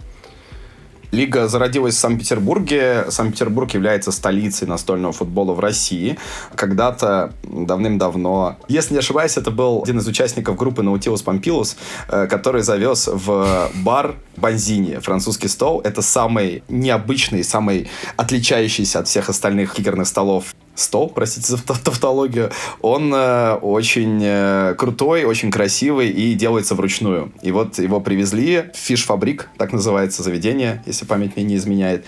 Лига 1.13 1.47
зародилась 1.47 1.93
в 1.93 1.99
Санкт-Петербурге. 1.99 3.05
Санкт-Петербург 3.09 3.71
является 3.71 4.11
столицей 4.11 4.67
настольного 4.67 5.13
футбола 5.13 5.53
в 5.53 5.59
России. 5.59 6.17
Когда-то 6.55 7.33
давным-давно, 7.43 8.57
если 8.67 8.93
не 8.93 8.99
ошибаюсь, 8.99 9.37
это 9.37 9.51
был 9.51 9.83
один 9.83 9.99
из 9.99 10.07
участников 10.07 10.57
группы 10.57 10.81
Nautilus 10.81 11.23
Pompilus, 11.23 11.75
э, 12.09 12.25
который 12.25 12.63
завез 12.63 13.07
в 13.07 13.69
бар 13.75 14.15
Бонзини 14.37 14.97
французский 14.97 15.49
стол. 15.49 15.81
Это 15.81 16.01
самый 16.01 16.63
необычный, 16.67 17.43
самый 17.43 17.91
отличающийся 18.17 18.97
от 18.97 19.07
всех 19.07 19.29
остальных 19.29 19.79
игорных 19.79 20.07
столов 20.07 20.55
стол, 20.75 21.09
простите 21.09 21.47
за 21.47 21.63
тавтологию, 21.63 22.51
он 22.81 23.13
э, 23.13 23.53
очень 23.55 24.21
э, 24.23 24.75
крутой, 24.77 25.23
очень 25.25 25.51
красивый 25.51 26.09
и 26.09 26.33
делается 26.33 26.75
вручную. 26.75 27.31
И 27.41 27.51
вот 27.51 27.79
его 27.79 27.99
привезли 27.99 28.71
в 28.73 28.77
фиш-фабрик, 28.77 29.49
так 29.57 29.71
называется 29.71 30.23
заведение, 30.23 30.83
если 30.85 31.05
память 31.05 31.35
мне 31.35 31.45
не 31.45 31.55
изменяет. 31.55 32.05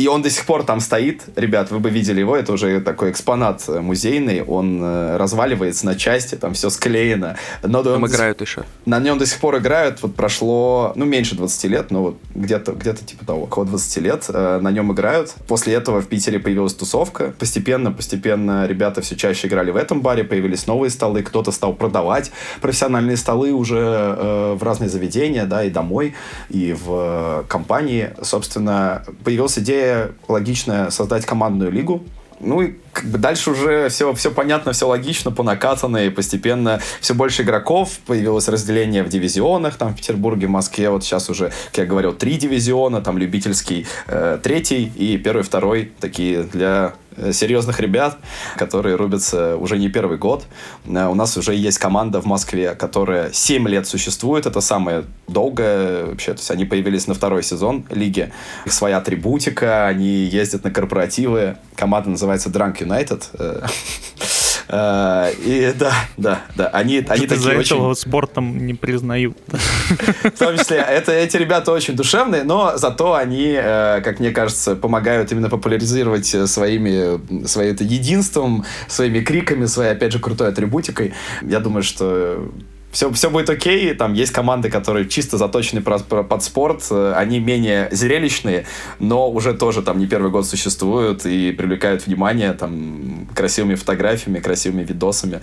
И 0.00 0.08
он 0.08 0.22
до 0.22 0.30
сих 0.30 0.46
пор 0.46 0.62
там 0.62 0.80
стоит. 0.80 1.24
Ребят, 1.36 1.70
вы 1.70 1.78
бы 1.78 1.90
видели 1.90 2.20
его, 2.20 2.34
это 2.34 2.54
уже 2.54 2.80
такой 2.80 3.10
экспонат 3.10 3.68
музейный. 3.68 4.42
Он 4.42 4.80
э, 4.82 5.18
разваливается 5.18 5.84
на 5.84 5.94
части, 5.94 6.36
там 6.36 6.54
все 6.54 6.70
склеено. 6.70 7.36
Но 7.62 7.82
там 7.82 8.06
играют 8.06 8.38
до... 8.38 8.44
еще. 8.44 8.62
На 8.86 8.98
нем 8.98 9.18
до 9.18 9.26
сих 9.26 9.38
пор 9.40 9.58
играют. 9.58 10.00
Вот 10.00 10.14
прошло, 10.14 10.94
ну, 10.94 11.04
меньше 11.04 11.34
20 11.34 11.64
лет, 11.64 11.90
но 11.90 12.02
вот 12.02 12.16
где-то 12.34 12.72
где 12.72 12.94
типа 12.94 13.26
того, 13.26 13.42
около 13.42 13.66
20 13.66 13.96
лет 13.98 14.24
э, 14.30 14.58
на 14.62 14.70
нем 14.70 14.90
играют. 14.90 15.34
После 15.46 15.74
этого 15.74 16.00
в 16.00 16.06
Питере 16.06 16.38
появилась 16.38 16.72
тусовка. 16.72 17.34
Постепенно, 17.38 17.92
постепенно 17.92 18.66
ребята 18.66 19.02
все 19.02 19.16
чаще 19.16 19.48
играли 19.48 19.70
в 19.70 19.76
этом 19.76 20.00
баре, 20.00 20.24
появились 20.24 20.66
новые 20.66 20.88
столы, 20.88 21.22
кто-то 21.22 21.52
стал 21.52 21.74
продавать 21.74 22.32
профессиональные 22.62 23.18
столы 23.18 23.52
уже 23.52 23.76
э, 23.76 24.56
в 24.58 24.62
разные 24.62 24.88
заведения, 24.88 25.44
да, 25.44 25.62
и 25.62 25.68
домой, 25.68 26.14
и 26.48 26.72
в 26.72 27.42
э, 27.42 27.44
компании. 27.48 28.12
Собственно, 28.22 29.04
появилась 29.24 29.58
идея 29.58 29.89
логичное 30.28 30.90
создать 30.90 31.26
командную 31.26 31.70
лигу. 31.70 32.02
Ну 32.40 32.62
и 32.62 32.74
как 32.92 33.04
бы 33.04 33.18
дальше 33.18 33.50
уже 33.50 33.88
все, 33.90 34.14
все 34.14 34.30
понятно, 34.30 34.72
все 34.72 34.88
логично, 34.88 35.30
по 35.30 35.42
накатанной, 35.42 36.10
постепенно 36.10 36.80
все 37.00 37.14
больше 37.14 37.42
игроков, 37.42 37.98
появилось 38.06 38.48
разделение 38.48 39.02
в 39.02 39.08
дивизионах, 39.10 39.76
там 39.76 39.92
в 39.92 39.96
Петербурге, 39.96 40.46
в 40.46 40.50
Москве, 40.50 40.88
вот 40.88 41.04
сейчас 41.04 41.28
уже, 41.28 41.52
как 41.66 41.78
я 41.78 41.84
говорил, 41.84 42.14
три 42.14 42.36
дивизиона, 42.36 43.02
там 43.02 43.18
любительский 43.18 43.86
э, 44.06 44.38
третий 44.42 44.90
и 44.96 45.18
первый, 45.18 45.42
второй, 45.42 45.92
такие 46.00 46.44
для 46.44 46.94
серьезных 47.32 47.80
ребят, 47.80 48.18
которые 48.56 48.96
рубятся 48.96 49.56
уже 49.56 49.78
не 49.78 49.88
первый 49.88 50.18
год. 50.18 50.44
Э, 50.86 51.06
у 51.06 51.14
нас 51.14 51.36
уже 51.36 51.54
есть 51.54 51.78
команда 51.78 52.20
в 52.20 52.26
Москве, 52.26 52.74
которая 52.74 53.32
7 53.32 53.68
лет 53.68 53.86
существует. 53.86 54.46
Это 54.46 54.60
самое 54.60 55.04
долгое 55.28 56.04
вообще. 56.06 56.32
То 56.32 56.38
есть 56.38 56.50
они 56.50 56.64
появились 56.64 57.06
на 57.06 57.14
второй 57.14 57.42
сезон 57.42 57.84
лиги. 57.90 58.32
Их 58.64 58.72
своя 58.72 58.98
атрибутика, 58.98 59.86
они 59.86 60.24
ездят 60.24 60.64
на 60.64 60.70
корпоративы. 60.70 61.56
Команда 61.76 62.10
называется 62.10 62.48
Drunk 62.50 62.78
United. 62.78 63.70
Э, 64.72 65.32
и 65.44 65.72
да, 65.76 65.92
да, 66.16 66.42
да. 66.54 66.68
Они, 66.68 66.98
они 66.98 67.26
такие 67.26 67.36
за 67.40 67.50
очень... 67.50 67.76
этого 67.76 67.94
спортом 67.94 68.66
не 68.66 68.74
признают. 68.74 69.36
В 69.48 70.38
том 70.38 70.56
числе, 70.56 70.78
это, 70.78 71.12
эти 71.12 71.36
ребята 71.36 71.72
очень 71.72 71.96
душевные, 71.96 72.44
но 72.44 72.76
зато 72.76 73.14
они, 73.14 73.54
э, 73.56 74.00
как 74.02 74.20
мне 74.20 74.30
кажется, 74.30 74.76
помогают 74.76 75.32
именно 75.32 75.48
популяризировать 75.48 76.26
своими, 76.26 77.46
своим 77.46 77.76
единством, 77.80 78.64
своими 78.86 79.20
криками, 79.20 79.66
своей, 79.66 79.92
опять 79.92 80.12
же, 80.12 80.20
крутой 80.20 80.48
атрибутикой. 80.48 81.14
Я 81.42 81.58
думаю, 81.58 81.82
что 81.82 82.48
все, 82.90 83.10
все 83.12 83.30
будет 83.30 83.48
окей, 83.50 83.94
там 83.94 84.14
есть 84.14 84.32
команды, 84.32 84.70
которые 84.70 85.08
чисто 85.08 85.38
заточены 85.38 85.80
под 85.80 86.42
спорт, 86.42 86.86
э, 86.90 87.12
они 87.16 87.38
менее 87.38 87.88
зрелищные, 87.92 88.66
но 88.98 89.30
уже 89.30 89.54
тоже 89.54 89.82
там 89.82 89.98
не 89.98 90.06
первый 90.06 90.30
год 90.30 90.46
существуют 90.46 91.24
и 91.24 91.52
привлекают 91.52 92.06
внимание 92.06 92.52
там 92.52 93.28
красивыми 93.34 93.76
фотографиями, 93.76 94.40
красивыми 94.40 94.84
видосами. 94.84 95.40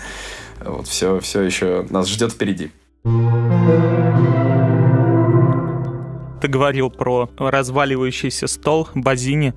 Вот 0.64 0.88
все, 0.88 1.20
все 1.20 1.42
еще 1.42 1.86
нас 1.90 2.08
ждет 2.08 2.34
впереди. 2.34 2.72
Ты 6.42 6.48
говорил 6.48 6.90
про 6.92 7.30
разваливающийся 7.38 8.48
стол 8.48 8.88
Базини. 8.94 9.54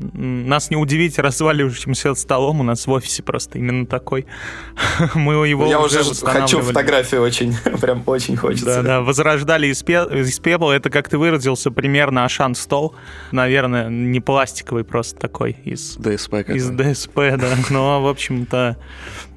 Нас 0.00 0.70
не 0.70 0.76
удивить 0.76 1.18
разваливающимся 1.18 2.14
столом, 2.14 2.60
у 2.60 2.62
нас 2.62 2.86
в 2.86 2.90
офисе 2.90 3.22
просто 3.22 3.58
именно 3.58 3.86
такой. 3.86 4.26
Мы 5.14 5.46
его 5.46 5.66
Я 5.66 5.80
уже, 5.80 6.00
уже 6.00 6.14
хочу 6.24 6.60
фотографию 6.60 7.22
очень, 7.22 7.54
прям 7.80 8.02
очень 8.06 8.36
хочется. 8.36 8.76
Да, 8.76 8.82
да, 8.82 9.00
возрождали 9.02 9.66
из, 9.66 9.82
пе 9.82 10.06
из 10.12 10.38
пепла. 10.38 10.72
Это, 10.72 10.88
как 10.88 11.08
ты 11.08 11.18
выразился, 11.18 11.70
примерно 11.70 12.24
Ашан 12.24 12.54
стол. 12.54 12.94
Наверное, 13.30 13.88
не 13.88 14.20
пластиковый 14.20 14.84
просто 14.84 15.18
такой. 15.18 15.56
Из 15.64 15.96
ДСП. 15.96 16.34
Из 16.48 16.70
ДСП, 16.70 17.16
да. 17.16 17.56
Но, 17.68 18.02
в 18.02 18.08
общем-то, 18.08 18.78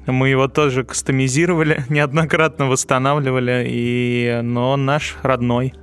мы 0.06 0.28
его 0.28 0.48
тоже 0.48 0.84
кастомизировали, 0.84 1.84
неоднократно 1.88 2.66
восстанавливали, 2.66 3.66
и... 3.68 4.40
но 4.42 4.72
он 4.72 4.84
наш 4.84 5.16
родной 5.22 5.74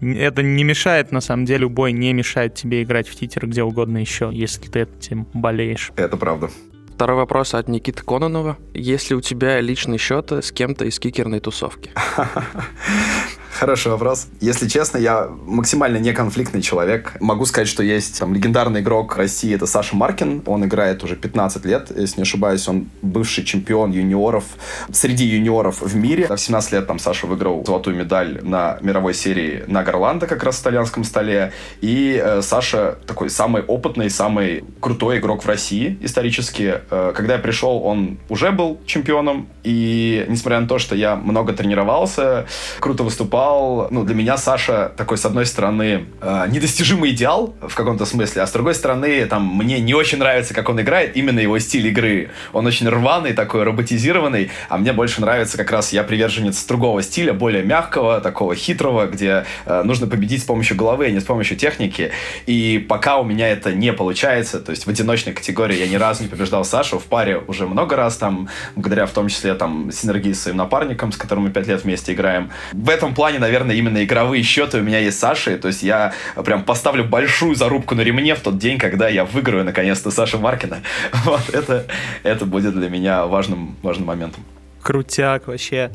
это 0.00 0.42
не 0.42 0.64
мешает, 0.64 1.12
на 1.12 1.20
самом 1.20 1.44
деле, 1.44 1.68
бой 1.68 1.92
не 1.92 2.12
мешает 2.12 2.54
тебе 2.54 2.82
играть 2.82 3.08
в 3.08 3.14
титер 3.14 3.46
где 3.46 3.62
угодно 3.62 3.98
еще, 3.98 4.30
если 4.32 4.68
ты 4.68 4.80
этим 4.80 5.26
болеешь. 5.32 5.92
Это 5.96 6.16
правда. 6.16 6.50
Второй 6.94 7.16
вопрос 7.16 7.54
от 7.54 7.66
Никиты 7.68 8.04
Кононова. 8.04 8.56
Есть 8.72 9.10
ли 9.10 9.16
у 9.16 9.20
тебя 9.20 9.60
личный 9.60 9.98
счет 9.98 10.30
с 10.30 10.52
кем-то 10.52 10.84
из 10.84 11.00
кикерной 11.00 11.40
тусовки? 11.40 11.90
Хороший 13.54 13.92
вопрос. 13.92 14.26
Если 14.40 14.66
честно, 14.66 14.98
я 14.98 15.28
максимально 15.46 15.98
неконфликтный 15.98 16.60
человек. 16.60 17.12
Могу 17.20 17.46
сказать, 17.46 17.68
что 17.68 17.84
есть 17.84 18.18
там 18.18 18.34
легендарный 18.34 18.80
игрок 18.80 19.16
России, 19.16 19.54
это 19.54 19.66
Саша 19.66 19.94
Маркин. 19.94 20.42
Он 20.46 20.64
играет 20.64 21.04
уже 21.04 21.14
15 21.14 21.64
лет, 21.64 21.92
если 21.96 22.16
не 22.16 22.22
ошибаюсь. 22.22 22.66
Он 22.66 22.88
бывший 23.00 23.44
чемпион 23.44 23.92
юниоров, 23.92 24.44
среди 24.92 25.24
юниоров 25.24 25.82
в 25.82 25.94
мире. 25.94 26.26
В 26.26 26.36
17 26.36 26.72
лет 26.72 26.86
там 26.88 26.98
Саша 26.98 27.28
выиграл 27.28 27.64
золотую 27.64 27.94
медаль 27.96 28.40
на 28.42 28.78
мировой 28.80 29.14
серии 29.14 29.62
на 29.68 29.84
Горландо, 29.84 30.26
как 30.26 30.42
раз 30.42 30.56
в 30.56 30.62
итальянском 30.62 31.04
столе. 31.04 31.52
И 31.80 32.20
э, 32.20 32.42
Саша 32.42 32.98
такой 33.06 33.30
самый 33.30 33.62
опытный, 33.62 34.10
самый 34.10 34.64
крутой 34.80 35.18
игрок 35.18 35.44
в 35.44 35.48
России 35.48 35.96
исторически. 36.02 36.80
Э, 36.90 37.12
когда 37.14 37.34
я 37.34 37.38
пришел, 37.38 37.84
он 37.84 38.18
уже 38.28 38.50
был 38.50 38.80
чемпионом. 38.84 39.46
И 39.62 40.26
несмотря 40.28 40.58
на 40.60 40.66
то, 40.66 40.80
что 40.80 40.96
я 40.96 41.14
много 41.14 41.52
тренировался, 41.52 42.46
круто 42.80 43.04
выступал, 43.04 43.43
выступал, 43.44 43.88
ну, 43.90 44.04
для 44.04 44.14
меня 44.14 44.36
Саша 44.36 44.92
такой, 44.96 45.18
с 45.18 45.24
одной 45.24 45.46
стороны, 45.46 46.06
э, 46.20 46.46
недостижимый 46.48 47.10
идеал 47.10 47.54
в 47.60 47.74
каком-то 47.74 48.06
смысле, 48.06 48.42
а 48.42 48.46
с 48.46 48.52
другой 48.52 48.74
стороны, 48.74 49.26
там, 49.26 49.46
мне 49.46 49.80
не 49.80 49.94
очень 49.94 50.18
нравится, 50.18 50.54
как 50.54 50.68
он 50.68 50.80
играет, 50.80 51.16
именно 51.16 51.40
его 51.40 51.58
стиль 51.58 51.86
игры. 51.88 52.30
Он 52.52 52.66
очень 52.66 52.88
рваный, 52.88 53.32
такой 53.32 53.64
роботизированный, 53.64 54.50
а 54.68 54.78
мне 54.78 54.92
больше 54.92 55.20
нравится 55.20 55.56
как 55.56 55.70
раз, 55.70 55.92
я 55.92 56.02
приверженец 56.02 56.64
другого 56.64 57.02
стиля, 57.02 57.32
более 57.32 57.62
мягкого, 57.62 58.20
такого 58.20 58.54
хитрого, 58.54 59.06
где 59.06 59.44
э, 59.66 59.82
нужно 59.84 60.06
победить 60.06 60.42
с 60.42 60.44
помощью 60.44 60.76
головы, 60.76 61.06
а 61.06 61.10
не 61.10 61.20
с 61.20 61.24
помощью 61.24 61.56
техники. 61.56 62.10
И 62.46 62.84
пока 62.88 63.18
у 63.18 63.24
меня 63.24 63.48
это 63.48 63.72
не 63.72 63.92
получается, 63.92 64.60
то 64.60 64.70
есть 64.70 64.86
в 64.86 64.90
одиночной 64.90 65.32
категории 65.32 65.76
я 65.76 65.88
ни 65.88 65.96
разу 65.96 66.22
не 66.22 66.28
побеждал 66.28 66.64
Сашу, 66.64 66.98
в 66.98 67.04
паре 67.04 67.38
уже 67.46 67.66
много 67.66 67.96
раз, 67.96 68.16
там, 68.16 68.48
благодаря 68.76 69.06
в 69.06 69.10
том 69.10 69.28
числе 69.28 69.54
там 69.54 69.90
синергии 69.92 70.32
с 70.32 70.42
своим 70.42 70.56
напарником, 70.56 71.12
с 71.12 71.16
которым 71.16 71.44
мы 71.44 71.50
пять 71.50 71.66
лет 71.66 71.84
вместе 71.84 72.12
играем. 72.12 72.50
В 72.72 72.88
этом 72.88 73.14
плане 73.14 73.33
плане, 73.34 73.38
наверное, 73.38 73.76
именно 73.76 74.04
игровые 74.04 74.42
счеты 74.42 74.78
у 74.78 74.82
меня 74.82 74.98
есть 74.98 75.16
с 75.16 75.20
Сашей. 75.20 75.56
То 75.58 75.68
есть 75.68 75.82
я 75.82 76.12
прям 76.44 76.64
поставлю 76.64 77.04
большую 77.04 77.54
зарубку 77.54 77.94
на 77.94 78.02
ремне 78.02 78.34
в 78.34 78.40
тот 78.40 78.58
день, 78.58 78.78
когда 78.78 79.08
я 79.08 79.24
выиграю 79.24 79.64
наконец-то 79.64 80.10
Сашу 80.10 80.38
Маркина. 80.38 80.78
Вот 81.24 81.48
это, 81.52 81.86
это 82.22 82.44
будет 82.44 82.74
для 82.74 82.88
меня 82.88 83.26
важным, 83.26 83.76
важным 83.82 84.06
моментом. 84.06 84.44
Крутяк 84.82 85.46
вообще. 85.48 85.90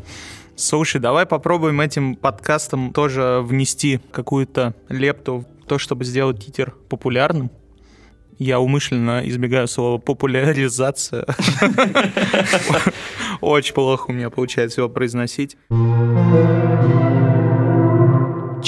Слушай, 0.56 1.00
давай 1.00 1.26
попробуем 1.26 1.80
этим 1.82 2.16
подкастом 2.16 2.92
тоже 2.92 3.40
внести 3.42 4.00
какую-то 4.12 4.74
лепту 4.90 5.46
в 5.64 5.68
то, 5.68 5.78
чтобы 5.78 6.04
сделать 6.04 6.44
титер 6.44 6.74
популярным. 6.90 7.52
Я 8.40 8.60
умышленно 8.60 9.22
избегаю 9.26 9.68
слова 9.68 9.98
популяризация. 9.98 11.26
Очень 13.42 13.74
плохо 13.74 14.06
у 14.10 14.14
меня 14.14 14.30
получается 14.30 14.82
его 14.82 14.90
произносить. 14.90 15.58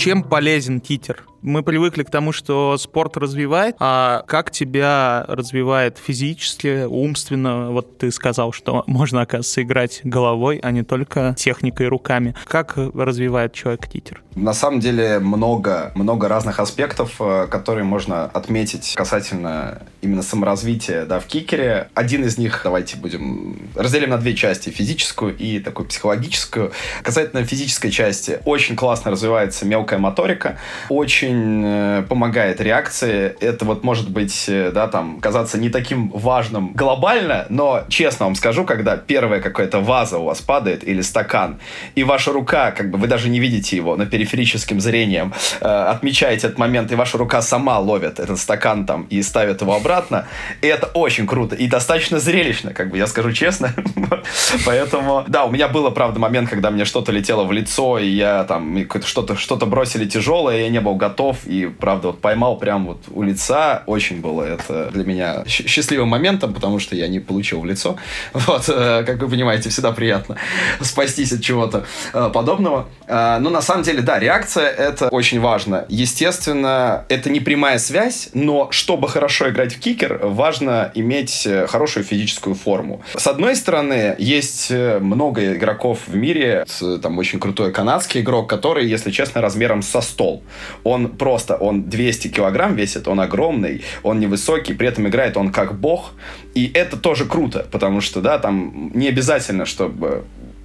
Чем 0.02 0.24
полезен 0.24 0.82
титер? 0.82 1.28
Мы 1.41 1.63
привыкли 1.63 2.04
к 2.04 2.12
тому, 2.12 2.32
что 2.32 2.77
спорт 2.77 3.17
развивает, 3.17 3.75
а 3.80 4.23
как 4.27 4.51
тебя 4.51 5.25
развивает 5.27 5.97
физически, 5.97 6.86
умственно? 6.86 7.71
Вот 7.71 7.97
ты 7.97 8.12
сказал, 8.12 8.51
что 8.51 8.84
можно, 8.86 9.21
оказывается, 9.21 9.63
играть 9.63 10.01
головой, 10.04 10.60
а 10.62 10.69
не 10.69 10.84
только 10.84 11.34
техникой 11.36 11.88
руками. 11.88 12.36
Как 12.45 12.77
развивает 12.77 13.54
человек 13.54 13.88
титер? 13.88 14.21
На 14.36 14.54
самом 14.54 14.80
деле 14.80 15.19
много, 15.19 15.91
много 15.95 16.27
разных 16.30 16.60
аспектов, 16.60 17.15
э, 17.19 17.47
которые 17.49 17.84
можно 17.84 18.25
отметить 18.25 18.93
касательно 18.95 19.82
именно 20.01 20.21
саморазвития 20.21 21.06
да, 21.06 21.19
в 21.19 21.25
кикере. 21.25 21.89
Один 21.95 22.23
из 22.23 22.38
них, 22.38 22.62
давайте 22.63 22.97
будем 22.97 23.71
разделим 23.75 24.12
на 24.12 24.17
две 24.17 24.36
части, 24.36 24.69
физическую 24.69 25.36
и 25.36 25.60
такую 25.60 25.88
психологическую. 25.88 26.71
Касательно 27.04 27.43
физической 27.43 27.89
части, 27.89 28.39
очень 28.45 28.75
классно 28.75 29.12
развивается 29.12 29.65
мелкая 29.65 29.99
моторика, 29.99 30.60
очень 30.88 31.31
очень 31.32 31.63
э, 31.65 32.04
помогает 32.08 32.62
реакции. 32.62 33.36
Это 33.39 33.65
вот 33.65 33.84
может 33.84 34.10
быть, 34.10 34.46
э, 34.48 34.72
да, 34.72 34.88
там, 34.88 35.20
казаться 35.20 35.58
не 35.58 35.70
таким 35.70 36.10
важным 36.10 36.74
глобально, 36.74 37.46
но 37.50 37.84
честно 37.89 38.26
вам 38.26 38.36
скажу, 38.36 38.65
когда 38.65 38.98
первая 38.98 39.41
какая-то 39.41 39.80
ваза 39.80 40.17
у 40.17 40.26
вас 40.26 40.41
падает 40.41 40.88
или 40.88 41.02
стакан, 41.02 41.60
и 41.96 42.04
ваша 42.04 42.32
рука, 42.32 42.72
как 42.72 42.91
бы 42.91 42.98
вы 42.98 43.08
даже 43.08 43.30
не 43.30 43.39
видите 43.39 43.76
его, 43.76 43.96
на 43.96 44.06
периферическим 44.06 44.80
зрением, 44.82 45.34
э, 45.62 45.65
отмечаете 45.65 46.48
этот 46.48 46.60
момент, 46.60 46.91
и 46.91 46.96
ваша 46.96 47.17
рука 47.17 47.41
сама 47.41 47.80
ловит 47.80 48.20
этот 48.20 48.39
стакан 48.39 48.86
там 48.86 49.04
и 49.04 49.22
ставит 49.24 49.62
его 49.62 49.76
обратно, 49.76 50.28
и 50.62 50.67
это 50.67 50.88
очень 50.88 51.28
круто 51.28 51.56
и 51.56 51.67
достаточно 51.67 52.20
зрелищно, 52.20 52.74
как 52.74 52.89
бы 52.89 52.98
я 52.98 53.08
скажу 53.08 53.32
честно. 53.32 53.74
Поэтому, 54.65 55.24
да, 55.28 55.46
у 55.46 55.52
меня 55.52 55.67
было, 55.67 55.89
правда, 55.89 56.20
момент, 56.20 56.50
когда 56.50 56.72
мне 56.72 56.86
что-то 56.86 57.12
летело 57.12 57.44
в 57.44 57.52
лицо, 57.52 58.00
и 58.00 58.08
я 58.08 58.44
там 58.44 58.78
что-то 59.06 59.36
что-то 59.36 59.65
бросили 59.65 60.06
тяжелое, 60.06 60.60
и 60.60 60.63
я 60.63 60.70
не 60.70 60.82
был 60.82 60.96
готов 60.96 61.21
готов 61.22 61.38
и, 61.46 61.68
правда, 61.68 62.08
вот 62.08 62.22
поймал 62.22 62.58
прям 62.58 62.88
вот 62.88 63.04
у 63.12 63.24
лица. 63.24 63.84
Очень 63.86 64.22
было 64.22 64.44
это 64.44 64.90
для 64.92 65.04
меня 65.04 65.44
счастливым 65.46 66.10
моментом, 66.10 66.54
потому 66.54 66.80
что 66.80 66.96
я 66.96 67.08
не 67.08 67.20
получил 67.20 67.62
в 67.62 67.66
лицо. 67.66 67.98
Вот, 68.52 68.68
э, 68.68 69.04
как 69.06 69.22
вы 69.22 69.30
понимаете, 69.30 69.70
всегда 69.70 69.92
приятно 69.92 70.36
спастись 70.82 71.32
от 71.32 71.42
чего-то 71.42 71.86
э, 72.14 72.30
подобного. 72.34 72.88
Э, 73.08 73.38
но 73.40 73.50
на 73.50 73.62
самом 73.62 73.84
деле, 73.84 74.02
да, 74.02 74.20
реакция— 74.20 74.68
это 74.90 75.10
очень 75.10 75.40
важно. 75.40 75.86
Естественно, 75.90 77.06
это 77.08 77.30
не 77.30 77.40
прямая 77.40 77.78
связь, 77.78 78.30
но 78.34 78.68
чтобы 78.72 79.08
хорошо 79.08 79.50
играть 79.50 79.76
в 79.76 79.80
кикер, 79.80 80.20
важно 80.24 80.92
иметь 80.96 81.48
хорошую 81.68 82.04
физическую 82.04 82.56
форму. 82.56 83.02
С 83.16 83.28
одной 83.28 83.56
стороны, 83.56 84.16
есть 84.18 84.72
много 84.72 85.54
игроков 85.54 86.00
в 86.08 86.16
мире, 86.16 86.66
там 87.02 87.18
очень 87.20 87.40
крутой 87.40 87.72
канадский 87.72 88.22
игрок, 88.22 88.50
который, 88.50 88.88
если 88.88 89.12
честно, 89.12 89.42
размером 89.42 89.82
со 89.82 90.02
стол. 90.02 90.44
Он 90.84 91.11
просто, 91.17 91.56
он 91.56 91.89
200 91.89 92.30
килограмм 92.30 92.76
весит, 92.76 93.08
он 93.08 93.19
огромный, 93.19 93.82
он 94.04 94.19
невысокий, 94.19 94.74
при 94.74 94.88
этом 94.88 95.08
играет 95.08 95.38
он 95.38 95.52
как 95.52 95.80
бог. 95.80 96.13
И 96.56 96.71
это 96.74 96.97
тоже 96.97 97.26
круто, 97.26 97.65
потому 97.71 98.02
что, 98.02 98.21
да, 98.21 98.39
там 98.39 98.91
не 98.93 99.08
обязательно, 99.08 99.65
чтобы 99.65 100.24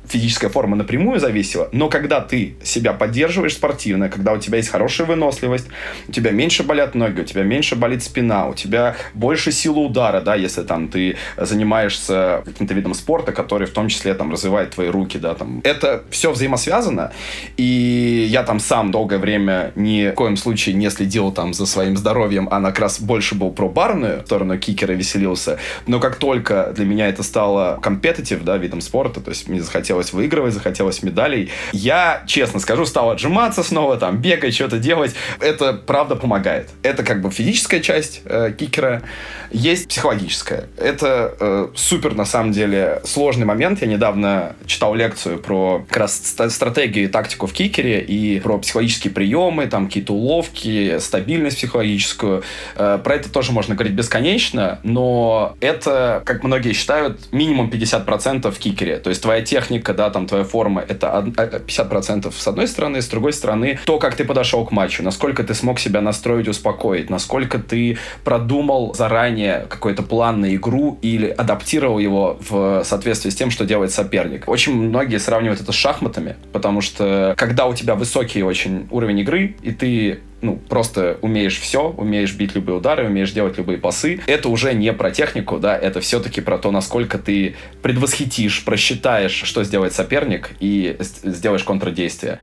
физическая 0.09 0.51
форма 0.51 0.77
напрямую 0.77 1.21
зависела, 1.21 1.69
но 1.73 1.89
когда 1.89 2.21
ты 2.21 2.55
себя 2.63 2.93
поддерживаешь 2.93 3.55
спортивно, 3.55 4.09
когда 4.09 4.33
у 4.33 4.39
тебя 4.39 4.59
есть 4.59 4.69
хорошая 4.69 5.07
выносливость, 5.07 5.67
у 6.09 6.13
тебя 6.13 6.31
меньше 6.31 6.63
болят 6.63 6.95
ноги, 6.95 7.21
у 7.21 7.25
тебя 7.25 7.43
меньше 7.43 7.77
болит 7.77 8.03
спина, 8.03 8.47
у 8.47 8.55
тебя 8.55 8.97
больше 9.15 9.53
силы 9.53 9.85
удара, 9.85 10.21
да, 10.21 10.35
если 10.35 10.63
там 10.63 10.89
ты 10.89 11.17
занимаешься 11.37 12.43
каким-то 12.45 12.75
видом 12.75 12.95
спорта, 12.95 13.33
который 13.33 13.67
в 13.67 13.73
том 13.73 13.89
числе 13.89 14.15
там 14.15 14.31
развивает 14.31 14.71
твои 14.71 14.89
руки, 14.89 15.19
да, 15.19 15.35
там. 15.35 15.61
Это 15.65 16.05
все 16.11 16.31
взаимосвязано, 16.31 17.13
и 17.57 18.27
я 18.29 18.43
там 18.43 18.61
сам 18.61 18.91
долгое 18.91 19.19
время 19.19 19.73
ни 19.75 20.11
в 20.11 20.15
коем 20.15 20.37
случае 20.37 20.75
не 20.75 20.91
следил 20.91 21.33
там 21.33 21.55
за 21.55 21.67
своим 21.67 21.97
здоровьем, 21.97 22.49
а 22.51 22.61
как 22.63 22.79
раз 22.79 23.01
больше 23.01 23.35
был 23.35 23.51
про 23.51 23.69
барную 23.69 24.25
сторону 24.27 24.59
кикера 24.59 24.93
веселился, 24.93 25.59
но 25.87 26.01
как 26.01 26.17
только 26.17 26.73
для 26.77 26.85
меня 26.85 27.09
это 27.09 27.23
стало 27.23 27.79
компетитив, 27.83 28.43
да, 28.43 28.57
видом 28.59 28.81
спорта, 28.81 29.21
то 29.21 29.31
есть 29.31 29.49
мне 29.49 29.61
захотелось 29.63 29.96
захотелось 29.97 30.13
выигрывать, 30.13 30.55
захотелось 30.55 31.03
медалей. 31.03 31.51
Я, 31.73 32.23
честно 32.27 32.61
скажу, 32.61 32.87
стал 32.87 33.11
отжиматься 33.11 33.63
снова, 33.63 33.97
там, 33.97 34.19
бегать, 34.19 34.55
что-то 34.55 34.79
делать. 34.79 35.15
Это, 35.41 35.73
правда, 35.73 36.17
помогает. 36.17 36.69
Это 36.83 37.03
как 37.03 37.23
бы 37.23 37.31
физическая 37.31 37.81
часть 37.81 38.23
э, 38.25 38.53
кикера, 38.57 39.03
есть 39.51 39.89
психологическая. 39.89 40.69
Это 40.77 41.35
э, 41.39 41.69
супер, 41.75 42.15
на 42.15 42.25
самом 42.25 42.53
деле, 42.53 43.01
сложный 43.05 43.47
момент. 43.47 43.81
Я 43.81 43.89
недавно 43.89 44.55
читал 44.67 44.95
лекцию 44.95 45.39
про 45.39 45.85
как 45.89 45.99
раз 45.99 46.37
стратегию 46.49 47.05
и 47.05 47.09
тактику 47.09 47.47
в 47.47 47.53
кикере 47.53 48.01
и 48.01 48.41
про 48.41 48.59
психологические 48.59 49.13
приемы, 49.13 49.67
там 49.67 49.87
какие-то 49.87 50.13
уловки, 50.13 50.99
стабильность 50.99 51.57
психологическую. 51.57 52.43
Э, 52.77 52.99
про 53.03 53.15
это 53.15 53.31
тоже 53.31 53.53
можно 53.53 53.75
говорить 53.75 53.95
бесконечно, 53.95 54.79
но 54.83 55.57
это, 55.61 56.23
как 56.25 56.43
многие 56.43 56.73
считают, 56.73 57.33
минимум 57.33 57.71
50% 57.71 58.51
в 58.51 58.59
кикере. 58.59 58.99
То 58.99 59.11
есть 59.11 59.23
твоя 59.23 59.43
техника, 59.43 59.86
да, 59.95 60.11
там 60.11 60.27
твоя 60.27 60.45
форма, 60.45 60.85
это 60.87 61.07
50% 61.07 62.33
с 62.33 62.49
одной 62.49 62.67
стороны, 62.69 63.03
с 63.03 63.09
другой 63.09 63.33
стороны, 63.33 63.79
то, 63.85 63.99
как 63.99 64.15
ты 64.17 64.25
подошел 64.25 64.65
к 64.65 64.73
матчу, 64.73 65.03
насколько 65.03 65.45
ты 65.45 65.55
смог 65.55 65.79
себя 65.79 66.01
настроить, 66.01 66.49
успокоить, 66.49 67.11
насколько 67.11 67.59
ты 67.59 67.99
продумал 68.25 68.95
заранее 68.95 69.67
какой-то 69.69 70.03
план 70.03 70.41
на 70.41 70.55
игру 70.55 70.99
или 71.03 71.29
адаптировал 71.29 71.99
его 71.99 72.39
в 72.49 72.83
соответствии 72.85 73.31
с 73.31 73.35
тем, 73.35 73.51
что 73.51 73.65
делает 73.65 73.93
соперник. 73.93 74.49
Очень 74.49 74.75
многие 74.77 75.19
сравнивают 75.19 75.61
это 75.61 75.73
с 75.73 75.75
шахматами, 75.75 76.37
потому 76.53 76.81
что 76.81 77.35
когда 77.37 77.67
у 77.67 77.75
тебя 77.75 77.95
высокий 77.95 78.43
очень 78.43 78.87
уровень 78.91 79.21
игры, 79.21 79.57
и 79.63 79.73
ты 79.73 80.21
ну, 80.43 80.57
просто 80.57 81.19
умеешь 81.23 81.59
все, 81.59 81.89
умеешь 81.91 82.35
бить 82.35 82.55
любые 82.55 82.77
удары, 82.79 83.07
умеешь 83.07 83.33
делать 83.33 83.57
любые 83.59 83.79
пасы. 83.79 84.21
Это 84.27 84.49
уже 84.49 84.75
не 84.75 84.93
про 84.93 85.11
технику, 85.11 85.59
да, 85.59 85.77
это 85.77 86.01
все-таки 86.01 86.41
про 86.41 86.59
то, 86.59 86.71
насколько 86.71 87.19
ты 87.19 87.57
предвосхитишь, 87.83 88.65
просчитаешь, 88.65 89.43
что 89.45 89.65
сделает 89.65 89.93
соперник, 89.93 90.51
и 90.61 90.97
сделаешь 91.01 91.65
контрдействие. 91.65 92.41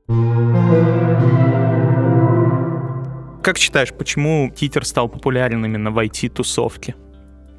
Как 3.42 3.58
считаешь, 3.58 3.92
почему 3.92 4.50
Титер 4.54 4.86
стал 4.86 5.08
популярен 5.08 5.64
именно 5.64 5.90
в 5.90 5.98
IT-тусовке? 5.98 6.94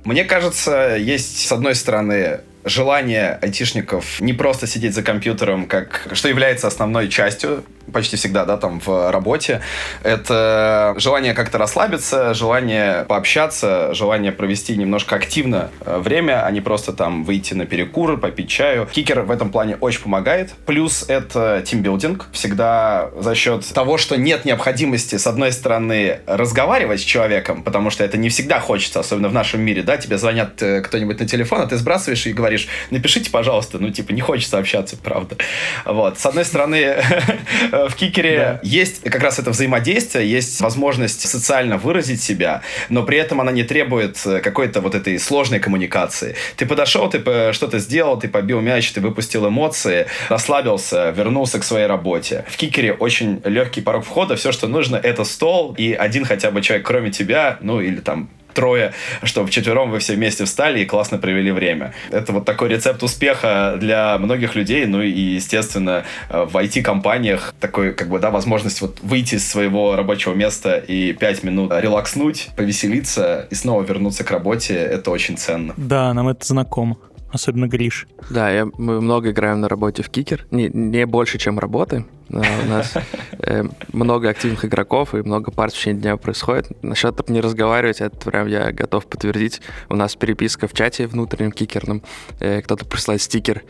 Мне 0.04 0.24
кажется, 0.24 0.96
есть, 0.98 1.48
с 1.48 1.52
одной 1.52 1.76
стороны, 1.76 2.42
желание 2.66 3.40
айтишников 3.42 4.20
не 4.20 4.34
просто 4.34 4.68
сидеть 4.68 4.94
за 4.94 5.04
компьютером, 5.04 5.68
как, 5.68 6.10
что 6.14 6.28
является 6.28 6.68
основной 6.68 7.08
частью 7.08 7.64
почти 7.92 8.18
всегда, 8.18 8.46
да, 8.46 8.58
там 8.58 8.80
в 8.80 9.12
работе, 9.12 9.62
это 10.04 10.96
желание 10.98 11.34
как-то 11.34 11.58
расслабиться, 11.58 12.34
желание 12.34 13.06
пообщаться, 13.08 13.94
желание 13.94 14.32
провести 14.32 14.76
немножко 14.76 15.16
активно 15.16 15.70
э, 15.82 15.98
время, 16.00 16.46
а 16.46 16.52
не 16.52 16.62
просто 16.62 16.94
там 16.94 17.24
выйти 17.24 17.54
на 17.54 17.66
перекур, 17.66 18.20
попить 18.20 18.50
чаю. 18.50 18.88
Кикер 18.92 19.22
в 19.22 19.32
этом 19.32 19.52
плане 19.52 19.78
очень 19.80 20.02
помогает. 20.02 20.54
Плюс 20.66 21.06
это 21.08 21.62
тимбилдинг. 21.66 22.28
Всегда 22.32 23.12
за 23.18 23.36
счет 23.36 23.66
того, 23.74 23.98
что 23.98 24.18
нет 24.18 24.46
необходимости, 24.46 25.18
с 25.18 25.28
одной 25.28 25.52
стороны, 25.52 26.20
разговаривать 26.26 27.02
с 27.02 27.04
человеком, 27.04 27.64
потому 27.64 27.90
что 27.90 28.04
это 28.04 28.18
не 28.18 28.30
всегда 28.30 28.60
хочется, 28.60 29.00
особенно 29.00 29.30
в 29.30 29.34
нашем 29.34 29.62
мире, 29.62 29.84
да, 29.84 29.98
тебе 29.98 30.18
звонят 30.18 30.62
э, 30.62 30.82
кто-нибудь 30.82 31.20
на 31.20 31.28
телефон, 31.28 31.62
а 31.62 31.68
ты 31.68 31.78
сбрасываешь 31.78 32.26
и 32.26 32.34
говоришь, 32.34 32.55
говоришь, 32.56 32.68
напишите, 32.92 33.30
пожалуйста, 33.30 33.80
ну, 33.80 33.90
типа, 33.90 34.12
не 34.12 34.22
хочется 34.22 34.58
общаться, 34.58 34.98
правда. 34.98 35.38
Вот. 35.86 36.20
С 36.20 36.26
одной 36.26 36.46
стороны, 36.46 36.96
в 37.72 37.94
кикере 37.96 38.60
есть 38.64 39.04
как 39.04 39.22
раз 39.22 39.40
это 39.40 39.52
взаимодействие, 39.52 40.30
есть 40.30 40.62
возможность 40.62 41.28
социально 41.28 41.78
выразить 41.78 42.22
себя, 42.22 42.62
но 42.90 43.04
при 43.04 43.18
этом 43.18 43.42
она 43.42 43.52
не 43.52 43.64
требует 43.64 44.18
какой-то 44.44 44.82
вот 44.82 44.96
этой 44.96 45.20
сложной 45.20 45.60
коммуникации. 45.60 46.36
Ты 46.56 46.66
подошел, 46.66 47.10
ты 47.10 47.54
что-то 47.54 47.80
сделал, 47.80 48.20
ты 48.20 48.28
побил 48.28 48.62
мяч, 48.62 48.92
ты 48.92 49.02
выпустил 49.02 49.48
эмоции, 49.48 50.08
расслабился, 50.30 51.10
вернулся 51.12 51.60
к 51.60 51.64
своей 51.64 51.88
работе. 51.88 52.46
В 52.48 52.58
кикере 52.58 52.94
очень 52.94 53.42
легкий 53.44 53.82
порог 53.82 54.06
входа, 54.06 54.36
все, 54.36 54.52
что 54.52 54.68
нужно, 54.68 54.96
это 54.96 55.24
стол 55.24 55.76
и 55.78 55.94
один 55.94 56.26
хотя 56.26 56.52
бы 56.52 56.62
человек, 56.62 56.86
кроме 56.86 57.12
тебя, 57.12 57.58
ну, 57.62 57.82
или 57.82 58.00
там 58.00 58.30
трое, 58.56 58.94
чтобы 59.22 59.48
вчетвером 59.48 59.92
вы 59.92 60.00
все 60.00 60.16
вместе 60.16 60.46
встали 60.46 60.80
и 60.80 60.86
классно 60.86 61.20
провели 61.20 61.52
время. 61.52 61.94
Это 62.10 62.34
вот 62.34 62.46
такой 62.46 62.70
рецепт 62.70 63.04
успеха 63.04 63.78
для 63.80 64.18
многих 64.18 64.56
людей, 64.56 64.86
ну 64.88 65.02
и, 65.02 65.12
естественно, 65.12 66.06
в 66.30 66.58
IT-компаниях 66.58 67.54
такой, 67.60 67.94
как 67.94 68.10
бы, 68.10 68.18
да, 68.18 68.32
возможность 68.32 68.82
вот 68.82 69.00
выйти 69.02 69.36
из 69.36 69.48
своего 69.48 69.96
рабочего 69.96 70.34
места 70.34 70.78
и 70.78 71.14
пять 71.14 71.44
минут 71.44 71.72
релакснуть, 71.76 72.50
повеселиться 72.56 73.48
и 73.52 73.56
снова 73.56 73.84
вернуться 73.84 74.24
к 74.24 74.32
работе, 74.32 74.76
это 74.76 75.12
очень 75.12 75.38
ценно. 75.38 75.74
Да, 75.78 76.14
нам 76.14 76.30
это 76.30 76.46
знакомо 76.46 76.98
особенно 77.36 77.68
Гриш. 77.68 78.08
Да, 78.30 78.50
я, 78.50 78.66
мы 78.78 79.02
много 79.02 79.32
играем 79.32 79.62
на 79.62 79.70
работе 79.70 80.04
в 80.04 80.10
кикер. 80.10 80.46
Не, 80.52 80.70
не 80.70 81.06
больше, 81.06 81.38
чем 81.38 81.60
работы. 81.60 82.06
У 82.30 82.38
нас 82.38 82.94
э, 83.40 83.64
много 83.94 84.30
активных 84.30 84.66
игроков 84.66 85.14
и 85.14 85.18
много 85.18 85.52
пар 85.52 85.70
в 85.70 85.74
течение 85.74 86.02
дня 86.02 86.18
происходит. 86.18 86.72
Насчет 86.84 87.30
не 87.30 87.40
разговаривать, 87.40 88.02
это 88.02 88.18
прям 88.18 88.48
я 88.48 88.72
готов 88.72 89.06
подтвердить. 89.06 89.62
У 89.90 89.96
нас 89.96 90.16
переписка 90.16 90.68
в 90.68 90.74
чате 90.74 91.08
внутреннем 91.08 91.52
кикерном. 91.52 92.02
Э, 92.40 92.62
кто-то 92.62 92.86
присылает 92.86 93.22
стикер 93.22 93.64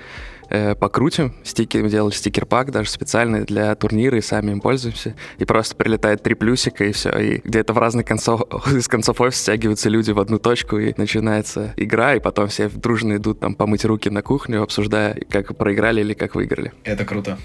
э, 0.49 0.75
покрутим. 0.75 1.33
Стикер, 1.43 1.83
мы 1.83 1.89
делали 1.89 2.13
стикер-пак 2.13 2.71
даже 2.71 2.89
специальный 2.89 3.45
для 3.45 3.75
турнира, 3.75 4.17
и 4.17 4.21
сами 4.21 4.51
им 4.51 4.61
пользуемся. 4.61 5.15
И 5.37 5.45
просто 5.45 5.75
прилетает 5.75 6.23
три 6.23 6.35
плюсика, 6.35 6.85
и 6.85 6.91
все. 6.91 7.09
И 7.17 7.41
где-то 7.43 7.73
в 7.73 7.77
разных 7.77 8.05
концов, 8.05 8.41
из 8.67 8.87
концов 8.87 9.21
офиса 9.21 9.41
стягиваются 9.41 9.89
люди 9.89 10.11
в 10.11 10.19
одну 10.19 10.39
точку, 10.39 10.77
и 10.77 10.93
начинается 10.97 11.73
игра, 11.77 12.15
и 12.15 12.19
потом 12.19 12.47
все 12.47 12.69
дружно 12.69 13.17
идут 13.17 13.39
там 13.39 13.55
помыть 13.55 13.85
руки 13.85 14.09
на 14.09 14.21
кухню, 14.21 14.61
обсуждая, 14.63 15.17
как 15.29 15.55
проиграли 15.57 16.01
или 16.01 16.13
как 16.13 16.35
выиграли. 16.35 16.73
Это 16.83 17.05
круто. 17.05 17.37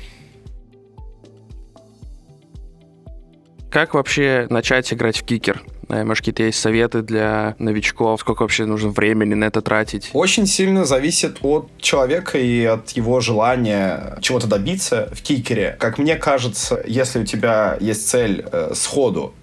Как 3.70 3.94
вообще 3.94 4.48
начать 4.50 4.92
играть 4.92 5.16
в 5.16 5.24
кикер? 5.24 5.62
Может, 5.90 6.22
какие-то 6.22 6.44
есть 6.44 6.58
советы 6.58 7.02
для 7.02 7.54
новичков? 7.58 8.20
Сколько 8.20 8.42
вообще 8.42 8.64
нужно 8.64 8.90
времени 8.90 9.34
на 9.34 9.44
это 9.44 9.60
тратить? 9.60 10.10
Очень 10.12 10.46
сильно 10.46 10.84
зависит 10.84 11.38
от 11.42 11.70
человека 11.78 12.38
и 12.38 12.64
от 12.64 12.90
его 12.90 13.20
желания 13.20 14.18
чего-то 14.20 14.46
добиться 14.46 15.08
в 15.12 15.22
кикере. 15.22 15.76
Как 15.78 15.98
мне 15.98 16.16
кажется, 16.16 16.82
если 16.86 17.20
у 17.20 17.24
тебя 17.24 17.76
есть 17.80 18.08
цель 18.08 18.44
э, 18.50 18.72
сходу 18.74 19.34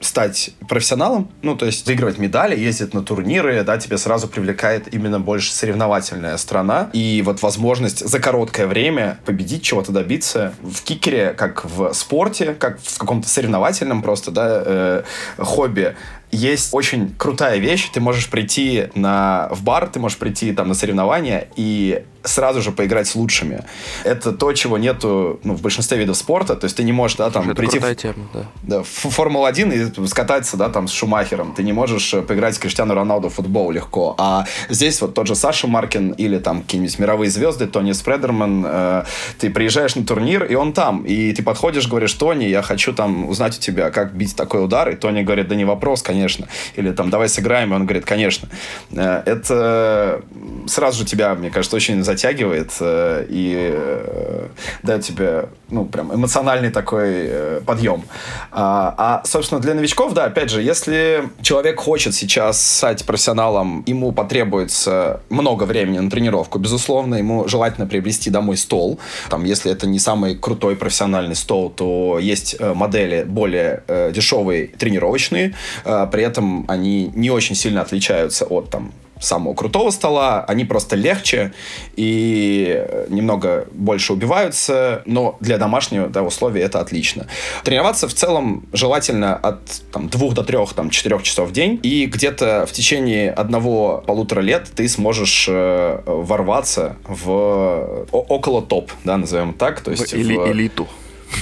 стать 0.00 0.50
профессионалом, 0.68 1.30
ну, 1.42 1.56
то 1.56 1.66
есть 1.66 1.86
выигрывать 1.86 2.18
медали, 2.18 2.58
ездить 2.58 2.94
на 2.94 3.02
турниры, 3.02 3.62
да, 3.64 3.76
тебе 3.78 3.98
сразу 3.98 4.28
привлекает 4.28 4.92
именно 4.92 5.20
больше 5.20 5.52
соревновательная 5.52 6.36
страна. 6.38 6.90
И 6.92 7.22
вот 7.24 7.42
возможность 7.42 8.06
за 8.06 8.18
короткое 8.18 8.66
время 8.66 9.18
победить, 9.26 9.62
чего-то 9.62 9.92
добиться 9.92 10.54
в 10.62 10.82
кикере, 10.82 11.34
как 11.36 11.64
в 11.64 11.92
спорте, 11.92 12.54
как 12.54 12.80
в 12.80 12.98
каком-то 12.98 13.28
соревновательном 13.28 14.02
просто, 14.02 14.30
да, 14.30 14.62
э, 14.64 15.02
хобби, 15.36 15.94
есть 16.32 16.72
очень 16.72 17.14
крутая 17.16 17.58
вещь. 17.58 17.90
Ты 17.92 18.00
можешь 18.00 18.30
прийти 18.30 18.88
на, 18.94 19.48
в 19.50 19.62
бар, 19.62 19.88
ты 19.88 19.98
можешь 19.98 20.18
прийти 20.18 20.52
там 20.52 20.68
на 20.68 20.74
соревнования 20.74 21.48
и 21.56 22.04
сразу 22.24 22.62
же 22.62 22.72
поиграть 22.72 23.06
с 23.08 23.14
лучшими. 23.14 23.64
Это 24.04 24.32
то, 24.32 24.52
чего 24.52 24.78
нету 24.78 25.40
ну, 25.44 25.54
в 25.54 25.62
большинстве 25.62 25.98
видов 25.98 26.16
спорта. 26.16 26.56
То 26.56 26.64
есть 26.64 26.76
ты 26.76 26.82
не 26.82 26.92
можешь 26.92 27.16
да, 27.16 27.30
там, 27.30 27.46
Это 27.46 27.54
прийти 27.54 27.78
в, 27.78 27.94
тема, 27.94 28.28
да. 28.32 28.44
Да, 28.62 28.82
в 28.82 28.86
Формулу-1 28.86 30.02
и 30.02 30.06
скататься 30.06 30.56
да, 30.56 30.68
там, 30.68 30.88
с 30.88 30.92
Шумахером. 30.92 31.54
Ты 31.54 31.62
не 31.62 31.72
можешь 31.72 32.14
э, 32.14 32.22
поиграть 32.22 32.54
с 32.54 32.58
Криштиану 32.58 32.94
Роналду 32.94 33.28
в 33.28 33.34
футбол 33.34 33.70
легко. 33.70 34.14
А 34.18 34.46
здесь 34.68 35.00
вот 35.00 35.14
тот 35.14 35.26
же 35.26 35.34
Саша 35.34 35.66
Маркин 35.66 36.12
или 36.12 36.38
там 36.38 36.62
какие-нибудь 36.62 36.98
мировые 36.98 37.30
звезды, 37.30 37.66
Тони 37.66 37.92
Спредерман, 37.92 38.64
э, 38.66 39.04
ты 39.38 39.50
приезжаешь 39.50 39.94
на 39.96 40.04
турнир, 40.04 40.44
и 40.44 40.54
он 40.54 40.72
там. 40.72 41.04
И 41.04 41.32
ты 41.32 41.42
подходишь, 41.42 41.88
говоришь, 41.88 42.12
Тони, 42.14 42.44
я 42.44 42.62
хочу 42.62 42.92
там 42.92 43.28
узнать 43.28 43.58
у 43.58 43.60
тебя, 43.60 43.90
как 43.90 44.14
бить 44.14 44.36
такой 44.36 44.64
удар. 44.64 44.88
И 44.90 44.96
Тони 44.96 45.22
говорит, 45.22 45.48
да 45.48 45.54
не 45.54 45.64
вопрос, 45.64 46.02
конечно 46.02 46.20
конечно. 46.20 46.48
Или 46.76 46.92
там, 46.92 47.10
давай 47.10 47.28
сыграем, 47.28 47.72
и 47.72 47.76
он 47.76 47.86
говорит, 47.86 48.04
конечно. 48.04 48.48
Э, 48.92 49.22
это 49.26 50.22
сразу 50.66 50.98
же 50.98 51.04
тебя, 51.04 51.34
мне 51.34 51.50
кажется, 51.50 51.76
очень 51.76 52.02
затягивает 52.10 52.72
э, 52.80 53.26
и 53.28 53.70
э, 53.72 54.48
дает 54.82 55.04
тебе, 55.04 55.48
ну, 55.68 55.84
прям 55.84 56.12
эмоциональный 56.12 56.70
такой 56.70 57.30
подъем. 57.64 58.02
А, 58.50 58.94
а, 58.98 59.22
собственно, 59.24 59.60
для 59.60 59.74
новичков, 59.74 60.12
да, 60.12 60.24
опять 60.24 60.50
же, 60.50 60.60
если 60.62 61.22
человек 61.42 61.80
хочет 61.80 62.14
сейчас 62.14 62.60
стать 62.78 63.04
профессионалом, 63.04 63.84
ему 63.86 64.12
потребуется 64.12 65.20
много 65.30 65.64
времени 65.64 65.98
на 65.98 66.10
тренировку, 66.10 66.58
безусловно, 66.58 67.14
ему 67.16 67.48
желательно 67.48 67.86
приобрести 67.86 68.30
домой 68.30 68.56
стол. 68.56 68.98
Там, 69.28 69.44
если 69.44 69.70
это 69.70 69.86
не 69.86 69.98
самый 69.98 70.34
крутой 70.34 70.74
профессиональный 70.76 71.36
стол, 71.36 71.70
то 71.70 72.18
есть 72.20 72.56
модели 72.60 73.24
более 73.24 73.82
дешевые 74.12 74.66
тренировочные, 74.66 75.54
при 75.84 76.22
этом 76.22 76.64
они 76.68 77.12
не 77.14 77.30
очень 77.30 77.54
сильно 77.54 77.82
отличаются 77.82 78.44
от 78.46 78.70
там 78.70 78.92
самого 79.20 79.54
крутого 79.54 79.90
стола, 79.90 80.44
они 80.46 80.64
просто 80.64 80.96
легче 80.96 81.52
и 81.96 82.84
немного 83.08 83.66
больше 83.72 84.12
убиваются, 84.12 85.02
но 85.06 85.36
для 85.40 85.58
домашнего 85.58 86.08
да, 86.08 86.22
условия 86.22 86.62
это 86.62 86.80
отлично. 86.80 87.26
Тренироваться 87.64 88.08
в 88.08 88.14
целом 88.14 88.66
желательно 88.72 89.36
от 89.36 89.60
там, 89.92 90.08
двух 90.08 90.34
до 90.34 90.42
трех, 90.42 90.72
там, 90.72 90.90
четырех 90.90 91.22
часов 91.22 91.50
в 91.50 91.52
день, 91.52 91.78
и 91.82 92.06
где-то 92.06 92.66
в 92.66 92.72
течение 92.72 93.30
одного-полутора 93.30 94.40
лет 94.40 94.68
ты 94.74 94.88
сможешь 94.88 95.46
э, 95.48 96.00
ворваться 96.06 96.96
в 97.06 98.06
около 98.10 98.62
топ, 98.62 98.90
да, 99.04 99.16
назовем 99.16 99.52
так, 99.52 99.80
то 99.80 99.90
есть 99.90 100.12
в, 100.12 100.16
в 100.16 100.52
элиту 100.52 100.88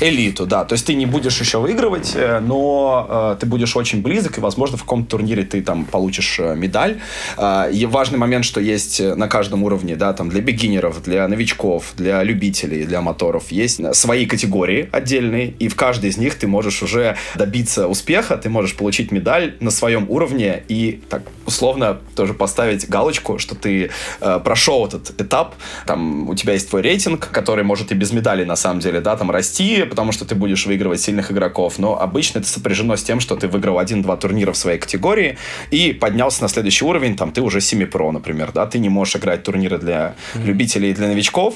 элиту, 0.01 0.46
да. 0.46 0.64
То 0.64 0.74
есть 0.74 0.87
ты 0.87 0.94
не 0.94 1.07
будешь 1.07 1.38
еще 1.40 1.59
выигрывать, 1.59 2.12
э, 2.14 2.40
но 2.40 3.07
э, 3.09 3.37
ты 3.40 3.46
будешь 3.46 3.77
очень 3.77 4.03
близок, 4.03 4.38
и, 4.38 4.40
возможно, 4.40 4.77
в 4.77 4.83
каком-то 4.83 5.11
турнире 5.11 5.44
ты 5.44 5.62
там 5.62 5.85
получишь 5.85 6.38
э, 6.38 6.55
медаль. 6.55 7.01
Э, 7.37 7.70
и 7.72 7.87
важный 7.87 8.18
момент, 8.18 8.44
что 8.44 8.61
есть 8.61 9.01
на 9.01 9.29
каждом 9.29 9.62
уровне, 9.64 9.96
да, 9.96 10.12
там 10.12 10.29
для 10.29 10.40
бигинеров, 10.40 11.03
для 11.03 11.27
новичков, 11.29 11.92
для 11.96 12.22
любителей, 12.22 12.85
для 12.85 13.01
моторов, 13.01 13.51
есть 13.51 13.81
свои 13.94 14.27
категории 14.27 14.88
отдельные, 14.92 15.48
и 15.59 15.68
в 15.68 15.77
каждой 15.77 16.11
из 16.11 16.18
них 16.18 16.35
ты 16.35 16.46
можешь 16.46 16.83
уже 16.83 17.16
добиться 17.35 17.88
успеха, 17.88 18.37
ты 18.37 18.48
можешь 18.48 18.77
получить 18.77 19.12
медаль 19.12 19.57
на 19.61 19.70
своем 19.70 20.07
уровне 20.09 20.62
и 20.68 21.01
так 21.09 21.22
условно 21.46 21.98
тоже 22.14 22.35
поставить 22.35 22.88
галочку, 22.88 23.38
что 23.38 23.55
ты 23.55 23.90
э, 24.20 24.40
прошел 24.44 24.87
этот 24.87 25.21
этап, 25.21 25.54
там 25.87 26.29
у 26.29 26.35
тебя 26.35 26.52
есть 26.52 26.69
твой 26.69 26.83
рейтинг, 26.83 27.29
который 27.31 27.65
может 27.65 27.90
и 27.92 27.94
без 27.94 28.12
медали 28.12 28.44
на 28.44 28.56
самом 28.56 28.81
деле, 28.81 29.00
да, 29.00 29.17
там 29.17 29.31
расти, 29.31 29.77
потому 29.87 30.12
что 30.12 30.24
ты 30.24 30.35
будешь 30.35 30.66
выигрывать 30.66 31.00
сильных 31.00 31.31
игроков, 31.31 31.79
но 31.79 32.00
обычно 32.00 32.38
это 32.38 32.48
сопряжено 32.48 32.96
с 32.96 33.02
тем, 33.02 33.20
что 33.20 33.37
ты 33.37 33.48
выиграл 33.48 33.79
один-два 33.79 34.16
турнира 34.16 34.52
в 34.52 34.56
своей 34.56 34.79
категории 34.79 35.38
и 35.70 35.92
поднялся 35.92 36.42
на 36.42 36.48
следующий 36.48 36.85
уровень, 36.85 37.16
там 37.16 37.33
ты 37.33 37.42
уже 37.42 37.60
семи-про, 37.60 38.12
например, 38.12 38.52
да, 38.52 38.66
ты 38.66 38.79
не 38.79 38.88
можешь 38.88 39.16
играть 39.16 39.42
турниры 39.42 39.79
для 39.79 40.14
mm-hmm. 40.35 40.44
любителей 40.44 40.90
и 40.90 40.94
для 40.94 41.08
новичков, 41.08 41.54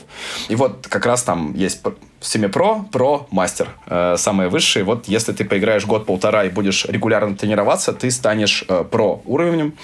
и 0.49 0.55
вот 0.55 0.87
как 0.89 1.07
раз 1.07 1.23
там 1.23 1.55
есть 1.55 1.83
Семи-про, 2.23 2.85
про, 2.93 3.27
мастер. 3.31 3.69
Э, 3.87 4.15
самые 4.17 4.49
высшие. 4.49 4.85
Вот 4.85 5.09
если 5.09 5.33
ты 5.33 5.45
поиграешь 5.45 5.85
год-полтора 5.87 6.45
и 6.45 6.49
будешь 6.49 6.85
регулярно 6.87 7.37
тренироваться, 7.37 7.93
ты 7.93 8.11
станешь 8.11 8.65
э, 8.69 8.85
про 8.91 9.21
уровнем. 9.27 9.75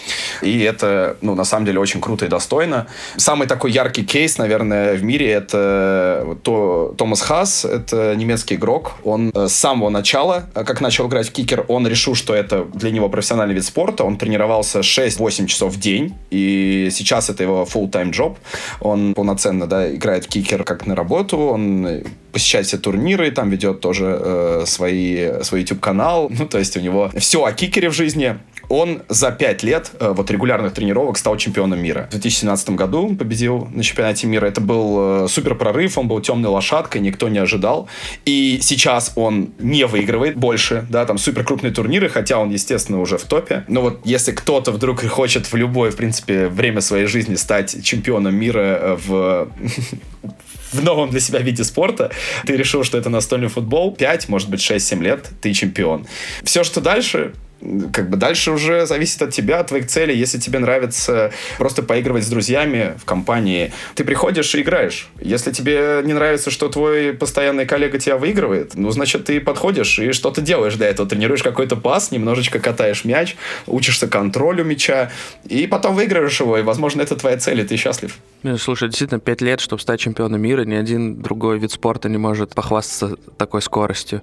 И 0.43 0.61
это, 0.61 1.16
ну, 1.20 1.34
на 1.34 1.45
самом 1.45 1.66
деле, 1.66 1.80
очень 1.80 2.01
круто 2.01 2.26
и 2.26 2.28
достойно. 2.28 2.86
Самый 3.16 3.49
такой 3.49 3.72
яркий 3.72 4.05
кейс, 4.05 4.39
наверное, 4.39 4.95
в 4.95 5.03
мире 5.03 5.30
это 5.30 6.36
то, 6.43 6.95
Томас 6.97 7.20
Хас. 7.22 7.64
Это 7.64 8.14
немецкий 8.16 8.55
игрок. 8.55 8.93
Он 9.05 9.30
э, 9.34 9.49
с 9.49 9.55
самого 9.55 9.91
начала, 9.91 10.45
э, 10.55 10.64
как 10.64 10.80
начал 10.80 11.09
играть 11.09 11.28
в 11.28 11.32
кикер, 11.32 11.64
он 11.68 11.86
решил, 11.89 12.14
что 12.14 12.34
это 12.34 12.64
для 12.64 12.91
него 12.91 13.09
профессиональный 13.09 13.55
вид 13.55 13.64
спорта. 13.64 14.05
Он 14.05 14.16
тренировался 14.16 14.80
6-8 14.80 15.47
часов 15.47 15.72
в 15.72 15.80
день. 15.80 16.14
И 16.30 16.89
сейчас 16.93 17.30
это 17.30 17.43
его 17.43 17.66
full-time 17.70 18.12
job. 18.12 18.36
Он 18.80 19.14
полноценно, 19.14 19.66
да, 19.66 19.93
играет 19.93 20.26
в 20.26 20.28
кикер 20.28 20.64
как 20.64 20.86
на 20.86 20.95
работу. 20.95 21.39
Он 21.39 22.03
посещает 22.33 22.66
все 22.66 22.79
турниры, 22.79 23.31
там 23.31 23.51
ведет 23.51 23.81
тоже 23.81 24.18
э, 24.20 24.64
свои, 24.66 25.43
свой 25.43 25.61
YouTube-канал. 25.61 26.31
Ну, 26.39 26.47
то 26.47 26.59
есть 26.59 26.76
у 26.76 26.81
него 26.81 27.11
все 27.16 27.45
о 27.45 27.53
кикере 27.53 27.91
в 27.91 27.95
жизни. 27.95 28.39
Он 28.68 29.03
за 29.09 29.31
пять 29.33 29.62
лет 29.62 29.91
э, 29.99 30.12
вот 30.14 30.31
регулярных 30.31 30.72
тренировок 30.74 31.18
стал 31.18 31.37
чемпионом 31.37 31.83
мира. 31.83 32.07
В 32.09 32.11
2017 32.12 32.70
году 32.70 33.16
победил 33.16 33.66
на 33.72 33.83
чемпионате 33.83 34.26
мира. 34.26 34.47
Это 34.47 34.61
был 34.61 35.24
э, 35.24 35.29
супер 35.29 35.55
прорыв, 35.55 35.99
он 35.99 36.07
был 36.07 36.20
темной 36.20 36.51
лошадкой, 36.51 37.01
никто 37.01 37.29
не 37.29 37.39
ожидал. 37.39 37.89
И 38.24 38.59
сейчас 38.62 39.12
он 39.16 39.51
не 39.59 39.85
выигрывает 39.87 40.37
больше, 40.37 40.87
да, 40.91 41.07
там 41.07 41.18
супер 41.18 41.45
крупные 41.45 41.72
турниры, 41.72 42.09
хотя 42.09 42.39
он, 42.39 42.51
естественно, 42.51 43.01
уже 43.01 43.16
в 43.16 43.24
топе. 43.24 43.64
Но 43.68 43.81
вот 43.81 44.01
если 44.05 44.33
кто-то 44.33 44.70
вдруг 44.70 45.03
хочет 45.07 45.51
в 45.51 45.57
любое, 45.57 45.91
в 45.91 45.97
принципе, 45.97 46.49
время 46.49 46.81
своей 46.81 47.07
жизни 47.07 47.37
стать 47.37 47.83
чемпионом 47.83 48.35
мира 48.35 48.61
э, 48.61 48.99
в 49.07 49.49
в 50.73 50.83
новом 50.83 51.11
для 51.11 51.21
себя 51.21 51.41
виде 51.41 51.64
спорта, 51.64 52.11
ты 52.47 52.57
решил, 52.57 52.85
что 52.85 52.99
это 52.99 53.11
настольный 53.11 53.49
футбол, 53.49 53.95
5, 53.95 54.29
может 54.29 54.49
быть, 54.49 54.61
6-7 54.61 55.03
лет, 55.03 55.29
ты 55.41 55.53
чемпион. 55.53 56.07
Все, 56.43 56.64
что 56.64 56.81
дальше, 56.81 57.33
как 57.93 58.09
бы 58.09 58.17
дальше 58.17 58.53
уже 58.53 58.87
зависит 58.87 59.21
от 59.23 59.31
тебя, 59.31 59.61
от 59.61 59.69
твоих 59.69 59.87
целей. 59.87 60.17
Если 60.17 60.39
тебе 60.39 60.59
нравится 60.59 61.33
просто 61.59 61.83
поигрывать 61.83 62.25
с 62.25 62.29
друзьями 62.29 62.95
в 62.99 63.05
компании, 63.05 63.73
ты 63.95 64.05
приходишь 64.05 64.55
и 64.55 64.61
играешь. 64.61 65.09
Если 65.21 65.51
тебе 65.51 66.03
не 66.05 66.13
нравится, 66.13 66.51
что 66.51 66.69
твой 66.69 67.13
постоянный 67.13 67.67
коллега 67.67 67.99
тебя 67.99 68.17
выигрывает, 68.17 68.75
ну, 68.75 68.91
значит, 68.91 69.25
ты 69.25 69.41
подходишь 69.41 69.99
и 69.99 70.13
что-то 70.13 70.41
делаешь 70.41 70.75
для 70.75 70.89
этого. 70.89 71.09
Тренируешь 71.09 71.43
какой-то 71.43 71.77
пас, 71.77 72.11
немножечко 72.11 72.59
катаешь 72.59 73.05
мяч, 73.05 73.37
учишься 73.67 74.07
контролю 74.07 74.65
мяча, 74.65 75.11
и 75.49 75.67
потом 75.67 75.95
выигрываешь 75.95 76.41
его, 76.41 76.59
и, 76.59 76.63
возможно, 76.63 77.03
это 77.03 77.17
твоя 77.17 77.39
цель, 77.39 77.61
и 77.61 77.65
ты 77.65 77.77
счастлив. 77.77 78.17
Слушай, 78.59 78.89
действительно, 78.89 79.21
пять 79.21 79.41
лет, 79.41 79.61
чтобы 79.61 79.83
стать 79.83 80.01
чемпионом 80.01 80.41
мира, 80.41 80.65
ни 80.65 80.75
один 80.75 81.21
другой 81.21 81.59
вид 81.59 81.73
спорта 81.73 82.09
не 82.09 82.19
может 82.19 82.55
похвастаться 82.55 83.17
такой 83.37 83.63
скоростью. 83.63 84.23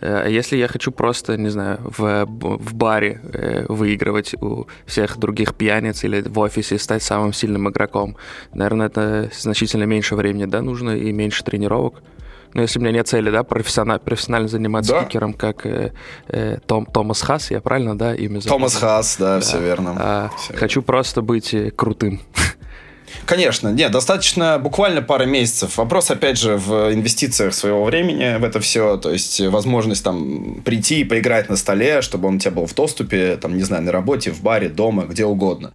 Э, 0.00 0.22
а 0.24 0.28
если 0.28 0.56
я 0.56 0.68
хочу 0.68 0.92
просто, 0.92 1.36
не 1.36 1.48
знаю, 1.48 1.78
в, 1.82 2.26
в 2.26 2.74
баре 2.74 3.20
э, 3.32 3.66
выигрывать 3.68 4.34
у 4.40 4.66
всех 4.86 5.18
других 5.18 5.54
пьяниц 5.54 6.04
или 6.04 6.22
в 6.22 6.38
офисе 6.38 6.78
стать 6.78 7.02
самым 7.02 7.32
сильным 7.32 7.68
игроком, 7.68 8.16
наверное, 8.54 8.86
это 8.86 9.30
значительно 9.32 9.84
меньше 9.84 10.14
времени, 10.14 10.46
да, 10.46 10.62
нужно 10.62 10.90
и 10.90 11.12
меньше 11.12 11.44
тренировок. 11.44 12.02
Но 12.54 12.62
если 12.62 12.78
у 12.78 12.82
меня 12.82 12.92
нет 12.92 13.08
цели, 13.08 13.30
да, 13.30 13.42
профессионально, 13.42 13.98
профессионально 13.98 14.48
заниматься 14.48 14.92
да. 14.92 15.04
кикером, 15.04 15.34
как 15.34 15.66
э, 15.66 15.92
э, 16.28 16.58
Том, 16.66 16.86
Томас 16.86 17.20
Хас, 17.20 17.50
я 17.50 17.60
правильно, 17.60 17.96
да, 17.96 18.14
имя 18.14 18.40
зовут? 18.40 18.48
Томас 18.48 18.76
Хас, 18.76 19.16
да, 19.18 19.34
да. 19.34 19.40
все 19.40 19.60
верно. 19.60 19.94
А, 19.98 20.30
все 20.36 20.54
хочу 20.54 20.80
верно. 20.80 20.86
просто 20.86 21.22
быть 21.22 21.52
э, 21.52 21.70
крутым. 21.70 22.20
Конечно, 23.26 23.68
нет, 23.68 23.92
достаточно 23.92 24.58
буквально 24.58 25.02
пары 25.02 25.26
месяцев. 25.26 25.76
Вопрос, 25.76 26.10
опять 26.10 26.38
же, 26.38 26.56
в 26.56 26.92
инвестициях 26.92 27.54
своего 27.54 27.84
времени 27.84 28.38
в 28.38 28.44
это 28.44 28.60
все, 28.60 28.96
то 28.96 29.10
есть 29.10 29.40
возможность 29.40 30.04
там 30.04 30.62
прийти 30.64 31.00
и 31.00 31.04
поиграть 31.04 31.48
на 31.48 31.56
столе, 31.56 32.02
чтобы 32.02 32.28
он 32.28 32.36
у 32.36 32.38
тебя 32.38 32.52
был 32.52 32.66
в 32.66 32.74
доступе, 32.74 33.36
там, 33.36 33.56
не 33.56 33.62
знаю, 33.62 33.82
на 33.82 33.92
работе, 33.92 34.30
в 34.30 34.42
баре, 34.42 34.68
дома, 34.68 35.04
где 35.04 35.24
угодно. 35.24 35.72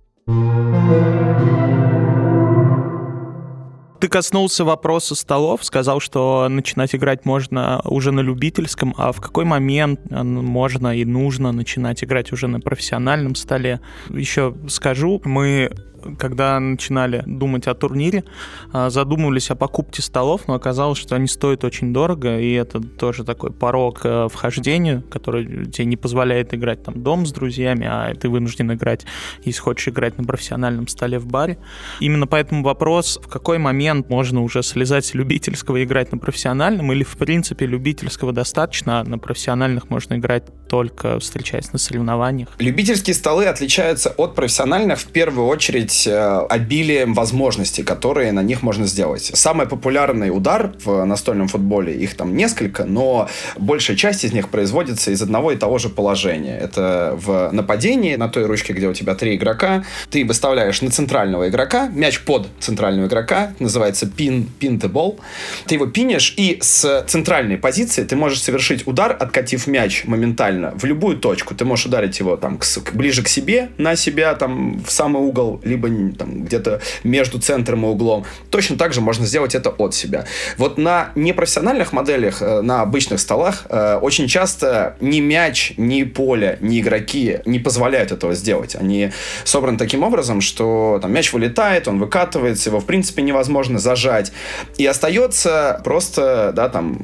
Ты 3.99 4.09
коснулся 4.09 4.65
вопроса 4.65 5.15
столов, 5.15 5.63
сказал, 5.63 6.01
что 6.01 6.47
начинать 6.49 6.93
играть 6.93 7.23
можно 7.23 7.79
уже 7.85 8.11
на 8.11 8.19
любительском, 8.19 8.93
а 8.97 9.13
в 9.13 9.21
какой 9.21 9.45
момент 9.45 10.01
можно 10.11 10.93
и 10.93 11.05
нужно 11.05 11.53
начинать 11.53 12.03
играть 12.03 12.33
уже 12.33 12.47
на 12.47 12.59
профессиональном 12.59 13.35
столе? 13.35 13.79
Еще 14.09 14.55
скажу, 14.67 15.21
мы 15.23 15.71
когда 16.17 16.59
начинали 16.59 17.23
думать 17.25 17.67
о 17.67 17.73
турнире, 17.73 18.23
а, 18.71 18.89
задумывались 18.89 19.49
о 19.51 19.55
покупке 19.55 20.01
столов, 20.01 20.47
но 20.47 20.53
оказалось, 20.53 20.97
что 20.97 21.15
они 21.15 21.27
стоят 21.27 21.63
очень 21.63 21.93
дорого, 21.93 22.39
и 22.39 22.53
это 22.53 22.81
тоже 22.81 23.23
такой 23.23 23.51
порог 23.51 24.01
э, 24.03 24.27
вхождения, 24.31 25.03
который 25.09 25.65
тебе 25.65 25.85
не 25.85 25.97
позволяет 25.97 26.53
играть 26.53 26.83
там 26.83 27.01
дом 27.01 27.25
с 27.25 27.31
друзьями, 27.31 27.87
а 27.89 28.13
ты 28.15 28.29
вынужден 28.29 28.71
играть, 28.73 29.05
если 29.43 29.61
хочешь 29.61 29.87
играть 29.87 30.17
на 30.17 30.23
профессиональном 30.23 30.87
столе 30.87 31.19
в 31.19 31.27
баре. 31.27 31.57
Именно 31.99 32.27
поэтому 32.27 32.63
вопрос, 32.63 33.19
в 33.21 33.27
какой 33.27 33.57
момент 33.57 34.09
можно 34.09 34.41
уже 34.41 34.63
слезать 34.63 35.05
с 35.05 35.13
любительского 35.13 35.77
и 35.77 35.83
играть 35.83 36.11
на 36.11 36.17
профессиональном, 36.17 36.91
или 36.91 37.03
в 37.03 37.17
принципе 37.17 37.65
любительского 37.65 38.31
достаточно, 38.33 38.99
а 38.99 39.03
на 39.03 39.17
профессиональных 39.17 39.89
можно 39.89 40.15
играть 40.15 40.43
только 40.67 41.19
встречаясь 41.19 41.71
на 41.71 41.79
соревнованиях? 41.79 42.49
Любительские 42.59 43.13
столы 43.13 43.45
отличаются 43.45 44.09
от 44.09 44.35
профессиональных 44.35 44.99
в 44.99 45.07
первую 45.07 45.47
очередь 45.47 45.92
быть 45.93 46.07
э, 46.07 46.45
обилием 46.49 47.13
возможностей, 47.13 47.83
которые 47.83 48.31
на 48.31 48.43
них 48.43 48.63
можно 48.63 48.87
сделать. 48.87 49.31
Самый 49.33 49.67
популярный 49.67 50.29
удар 50.29 50.73
в 50.83 51.05
настольном 51.05 51.47
футболе, 51.47 51.93
их 51.93 52.15
там 52.15 52.35
несколько, 52.35 52.85
но 52.85 53.29
большая 53.57 53.95
часть 53.97 54.25
из 54.25 54.33
них 54.33 54.49
производится 54.49 55.11
из 55.11 55.21
одного 55.21 55.51
и 55.51 55.55
того 55.55 55.77
же 55.77 55.89
положения. 55.89 56.57
Это 56.57 57.17
в 57.25 57.51
нападении, 57.51 58.15
на 58.15 58.27
той 58.27 58.45
ручке, 58.45 58.73
где 58.73 58.87
у 58.87 58.93
тебя 58.93 59.13
три 59.15 59.35
игрока, 59.35 59.83
ты 60.09 60.25
выставляешь 60.25 60.81
на 60.81 60.89
центрального 60.89 61.47
игрока, 61.47 61.87
мяч 61.87 62.19
под 62.21 62.47
центрального 62.59 63.07
игрока, 63.07 63.53
называется 63.59 64.07
пин, 64.07 64.49
pin 64.59 64.79
the 64.79 64.91
ball. 64.91 65.19
Ты 65.67 65.75
его 65.75 65.85
пинешь, 65.85 66.33
и 66.37 66.57
с 66.61 67.03
центральной 67.07 67.57
позиции 67.57 68.03
ты 68.03 68.15
можешь 68.15 68.41
совершить 68.41 68.87
удар, 68.87 69.15
откатив 69.19 69.67
мяч 69.67 70.05
моментально 70.05 70.73
в 70.75 70.85
любую 70.85 71.17
точку. 71.17 71.53
Ты 71.55 71.65
можешь 71.65 71.85
ударить 71.85 72.19
его 72.19 72.37
там 72.37 72.57
к, 72.57 72.65
ближе 72.93 73.21
к 73.23 73.27
себе, 73.27 73.69
на 73.77 73.95
себя, 73.95 74.33
там 74.33 74.81
в 74.83 74.91
самый 74.91 75.21
угол, 75.21 75.61
либо 75.63 75.82
либо 75.87 76.15
там, 76.17 76.43
где-то 76.43 76.81
между 77.03 77.39
центром 77.39 77.85
и 77.85 77.89
углом. 77.89 78.25
Точно 78.49 78.77
так 78.77 78.93
же 78.93 79.01
можно 79.01 79.25
сделать 79.25 79.55
это 79.55 79.69
от 79.69 79.93
себя. 79.93 80.25
Вот 80.57 80.77
на 80.77 81.11
непрофессиональных 81.15 81.93
моделях, 81.93 82.41
э, 82.41 82.61
на 82.61 82.81
обычных 82.81 83.19
столах, 83.19 83.65
э, 83.69 83.99
очень 84.01 84.27
часто 84.27 84.95
ни 84.99 85.19
мяч, 85.19 85.73
ни 85.77 86.03
поле, 86.03 86.57
ни 86.61 86.79
игроки 86.79 87.39
не 87.45 87.59
позволяют 87.59 88.11
этого 88.11 88.33
сделать. 88.33 88.75
Они 88.75 89.11
собраны 89.43 89.77
таким 89.77 90.03
образом, 90.03 90.41
что 90.41 90.99
там 91.01 91.11
мяч 91.11 91.33
вылетает, 91.33 91.87
он 91.87 91.99
выкатывается, 91.99 92.69
его 92.69 92.79
в 92.79 92.85
принципе 92.85 93.21
невозможно 93.21 93.79
зажать. 93.79 94.31
И 94.77 94.85
остается 94.85 95.81
просто, 95.83 96.51
да, 96.55 96.69
там 96.69 96.97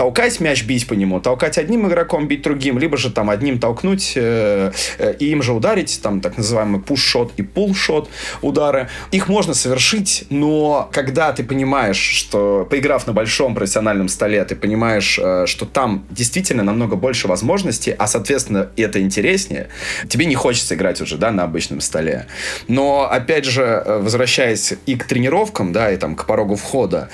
толкать 0.00 0.40
мяч, 0.40 0.64
бить 0.64 0.86
по 0.86 0.94
нему, 0.94 1.20
толкать 1.20 1.58
одним 1.58 1.86
игроком, 1.86 2.26
бить 2.26 2.40
другим, 2.40 2.78
либо 2.78 2.96
же 2.96 3.10
там 3.10 3.28
одним 3.28 3.58
толкнуть 3.58 4.14
э, 4.16 4.72
э, 4.96 5.14
и 5.18 5.26
им 5.26 5.42
же 5.42 5.52
ударить, 5.52 6.00
там 6.02 6.22
так 6.22 6.38
называемый 6.38 6.80
пуш-шот 6.80 7.34
и 7.36 7.42
пул-шот 7.42 8.08
удары. 8.40 8.88
Их 9.10 9.28
можно 9.28 9.52
совершить, 9.52 10.24
но 10.30 10.88
когда 10.90 11.32
ты 11.32 11.44
понимаешь, 11.44 11.98
что 11.98 12.66
поиграв 12.70 13.06
на 13.06 13.12
большом 13.12 13.54
профессиональном 13.54 14.08
столе, 14.08 14.42
ты 14.46 14.56
понимаешь, 14.56 15.18
э, 15.22 15.44
что 15.46 15.66
там 15.66 16.06
действительно 16.08 16.62
намного 16.62 16.96
больше 16.96 17.28
возможностей, 17.28 17.94
а 17.98 18.06
соответственно 18.06 18.70
это 18.78 19.02
интереснее, 19.02 19.68
тебе 20.08 20.24
не 20.24 20.34
хочется 20.34 20.76
играть 20.76 21.02
уже, 21.02 21.18
да, 21.18 21.30
на 21.30 21.42
обычном 21.42 21.82
столе. 21.82 22.26
Но 22.68 23.02
опять 23.02 23.44
же, 23.44 23.64
э, 23.64 23.98
возвращаясь 23.98 24.72
и 24.86 24.96
к 24.96 25.04
тренировкам, 25.04 25.74
да, 25.74 25.92
и 25.92 25.98
там 25.98 26.16
к 26.16 26.24
порогу 26.24 26.56
входа, 26.56 27.10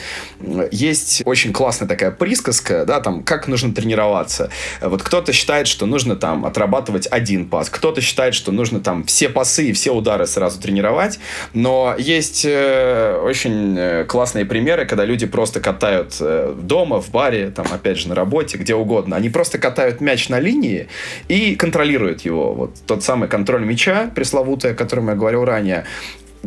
есть 0.71 1.23
очень 1.25 1.53
классная 1.53 1.89
такая 1.89 2.13
присказка, 2.13 2.76
да, 2.85 3.01
там, 3.01 3.23
как 3.23 3.49
нужно 3.49 3.73
тренироваться. 3.73 4.51
Вот 4.81 5.03
кто-то 5.03 5.33
считает, 5.33 5.67
что 5.67 5.87
нужно 5.87 6.17
там 6.17 6.45
отрабатывать 6.45 7.07
один 7.11 7.49
пас, 7.49 7.71
кто-то 7.71 8.01
считает, 8.01 8.35
что 8.35 8.53
нужно 8.53 8.81
там 8.81 9.05
все 9.05 9.29
пасы 9.29 9.69
и 9.69 9.73
все 9.73 9.93
удары 9.93 10.27
сразу 10.27 10.61
тренировать, 10.61 11.19
но 11.55 11.95
есть 11.97 12.45
э, 12.45 13.21
очень 13.23 13.77
э, 13.79 14.05
классные 14.05 14.45
примеры, 14.45 14.87
когда 14.87 15.05
люди 15.05 15.27
просто 15.27 15.61
катают 15.61 16.17
э, 16.21 16.55
дома, 16.61 17.01
в 17.01 17.11
баре, 17.11 17.51
там, 17.51 17.67
опять 17.71 17.99
же, 17.99 18.09
на 18.09 18.15
работе, 18.15 18.59
где 18.59 18.75
угодно. 18.75 19.17
Они 19.17 19.29
просто 19.29 19.59
катают 19.59 20.01
мяч 20.01 20.29
на 20.29 20.41
линии 20.41 20.89
и 21.29 21.55
контролируют 21.57 22.23
его. 22.23 22.53
Вот 22.55 22.75
тот 22.87 23.03
самый 23.03 23.29
контроль 23.29 23.65
мяча, 23.65 24.11
пресловутый, 24.15 24.73
о 24.73 24.75
котором 24.75 25.09
я 25.09 25.15
говорил 25.15 25.45
ранее, 25.45 25.85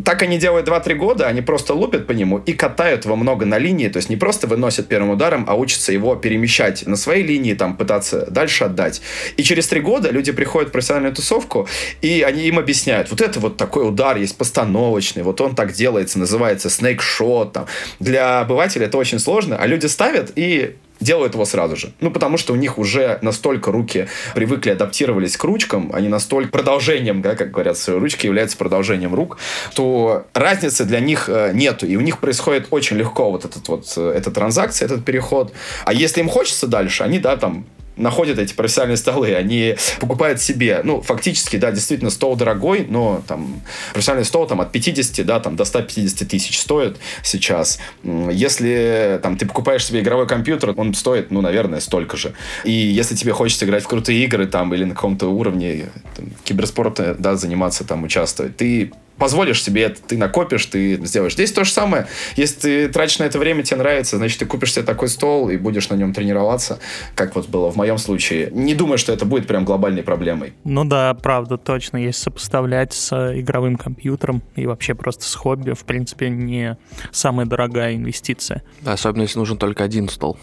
так 0.06 0.22
они 0.22 0.38
делают 0.38 0.68
2-3 0.68 0.96
года, 0.96 1.28
они 1.28 1.42
просто 1.42 1.74
лупят 1.74 2.08
по 2.08 2.12
нему 2.12 2.38
и 2.40 2.54
катают 2.54 3.06
его 3.06 3.16
много 3.16 3.46
на 3.46 3.58
линии, 3.58 3.88
то 3.88 3.98
есть 3.98 4.10
не 4.10 4.18
просто 4.18 4.48
выносят 4.48 4.88
первым 4.88 5.12
ударом, 5.12 5.46
а 5.48 5.56
учатся 5.56 5.92
его 5.92 6.16
перемещать 6.16 6.86
на 6.86 6.96
своей 6.96 7.24
линии, 7.24 7.54
там, 7.54 7.78
пытаться 7.78 8.30
дальше 8.30 8.66
отдать. 8.66 9.02
И 9.38 9.44
через 9.44 9.68
3 9.68 9.82
года 9.82 10.12
люди 10.12 10.32
приходят 10.32 10.70
в 10.70 10.72
профессиональную 10.72 11.16
тусовку, 11.16 11.68
и 12.02 12.22
они 12.22 12.44
им 12.48 12.60
объясняют, 12.60 13.10
вот 13.12 13.22
это 13.22 13.40
вот 13.40 13.58
такой 13.58 13.88
удар 13.88 14.18
есть 14.18 14.38
постановочный, 14.38 15.24
вот 15.24 15.42
он 15.42 15.56
так 15.56 15.74
делается, 15.74 16.20
называется 16.20 16.70
shot, 16.70 17.52
там. 17.52 17.66
Для 18.00 18.42
обывателя 18.42 18.86
это 18.86 18.98
очень 18.98 19.20
сложно, 19.20 19.58
а 19.58 19.68
люди 19.68 19.86
ставят 19.88 20.32
и 20.36 20.76
делают 21.00 21.34
его 21.34 21.46
сразу 21.46 21.76
же. 21.76 21.92
Ну, 22.00 22.12
потому 22.12 22.38
что 22.38 22.54
у 22.54 22.56
них 22.56 22.78
уже 22.78 23.20
настолько 23.22 23.72
руки 23.72 24.08
привыкли, 24.36 24.72
адаптировались 24.72 25.38
к 25.38 25.44
ручкам, 25.44 25.92
они 25.94 26.08
настолько 26.08 26.52
продолжением, 26.52 27.22
да, 27.22 27.36
как 27.36 27.52
говорят, 27.52 27.78
ручки 27.88 28.26
являются 28.26 28.58
продолжением 28.58 29.16
рук, 29.16 29.38
то 29.74 30.26
разницы 30.34 30.86
для 30.86 31.00
них 31.00 31.30
э, 31.30 31.52
нету. 31.54 31.86
И 31.86 31.96
у 31.96 32.02
них 32.02 32.20
происходит 32.20 32.68
очень 32.72 32.98
легко 32.98 33.32
вот 33.32 33.46
этот 33.46 33.68
вот, 33.68 33.94
э, 33.98 34.14
эта 34.16 34.32
транзакция, 34.32 34.86
этот 34.86 35.06
переход. 35.06 35.54
А 35.86 35.94
если 35.94 36.20
им 36.22 36.30
хочется 36.30 36.68
дальше, 36.68 37.04
они, 37.04 37.20
да, 37.20 37.38
там, 37.38 37.66
находят 38.00 38.40
эти 38.40 38.54
профессиональные 38.54 38.98
столы, 38.98 39.36
они 39.36 39.76
покупают 40.00 40.42
себе, 40.42 40.82
ну, 40.84 41.02
фактически, 41.02 41.58
да, 41.58 41.72
действительно, 41.72 42.10
стол 42.10 42.36
дорогой, 42.36 42.86
но 42.90 43.22
там 43.28 43.62
профессиональный 43.94 44.26
стол 44.26 44.48
там 44.48 44.62
от 44.62 44.72
50, 44.72 45.26
да, 45.26 45.40
там 45.40 45.56
до 45.56 45.66
150 45.66 46.28
тысяч 46.28 46.60
стоит 46.60 46.98
сейчас. 47.24 47.80
Если 48.04 49.20
там 49.22 49.38
ты 49.38 49.46
покупаешь 49.46 49.86
себе 49.86 50.00
игровой 50.00 50.28
компьютер, 50.28 50.74
он 50.78 50.94
стоит, 50.94 51.32
ну, 51.32 51.42
наверное, 51.42 51.80
столько 51.80 52.18
же. 52.18 52.34
И 52.64 52.72
если 52.72 53.16
тебе 53.16 53.34
хочется 53.34 53.66
играть 53.66 53.84
в 53.84 53.88
крутые 53.88 54.24
игры 54.24 54.48
там 54.48 54.74
или 54.74 54.84
на 54.86 54.96
каком-то 54.96 55.28
уровне 55.28 55.90
там, 56.16 56.28
киберспорта, 56.44 57.16
да, 57.18 57.36
заниматься 57.36 57.84
там, 57.84 58.04
участвовать, 58.04 58.58
ты 58.58 58.92
позволишь 59.20 59.62
себе 59.62 59.84
это, 59.84 60.02
ты 60.02 60.18
накопишь, 60.18 60.66
ты 60.66 60.96
сделаешь. 61.06 61.34
Здесь 61.34 61.52
то 61.52 61.64
же 61.64 61.72
самое. 61.72 62.08
Если 62.36 62.60
ты 62.60 62.90
тратишь 62.90 63.20
на 63.20 63.24
это 63.24 63.38
время, 63.38 63.64
тебе 63.64 63.78
нравится, 63.78 64.18
значит, 64.18 64.40
ты 64.40 64.46
купишь 64.46 64.74
себе 64.74 64.86
такой 64.86 65.10
стол 65.10 65.50
и 65.50 65.58
будешь 65.58 65.90
на 65.90 65.96
нем 65.96 66.14
тренироваться, 66.14 66.80
как 67.16 67.36
вот 67.36 67.48
было 67.48 67.72
в 67.72 67.76
моем 67.76 67.98
случае. 67.98 68.50
Не 68.52 68.74
думаю, 68.76 68.98
что 68.98 69.12
это 69.12 69.26
будет 69.26 69.48
прям 69.48 69.66
глобальной 69.66 70.04
проблемой. 70.04 70.54
Ну 70.64 70.86
да, 70.86 71.14
правда, 71.14 71.58
точно. 71.58 71.98
Если 71.98 72.22
сопоставлять 72.22 72.94
с 72.94 73.14
игровым 73.38 73.76
компьютером 73.76 74.42
и 74.56 74.66
вообще 74.66 74.96
просто 74.96 75.26
с 75.26 75.36
хобби, 75.36 75.74
в 75.74 75.84
принципе, 75.84 76.30
не 76.30 76.78
самая 77.12 77.46
дорогая 77.46 77.96
инвестиция. 77.96 78.64
Да, 78.82 78.94
особенно 78.94 79.24
если 79.24 79.40
нужен 79.40 79.58
только 79.58 79.84
один 79.84 80.10
стол. 80.10 80.38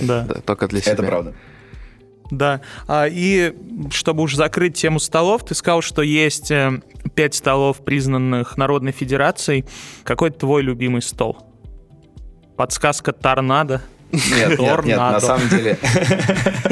Да. 0.00 0.22
да 0.22 0.34
только 0.40 0.68
для 0.68 0.80
себя. 0.80 0.92
Это 0.92 1.02
правда. 1.02 1.34
Да. 2.30 2.60
А, 2.88 3.06
и 3.08 3.54
чтобы 3.90 4.22
уж 4.22 4.34
закрыть 4.34 4.74
тему 4.74 4.98
столов, 4.98 5.44
ты 5.44 5.54
сказал, 5.54 5.82
что 5.82 6.02
есть 6.02 6.50
э, 6.50 6.80
пять 7.14 7.34
столов, 7.34 7.84
признанных 7.84 8.56
Народной 8.56 8.92
Федерацией. 8.92 9.64
Какой 10.02 10.30
твой 10.30 10.62
любимый 10.62 11.02
стол? 11.02 11.38
Подсказка 12.56 13.12
торнадо. 13.12 13.82
Нет, 14.12 14.58
нет, 14.58 14.84
нет, 14.84 14.96
на 14.96 15.20
самом 15.20 15.48
деле. 15.48 15.78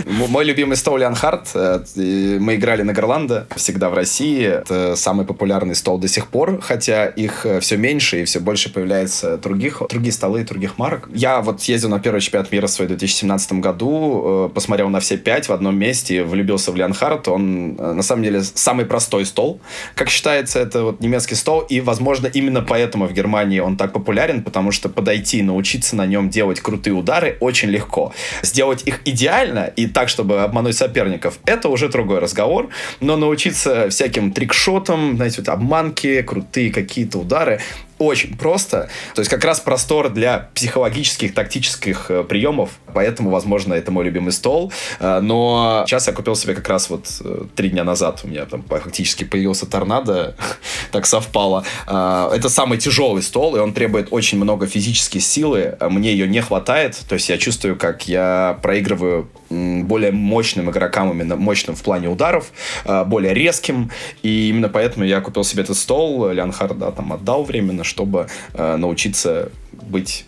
Мой 0.07 0.45
любимый 0.45 0.77
стол 0.77 0.99
Леонхард. 0.99 1.49
Э, 1.55 1.81
мы 1.97 2.55
играли 2.55 2.83
на 2.83 2.93
Горландо, 2.93 3.47
всегда 3.57 3.91
в 3.91 3.95
России. 3.95 4.45
Это 4.45 4.95
самый 4.97 5.27
популярный 5.27 5.75
стол 5.75 5.99
до 5.99 6.09
сих 6.09 6.29
пор, 6.29 6.61
хотя 6.61 7.07
их 7.07 7.45
э, 7.45 7.61
все 7.61 7.77
меньше 7.77 8.23
и 8.23 8.25
все 8.25 8.41
больше 8.41 8.73
появляется 8.73 9.37
других, 9.37 9.83
другие 9.91 10.13
столы 10.13 10.45
других 10.45 10.79
марок. 10.79 11.09
Я 11.13 11.41
вот 11.41 11.63
ездил 11.63 11.89
на 11.89 11.99
первый 11.99 12.21
чемпионат 12.21 12.53
мира 12.53 12.67
свой 12.67 12.87
в 12.87 12.91
2017 12.91 13.55
году, 13.55 14.49
э, 14.49 14.55
посмотрел 14.55 14.89
на 14.89 15.01
все 15.01 15.17
пять 15.17 15.49
в 15.49 15.53
одном 15.53 15.77
месте, 15.77 16.23
влюбился 16.23 16.71
в 16.71 16.77
Леонхард. 16.77 17.29
Он, 17.29 17.75
на 17.75 18.03
самом 18.03 18.23
деле, 18.23 18.43
самый 18.43 18.85
простой 18.87 19.27
стол. 19.27 19.61
Как 19.95 20.09
считается, 20.09 20.61
это 20.61 20.85
вот 20.85 21.01
немецкий 21.01 21.35
стол, 21.35 21.61
и, 21.61 21.81
возможно, 21.81 22.29
именно 22.29 22.63
поэтому 22.63 23.07
в 23.07 23.13
Германии 23.13 23.59
он 23.59 23.77
так 23.77 23.93
популярен, 23.93 24.43
потому 24.43 24.71
что 24.71 24.89
подойти, 24.89 25.43
научиться 25.43 25.97
на 25.97 26.07
нем 26.07 26.31
делать 26.31 26.61
крутые 26.61 26.95
удары 26.95 27.24
очень 27.33 27.71
легко. 27.71 28.13
Сделать 28.43 28.83
их 28.87 29.01
идеально 29.05 29.73
и 29.77 29.87
так, 29.87 30.09
чтобы 30.09 30.43
обмануть 30.43 30.77
соперников, 30.77 31.39
это 31.47 31.69
уже 31.69 31.89
другой 31.89 32.19
разговор. 32.19 32.69
Но 33.01 33.17
научиться 33.17 33.89
всяким 33.91 34.33
трикшотам, 34.33 35.17
знаете, 35.17 35.37
вот 35.39 35.49
обманки, 35.49 36.23
крутые 36.23 36.73
какие-то 36.73 37.19
удары, 37.19 37.61
очень 37.99 38.37
просто. 38.37 38.89
То 39.15 39.21
есть 39.21 39.31
как 39.31 39.45
раз 39.45 39.61
простор 39.61 40.11
для 40.11 40.51
психологических, 40.55 41.35
тактических 41.35 42.11
э, 42.11 42.25
приемов. 42.25 42.71
Поэтому, 42.93 43.31
возможно, 43.31 43.75
это 43.75 43.91
мой 43.91 44.05
любимый 44.05 44.33
стол. 44.33 44.73
Э, 45.01 45.21
но 45.21 45.85
сейчас 45.87 46.07
я 46.07 46.13
купил 46.13 46.35
себе 46.37 46.55
как 46.55 46.69
раз 46.69 46.91
вот 46.91 47.07
э, 47.21 47.45
три 47.55 47.71
дня 47.71 47.85
назад. 47.85 48.21
У 48.25 48.29
меня 48.29 48.47
там 48.47 48.63
фактически 48.63 49.25
появился 49.25 49.67
торнадо. 49.67 50.35
так 50.91 51.07
совпало. 51.07 51.65
Э, 51.87 52.31
это 52.35 52.49
самый 52.49 52.79
тяжелый 52.79 53.23
стол, 53.23 53.57
и 53.57 53.61
он 53.61 53.73
требует 53.73 54.09
очень 54.11 54.39
много 54.39 54.67
физической 54.67 55.21
силы. 55.21 55.77
Мне 55.81 56.13
ее 56.13 56.27
не 56.27 56.41
хватает. 56.41 57.01
То 57.09 57.15
есть 57.15 57.29
я 57.29 57.39
чувствую, 57.39 57.77
как 57.77 58.09
я 58.09 58.59
проигрываю 58.63 59.29
более 59.51 60.11
мощным 60.11 60.71
игрокам, 60.71 61.11
именно 61.11 61.37
мощным 61.37 61.77
в 61.77 61.83
плане 61.83 62.09
ударов, 62.09 62.53
э, 62.85 63.05
более 63.05 63.35
резким. 63.35 63.91
И 64.23 64.49
именно 64.49 64.69
поэтому 64.69 65.05
я 65.05 65.21
купил 65.21 65.45
себе 65.45 65.63
этот 65.63 65.77
стол. 65.77 66.31
Леонхард, 66.31 66.79
да, 66.79 66.91
там 66.91 67.13
отдал 67.13 67.45
временно, 67.45 67.84
чтобы 67.85 68.27
э, 68.55 68.77
научиться 68.77 69.51
быть 69.73 70.27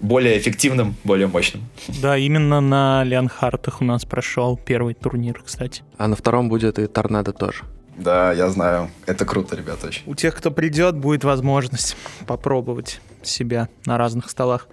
более 0.00 0.38
эффективным, 0.38 0.94
более 1.04 1.26
мощным. 1.26 1.62
Да, 2.02 2.16
именно 2.16 2.60
на 2.60 3.02
Леонхартах 3.04 3.80
у 3.80 3.84
нас 3.84 4.04
прошел 4.04 4.56
первый 4.56 4.94
турнир, 4.94 5.42
кстати. 5.44 5.82
А 5.98 6.08
на 6.08 6.16
втором 6.16 6.48
будет 6.48 6.78
и 6.78 6.86
Торнадо 6.86 7.32
тоже. 7.32 7.64
Да, 7.96 8.32
я 8.32 8.48
знаю. 8.50 8.90
Это 9.06 9.24
круто, 9.24 9.56
ребята, 9.56 9.86
очень. 9.86 10.02
У 10.06 10.14
тех, 10.14 10.34
кто 10.34 10.50
придет, 10.50 10.96
будет 10.96 11.24
возможность 11.24 11.96
попробовать 12.26 13.00
себя 13.22 13.68
на 13.86 13.96
разных 13.96 14.28
столах. 14.28 14.68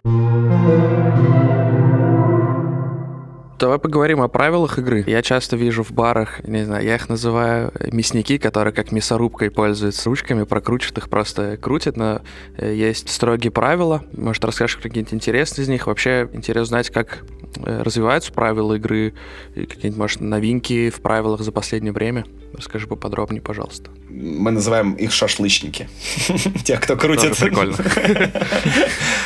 Давай 3.59 3.79
поговорим 3.79 4.21
о 4.21 4.27
правилах 4.27 4.79
игры. 4.79 5.03
Я 5.07 5.21
часто 5.21 5.55
вижу 5.55 5.83
в 5.83 5.91
барах, 5.91 6.43
не 6.43 6.65
знаю, 6.65 6.83
я 6.83 6.95
их 6.95 7.07
называю 7.07 7.71
мясники, 7.91 8.37
которые 8.37 8.73
как 8.73 8.91
мясорубкой 8.91 9.51
пользуются 9.51 10.09
ручками, 10.09 10.43
прокручивают 10.43 10.97
их, 10.97 11.09
просто 11.09 11.57
крутят, 11.57 11.95
но 11.95 12.21
э, 12.57 12.73
есть 12.73 13.09
строгие 13.09 13.51
правила. 13.51 14.03
Может, 14.13 14.43
расскажешь 14.43 14.77
какие-нибудь 14.77 15.13
интересные 15.13 15.63
из 15.63 15.69
них? 15.69 15.87
Вообще 15.87 16.29
интересно 16.33 16.65
знать, 16.65 16.89
как 16.89 17.23
э, 17.57 17.81
развиваются 17.83 18.33
правила 18.33 18.73
игры, 18.73 19.13
какие-нибудь, 19.55 19.97
может, 19.97 20.21
новинки 20.21 20.89
в 20.89 21.01
правилах 21.01 21.41
за 21.41 21.51
последнее 21.51 21.93
время. 21.93 22.25
Расскажи 22.55 22.85
поподробнее, 22.85 23.41
пожалуйста. 23.41 23.89
Мы 24.09 24.51
называем 24.51 24.93
их 24.93 25.11
шашлычники. 25.11 25.89
Тех, 26.63 26.81
кто 26.81 26.95
крутит. 26.95 27.37
прикольно. 27.37 27.75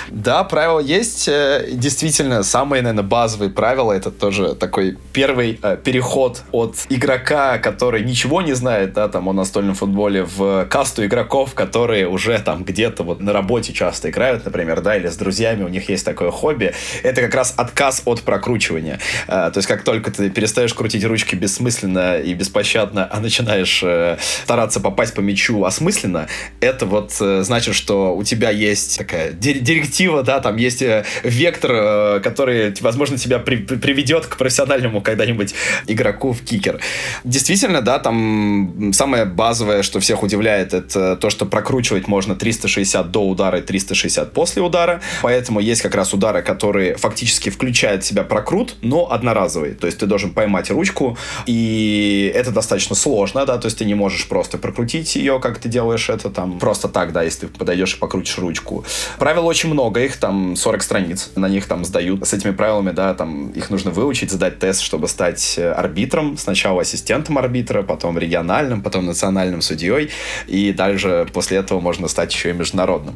Да, 0.10 0.46
правила 0.46 0.80
есть. 0.80 1.28
Э, 1.28 1.68
действительно, 1.70 2.42
самые, 2.44 2.82
наверное, 2.82 3.04
базовые 3.04 3.50
правила 3.50 3.92
это 3.92 4.10
тоже 4.10 4.56
такой 4.56 4.98
первый 5.12 5.60
э, 5.62 5.78
переход 5.84 6.44
от 6.52 6.78
игрока, 6.90 7.58
который 7.58 8.04
ничего 8.04 8.42
не 8.42 8.54
знает, 8.54 8.94
да, 8.94 9.10
там, 9.10 9.28
о 9.28 9.34
настольном 9.34 9.76
футболе, 9.76 10.24
в 10.24 10.66
касту 10.70 11.06
игроков, 11.06 11.54
которые 11.54 12.08
уже 12.08 12.40
там 12.40 12.64
где-то 12.64 13.04
вот 13.04 13.20
на 13.20 13.34
работе 13.34 13.74
часто 13.74 14.10
играют, 14.10 14.46
например, 14.46 14.80
да, 14.82 14.96
или 14.96 15.08
с 15.08 15.18
друзьями, 15.18 15.64
у 15.64 15.68
них 15.68 15.90
есть 15.90 16.06
такое 16.06 16.32
хобби. 16.32 16.74
Это 17.04 17.22
как 17.22 17.36
раз 17.36 17.54
отказ 17.58 18.02
от 18.06 18.22
прокручивания. 18.22 19.00
Э, 19.28 19.52
то 19.52 19.58
есть, 19.58 19.68
как 19.68 19.84
только 19.84 20.12
ты 20.12 20.30
перестаешь 20.30 20.74
крутить 20.74 21.04
ручки 21.04 21.36
бессмысленно 21.36 22.18
и 22.18 22.34
беспощадно, 22.34 23.06
а 23.18 23.20
начинаешь 23.22 23.82
э, 23.84 24.18
стараться 24.44 24.80
попасть 24.80 25.14
по 25.14 25.22
мячу 25.22 25.64
осмысленно, 25.66 26.28
это 26.62 26.86
вот 26.86 27.16
э, 27.20 27.42
значит, 27.44 27.76
что 27.76 28.16
у 28.16 28.24
тебя 28.24 28.50
есть 28.50 28.98
такая 28.98 29.32
директива, 29.32 30.24
да, 30.24 30.40
там 30.40 30.58
есть 30.58 30.82
э, 30.82 31.06
вектор, 31.24 32.22
который, 32.22 32.74
возможно, 32.82 33.18
тебя 33.18 33.40
при 33.40 33.58
приведет 33.58 34.28
к 34.28 34.38
профессиональному 34.38 35.02
когда-нибудь 35.02 35.54
игроку 35.88 36.32
в 36.32 36.42
кикер. 36.42 36.80
Действительно, 37.24 37.82
да, 37.82 38.00
там 38.00 38.92
самое 38.94 39.26
базовое, 39.26 39.84
что 39.84 40.00
всех 40.00 40.24
удивляет, 40.24 40.74
это 40.74 41.16
то, 41.16 41.30
что 41.30 41.46
прокручивать 41.46 42.08
можно 42.08 42.36
360 42.36 43.12
до 43.12 43.28
удара 43.28 43.60
и 43.60 43.62
360 43.62 44.32
после 44.32 44.62
удара, 44.62 45.02
поэтому 45.22 45.60
есть 45.60 45.82
как 45.82 45.96
раз 45.96 46.14
удары, 46.14 46.42
которые 46.42 46.96
фактически 46.96 47.50
включают 47.50 48.04
в 48.04 48.08
себя 48.08 48.24
прокрут, 48.24 48.76
но 48.82 49.12
одноразовый, 49.12 49.74
то 49.74 49.88
есть 49.88 50.00
ты 50.00 50.06
должен 50.06 50.34
поймать 50.34 50.70
ручку, 50.70 51.18
и 51.46 52.32
это 52.36 52.52
достаточно 52.52 52.96
сложно, 52.96 53.07
да, 53.46 53.58
то 53.58 53.68
есть 53.68 53.78
ты 53.78 53.86
не 53.86 53.96
можешь 53.96 54.28
просто 54.28 54.58
прокрутить 54.58 55.16
ее, 55.16 55.40
как 55.40 55.60
ты 55.60 55.70
делаешь 55.70 56.10
это 56.10 56.30
там 56.30 56.60
просто 56.60 56.88
так, 56.88 57.14
да, 57.14 57.24
если 57.24 57.48
ты 57.48 57.58
подойдешь 57.58 57.96
и 57.96 57.98
покрутишь 58.00 58.38
ручку. 58.38 58.86
Правил 59.18 59.46
очень 59.46 59.70
много, 59.70 60.04
их 60.04 60.18
там 60.18 60.56
40 60.56 60.84
страниц, 60.84 61.32
на 61.36 61.48
них 61.48 61.68
там 61.68 61.86
сдают. 61.86 62.28
С 62.28 62.34
этими 62.34 62.52
правилами, 62.52 62.92
да, 62.92 63.14
там 63.14 63.52
их 63.52 63.70
нужно 63.70 63.92
выучить, 63.92 64.32
сдать 64.32 64.60
тест, 64.60 64.82
чтобы 64.82 65.08
стать 65.08 65.56
э, 65.58 65.72
арбитром, 65.72 66.38
сначала 66.38 66.82
ассистентом 66.82 67.38
арбитра, 67.38 67.84
потом 67.84 68.18
региональным, 68.18 68.82
потом 68.82 69.06
национальным 69.06 69.62
судьей, 69.62 70.10
и 70.48 70.74
дальше 70.74 71.28
после 71.34 71.58
этого 71.58 71.80
можно 71.80 72.08
стать 72.08 72.34
еще 72.34 72.50
и 72.50 72.54
международным. 72.54 73.16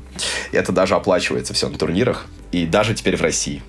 И 0.52 0.58
это 0.58 0.72
даже 0.72 0.96
оплачивается 0.96 1.54
все 1.54 1.70
на 1.70 1.78
турнирах, 1.78 2.28
и 2.52 2.66
даже 2.66 2.94
теперь 2.94 3.18
в 3.18 3.22
России. 3.22 3.62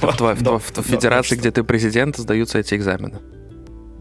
В, 0.00 0.18
в, 0.18 0.60
в, 0.60 0.76
в 0.76 0.82
федерации, 0.82 1.36
где 1.36 1.50
ты 1.50 1.62
президент, 1.62 2.16
сдаются 2.16 2.58
эти 2.58 2.74
экзамены. 2.74 3.20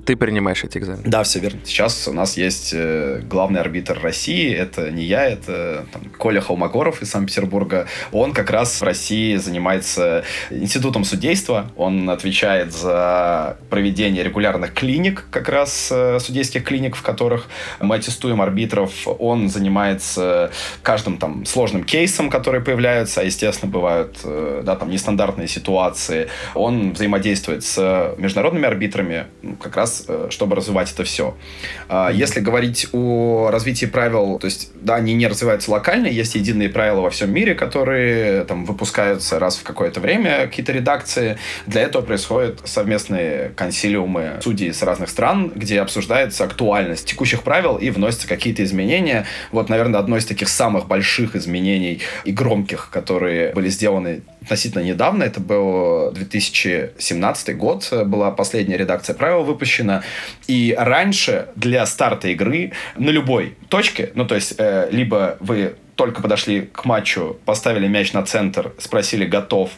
Ты 0.06 0.18
принимаешь 0.18 0.64
эти 0.66 0.80
экзамены? 0.80 1.04
Да, 1.06 1.24
все 1.24 1.40
верно. 1.40 1.62
Сейчас 1.64 2.10
у 2.10 2.14
нас 2.14 2.36
есть 2.36 2.72
э, 2.74 3.22
главный 3.24 3.62
арбитр 3.62 4.00
России. 4.02 4.54
Это 4.54 4.92
не 4.92 5.04
я, 5.04 5.26
это 5.26 5.86
там, 5.94 6.04
Коля 6.18 6.42
Холмогоров 6.42 7.02
из 7.02 7.10
Санкт-Петербурга. 7.10 7.88
Он 8.12 8.34
как 8.34 8.50
раз 8.50 8.82
в 8.82 8.84
России 8.84 9.38
занимается 9.38 10.26
институтом 10.50 11.06
судейства. 11.06 11.72
Он 11.78 12.10
отвечает 12.10 12.74
за 12.74 13.58
проведение 13.70 14.24
регулярных 14.24 14.74
клиник, 14.74 15.26
как 15.32 15.48
раз 15.48 15.90
э, 15.90 16.20
судейских 16.20 16.66
клиник, 16.66 16.98
в 16.98 17.02
которых 17.02 17.48
мы 17.80 17.96
аттестуем 17.96 18.42
арбитров. 18.42 18.92
Он 19.20 19.48
занимается 19.48 20.52
каждым 20.82 21.18
там 21.18 21.46
сложным 21.46 21.86
кейсом, 21.86 22.30
которые 22.30 22.62
появляются, 22.62 23.22
а, 23.22 23.24
естественно, 23.24 23.72
бывают 23.72 24.18
э, 24.26 24.64
да, 24.66 24.76
там 24.76 24.90
нестандартные 24.90 25.48
ситуации. 25.48 26.28
Он 26.56 26.92
взаимодействует 26.92 27.64
с 27.64 28.16
международными 28.18 28.66
арбитрами, 28.66 29.28
ну, 29.42 29.56
как 29.56 29.78
раз 29.78 29.93
раз, 29.94 30.06
э, 30.08 30.28
чтобы 30.30 30.56
развивать 30.56 30.92
это 30.92 31.04
все. 31.04 31.36
А, 31.90 32.10
если 32.10 32.40
говорить 32.40 32.88
о 32.94 33.50
развитии 33.52 33.86
правил, 33.86 34.40
то 34.40 34.46
есть, 34.46 34.72
да, 34.76 34.96
они 34.96 35.14
не 35.14 35.28
развиваются 35.28 35.72
локально, 35.72 36.08
есть 36.08 36.36
единые 36.36 36.70
правила 36.70 37.02
во 37.02 37.10
всем 37.10 37.32
мире, 37.32 37.56
которые 37.56 38.44
там 38.46 38.66
выпускаются 38.66 39.40
раз 39.40 39.58
в 39.58 39.64
какое-то 39.64 40.00
время, 40.00 40.48
какие-то 40.48 40.72
редакции. 40.72 41.38
Для 41.68 41.82
этого 41.82 42.02
происходят 42.02 42.62
совместные 42.66 43.50
консилиумы 43.56 44.40
судей 44.42 44.74
с 44.74 44.82
разных 44.82 45.10
стран, 45.10 45.52
где 45.56 45.82
обсуждается 45.82 46.44
актуальность 46.44 47.06
текущих 47.06 47.44
правил 47.44 47.78
и 47.78 47.90
вносятся 47.90 48.28
какие-то 48.28 48.64
изменения. 48.64 49.26
Вот, 49.52 49.70
наверное, 49.70 50.00
одно 50.00 50.18
из 50.18 50.26
таких 50.26 50.50
самых 50.50 50.88
больших 50.88 51.36
изменений 51.36 52.02
и 52.26 52.32
громких, 52.32 52.90
которые 52.92 53.54
были 53.54 53.70
сделаны 53.70 54.22
относительно 54.44 54.84
недавно, 54.84 55.24
это 55.24 55.40
был 55.40 56.12
2017 56.12 57.58
год, 57.58 57.92
была 58.06 58.32
последняя 58.32 58.78
редакция 58.78 59.16
правил 59.16 59.44
выпущена, 59.44 60.04
и 60.48 60.76
раньше 60.78 61.48
для 61.56 61.86
старта 61.86 62.28
игры 62.30 62.72
на 62.98 63.10
любой 63.10 63.56
точке, 63.70 64.12
ну 64.16 64.26
то 64.26 64.36
есть 64.36 64.56
э, 64.58 64.90
либо 64.92 65.38
вы 65.40 65.76
только 65.96 66.22
подошли 66.22 66.62
к 66.62 66.86
матчу, 66.86 67.38
поставили 67.46 67.88
мяч 67.88 68.14
на 68.14 68.24
центр, 68.24 68.74
спросили 68.78 69.26
готов, 69.26 69.72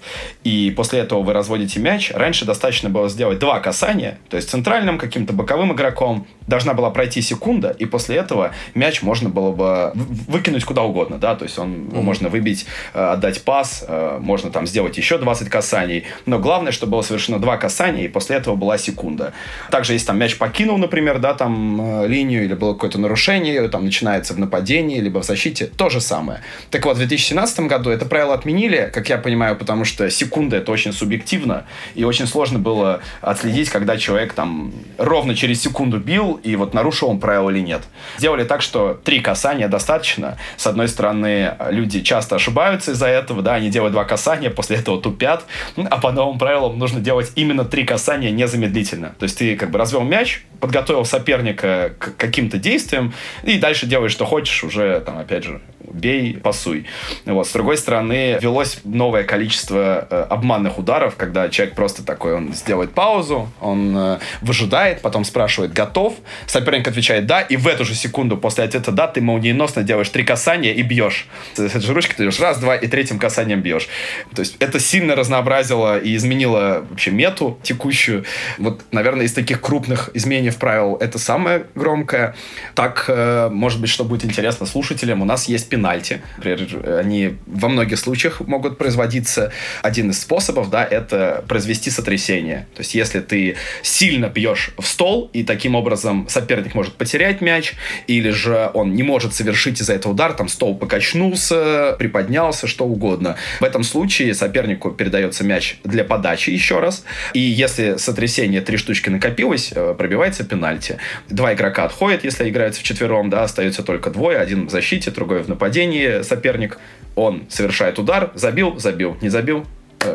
и 0.44 0.74
после 0.76 1.00
этого 1.00 1.22
вы 1.22 1.34
разводите 1.34 1.80
мяч, 1.80 2.12
раньше 2.14 2.46
достаточно 2.46 2.90
было 2.90 3.10
сделать 3.10 3.40
два 3.40 3.60
касания, 3.60 4.20
то 4.30 4.38
есть 4.38 4.50
центральным 4.50 4.98
каким-то 4.98 5.34
боковым 5.34 5.74
игроком 5.74 6.28
должна 6.48 6.74
была 6.74 6.90
пройти 6.90 7.22
секунда, 7.22 7.76
и 7.78 7.86
после 7.86 8.18
этого 8.18 8.52
мяч 8.76 9.02
можно 9.02 9.30
было 9.30 9.52
бы 9.52 9.92
выкинуть 10.28 10.64
куда 10.64 10.84
угодно, 10.84 11.18
да, 11.18 11.36
то 11.36 11.44
есть 11.44 11.58
он 11.58 11.74
mm-hmm. 11.74 12.02
можно 12.02 12.30
выбить, 12.30 12.66
э, 12.94 13.00
отдать 13.00 13.44
пас, 13.44 13.84
э, 13.88 14.20
можно 14.22 14.52
там 14.52 14.68
сделать 14.68 14.98
еще 14.98 15.18
20 15.18 15.50
касаний, 15.50 16.06
но 16.26 16.40
главное, 16.40 16.72
чтобы 16.72 16.94
было 16.94 17.02
совершено 17.02 17.40
два 17.40 17.58
касания, 17.58 18.06
и 18.06 18.08
после 18.08 18.38
этого 18.38 18.56
была 18.56 18.78
секунда. 18.78 19.34
Также 19.72 19.94
если 19.94 20.08
там 20.08 20.18
мяч 20.18 20.38
покинул, 20.38 20.78
например, 20.78 21.20
да, 21.20 21.34
там 21.34 22.04
э, 22.04 22.08
линию, 22.08 22.46
или 22.46 22.54
было 22.54 22.74
какое-то 22.74 23.00
нарушение, 23.00 23.68
там 23.70 23.84
начинается 23.84 24.34
в 24.34 24.40
нападении, 24.40 25.00
либо 25.00 25.22
в 25.22 25.26
защите, 25.26 25.66
тоже 25.66 26.00
самое. 26.06 26.42
Так 26.70 26.86
вот, 26.86 26.96
в 26.96 27.00
2017 27.00 27.62
году 27.62 27.90
это 27.90 28.06
правило 28.06 28.34
отменили, 28.34 28.90
как 28.94 29.10
я 29.10 29.18
понимаю, 29.18 29.56
потому 29.56 29.86
что 29.86 30.10
секунда 30.10 30.58
это 30.58 30.72
очень 30.72 30.94
субъективно, 30.94 31.66
и 31.96 32.04
очень 32.04 32.28
сложно 32.28 32.60
было 32.60 33.02
отследить, 33.22 33.70
когда 33.70 33.98
человек 33.98 34.34
там 34.34 34.72
ровно 34.98 35.36
через 35.36 35.62
секунду 35.62 36.00
бил, 36.00 36.40
и 36.44 36.56
вот 36.56 36.74
нарушил 36.74 37.10
он 37.10 37.20
правило 37.20 37.50
или 37.50 37.60
нет. 37.60 37.82
Сделали 38.18 38.44
так, 38.44 38.62
что 38.62 39.00
три 39.04 39.20
касания 39.20 39.68
достаточно. 39.68 40.38
С 40.58 40.68
одной 40.68 40.88
стороны, 40.88 41.56
люди 41.70 42.02
часто 42.02 42.36
ошибаются 42.36 42.92
из-за 42.92 43.08
этого, 43.08 43.42
да, 43.42 43.56
они 43.56 43.70
делают 43.70 43.94
два 43.94 44.06
касания, 44.06 44.50
после 44.50 44.78
этого 44.78 45.02
тупят, 45.02 45.46
а 45.76 45.98
по 45.98 46.12
новым 46.12 46.38
правилам 46.38 46.78
нужно 46.78 47.00
делать 47.00 47.32
именно 47.36 47.66
три 47.66 47.84
касания 47.84 48.32
незамедлительно. 48.32 49.16
То 49.20 49.24
есть 49.24 49.38
ты 49.38 49.56
как 49.56 49.72
бы 49.72 49.80
развел 49.80 50.02
мяч, 50.02 50.44
подготовил 50.60 51.06
соперника 51.06 51.94
к 51.98 52.16
каким-то 52.18 52.58
действиям, 52.58 53.14
и 53.44 53.58
дальше 53.58 53.86
делаешь, 53.86 54.12
что 54.12 54.26
хочешь, 54.26 54.64
уже 54.64 55.00
там, 55.02 55.18
опять 55.18 55.44
же, 55.44 55.62
бей, 55.96 56.38
пасуй. 56.38 56.86
Вот. 57.26 57.48
С 57.48 57.52
другой 57.54 57.78
стороны, 57.78 58.38
велось 58.42 58.80
новое 58.84 59.24
количество 59.24 60.08
э, 60.10 60.26
обманных 60.30 60.78
ударов, 60.78 61.16
когда 61.16 61.50
человек 61.50 61.76
просто 61.76 62.04
такой, 62.04 62.36
он 62.36 62.54
сделает 62.54 62.92
паузу, 62.94 63.50
он 63.62 63.96
э, 63.98 64.20
выжидает, 64.42 65.02
потом 65.02 65.24
спрашивает, 65.24 65.74
готов, 65.74 66.16
соперник 66.46 66.88
отвечает 66.88 67.26
«да», 67.26 67.42
и 67.42 67.58
в 67.58 67.68
эту 67.68 67.86
же 67.86 67.96
секунду 67.96 68.38
после 68.38 68.64
ответа 68.64 68.92
«да» 68.92 69.08
ты 69.08 69.22
молниеносно 69.22 69.84
делаешь 69.84 70.10
три 70.10 70.24
касания 70.24 70.74
и 70.74 70.82
бьешь. 70.82 71.28
С 71.54 71.60
этой 71.60 71.82
же 71.82 71.94
ручкой 71.94 72.16
ты 72.16 72.24
идешь 72.24 72.40
раз, 72.40 72.60
два, 72.60 72.76
и 72.76 72.88
третьим 72.88 73.20
касанием 73.20 73.62
бьешь. 73.62 73.88
То 74.34 74.42
есть 74.42 74.56
это 74.60 74.80
сильно 74.80 75.16
разнообразило 75.16 75.98
и 75.98 76.16
изменило 76.16 76.86
вообще 76.90 77.12
мету 77.12 77.58
текущую. 77.64 78.26
Вот, 78.58 78.82
наверное, 78.92 79.26
из 79.26 79.34
таких 79.34 79.62
крупных 79.62 80.10
изменений 80.14 80.50
в 80.50 80.58
правил 80.58 80.98
это 81.00 81.20
самое 81.20 81.66
громкое. 81.76 82.36
Так, 82.74 83.06
э, 83.08 83.50
может 83.52 83.80
быть, 83.80 83.90
что 83.90 84.04
будет 84.04 84.26
интересно 84.26 84.66
слушателям, 84.66 85.22
у 85.22 85.26
нас 85.26 85.48
есть 85.48 85.70
пенальти. 85.86 86.22
Например, 86.38 87.00
они 87.00 87.36
во 87.46 87.70
многих 87.70 88.00
случаях 88.00 88.42
могут 88.42 88.78
производиться. 88.78 89.52
Один 89.84 90.10
из 90.10 90.20
способов, 90.20 90.70
да, 90.70 90.84
это 90.84 91.44
произвести 91.48 91.92
сотрясение. 91.92 92.68
То 92.74 92.82
есть, 92.82 92.96
если 92.96 93.20
ты 93.20 93.56
сильно 93.84 94.28
бьешь 94.28 94.72
в 94.78 94.86
стол, 94.86 95.30
и 95.34 95.44
таким 95.44 95.76
образом 95.76 96.28
соперник 96.28 96.74
может 96.76 96.96
потерять 96.96 97.42
мяч, 97.42 97.74
или 98.08 98.32
же 98.32 98.72
он 98.74 98.96
не 98.96 99.04
может 99.04 99.34
совершить 99.34 99.82
из-за 99.82 99.94
этого 99.94 100.14
удар, 100.14 100.34
там 100.34 100.48
стол 100.48 100.76
покачнулся, 100.76 101.96
приподнялся, 102.00 102.68
что 102.68 102.86
угодно. 102.86 103.36
В 103.60 103.64
этом 103.64 103.84
случае 103.84 104.34
сопернику 104.34 104.92
передается 104.92 105.44
мяч 105.44 105.78
для 105.84 106.04
подачи 106.04 106.50
еще 106.50 106.80
раз, 106.80 107.04
и 107.34 107.40
если 107.40 107.98
сотрясение 107.98 108.62
три 108.62 108.78
штучки 108.78 109.10
накопилось, 109.10 109.72
э, 109.76 109.96
пробивается 109.98 110.44
пенальти. 110.44 110.98
Два 111.30 111.54
игрока 111.54 111.86
отходят, 111.86 112.24
если 112.24 112.50
играются 112.50 112.82
в 112.82 112.84
четвером, 112.84 113.30
да, 113.30 113.44
остается 113.44 113.84
только 113.84 114.10
двое, 114.10 114.40
один 114.40 114.68
в 114.68 114.72
защите, 114.72 115.12
другой 115.12 115.44
в 115.44 115.50
нападении 115.50 115.75
нападении 115.76 116.22
соперник, 116.22 116.80
он 117.16 117.44
совершает 117.50 118.00
удар, 118.00 118.32
забил, 118.34 118.80
забил, 118.80 119.18
не 119.22 119.30
забил, 119.30 119.66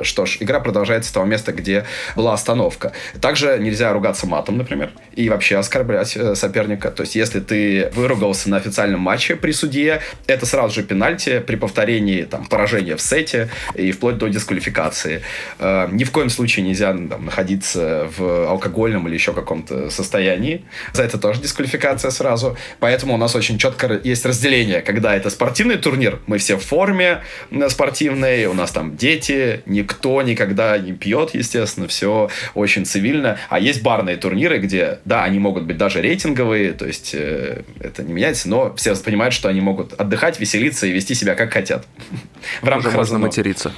что 0.03 0.27
ж, 0.27 0.39
игра 0.41 0.61
продолжается 0.61 1.11
с 1.11 1.13
того 1.13 1.27
места, 1.27 1.53
где 1.53 1.85
была 2.17 2.35
остановка. 2.35 2.93
Также 3.21 3.59
нельзя 3.59 3.93
ругаться 3.93 4.27
матом, 4.27 4.59
например, 4.59 4.91
и 5.15 5.29
вообще 5.29 5.57
оскорблять 5.57 6.17
э, 6.17 6.35
соперника. 6.35 6.91
То 6.91 7.03
есть, 7.03 7.17
если 7.17 7.41
ты 7.41 7.91
выругался 7.95 8.51
на 8.51 8.57
официальном 8.57 9.01
матче 9.01 9.37
при 9.37 9.53
судье, 9.53 10.01
это 10.27 10.47
сразу 10.47 10.75
же 10.75 10.83
пенальти 10.83 11.41
при 11.41 11.57
повторении 11.57 12.23
там, 12.23 12.47
поражения 12.47 12.97
в 12.97 13.01
сете 13.01 13.49
и 13.75 13.93
вплоть 13.93 14.19
до 14.19 14.29
дисквалификации. 14.29 15.23
Э, 15.59 15.89
ни 15.91 16.05
в 16.05 16.11
коем 16.11 16.31
случае 16.31 16.65
нельзя 16.67 16.93
там, 16.93 17.25
находиться 17.25 18.09
в 18.17 18.49
алкогольном 18.49 19.07
или 19.09 19.15
еще 19.15 19.33
каком-то 19.33 19.91
состоянии. 19.91 20.65
За 20.93 21.03
это 21.03 21.19
тоже 21.19 21.41
дисквалификация 21.41 22.11
сразу. 22.11 22.57
Поэтому 22.79 23.15
у 23.15 23.17
нас 23.17 23.35
очень 23.35 23.59
четко 23.59 24.01
есть 24.03 24.25
разделение, 24.25 24.81
когда 24.83 25.17
это 25.17 25.31
спортивный 25.31 25.77
турнир, 25.77 26.19
мы 26.27 26.39
все 26.39 26.57
в 26.57 26.65
форме 26.65 27.23
спортивной, 27.69 28.47
у 28.47 28.55
нас 28.55 28.71
там 28.71 28.97
дети, 28.97 29.63
не 29.67 29.80
никто 29.81 30.21
никогда 30.23 30.79
не 30.79 30.93
пьет, 30.93 31.35
естественно, 31.35 31.89
все 31.89 32.29
очень 32.55 32.85
цивильно. 32.85 33.39
А 33.49 33.59
есть 33.59 33.83
барные 33.83 34.17
турниры, 34.17 34.59
где, 34.59 35.01
да, 35.05 35.25
они 35.25 35.39
могут 35.39 35.65
быть 35.65 35.77
даже 35.77 36.01
рейтинговые, 36.01 36.73
то 36.73 36.87
есть 36.87 37.15
э, 37.15 37.63
это 37.81 38.03
не 38.03 38.13
меняется, 38.13 38.49
но 38.49 38.75
все 38.75 38.95
понимают, 38.97 39.35
что 39.35 39.49
они 39.49 39.61
могут 39.61 39.95
отдыхать, 39.95 40.39
веселиться 40.39 40.87
и 40.87 40.93
вести 40.93 41.15
себя 41.15 41.35
как 41.35 41.53
хотят. 41.53 41.87
В 42.63 42.69
рамках 42.69 42.95
можно 42.95 43.19
материться. 43.19 43.73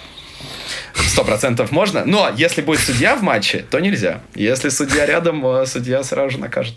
Сто 0.94 1.24
процентов 1.24 1.72
можно, 1.72 2.04
но 2.04 2.30
если 2.36 2.62
будет 2.62 2.80
судья 2.80 3.16
в 3.16 3.22
матче, 3.22 3.64
то 3.70 3.78
нельзя. 3.80 4.20
Если 4.34 4.68
судья 4.68 5.06
рядом, 5.06 5.46
э, 5.46 5.66
судья 5.66 6.02
сразу 6.02 6.30
же 6.30 6.38
накажет. 6.38 6.76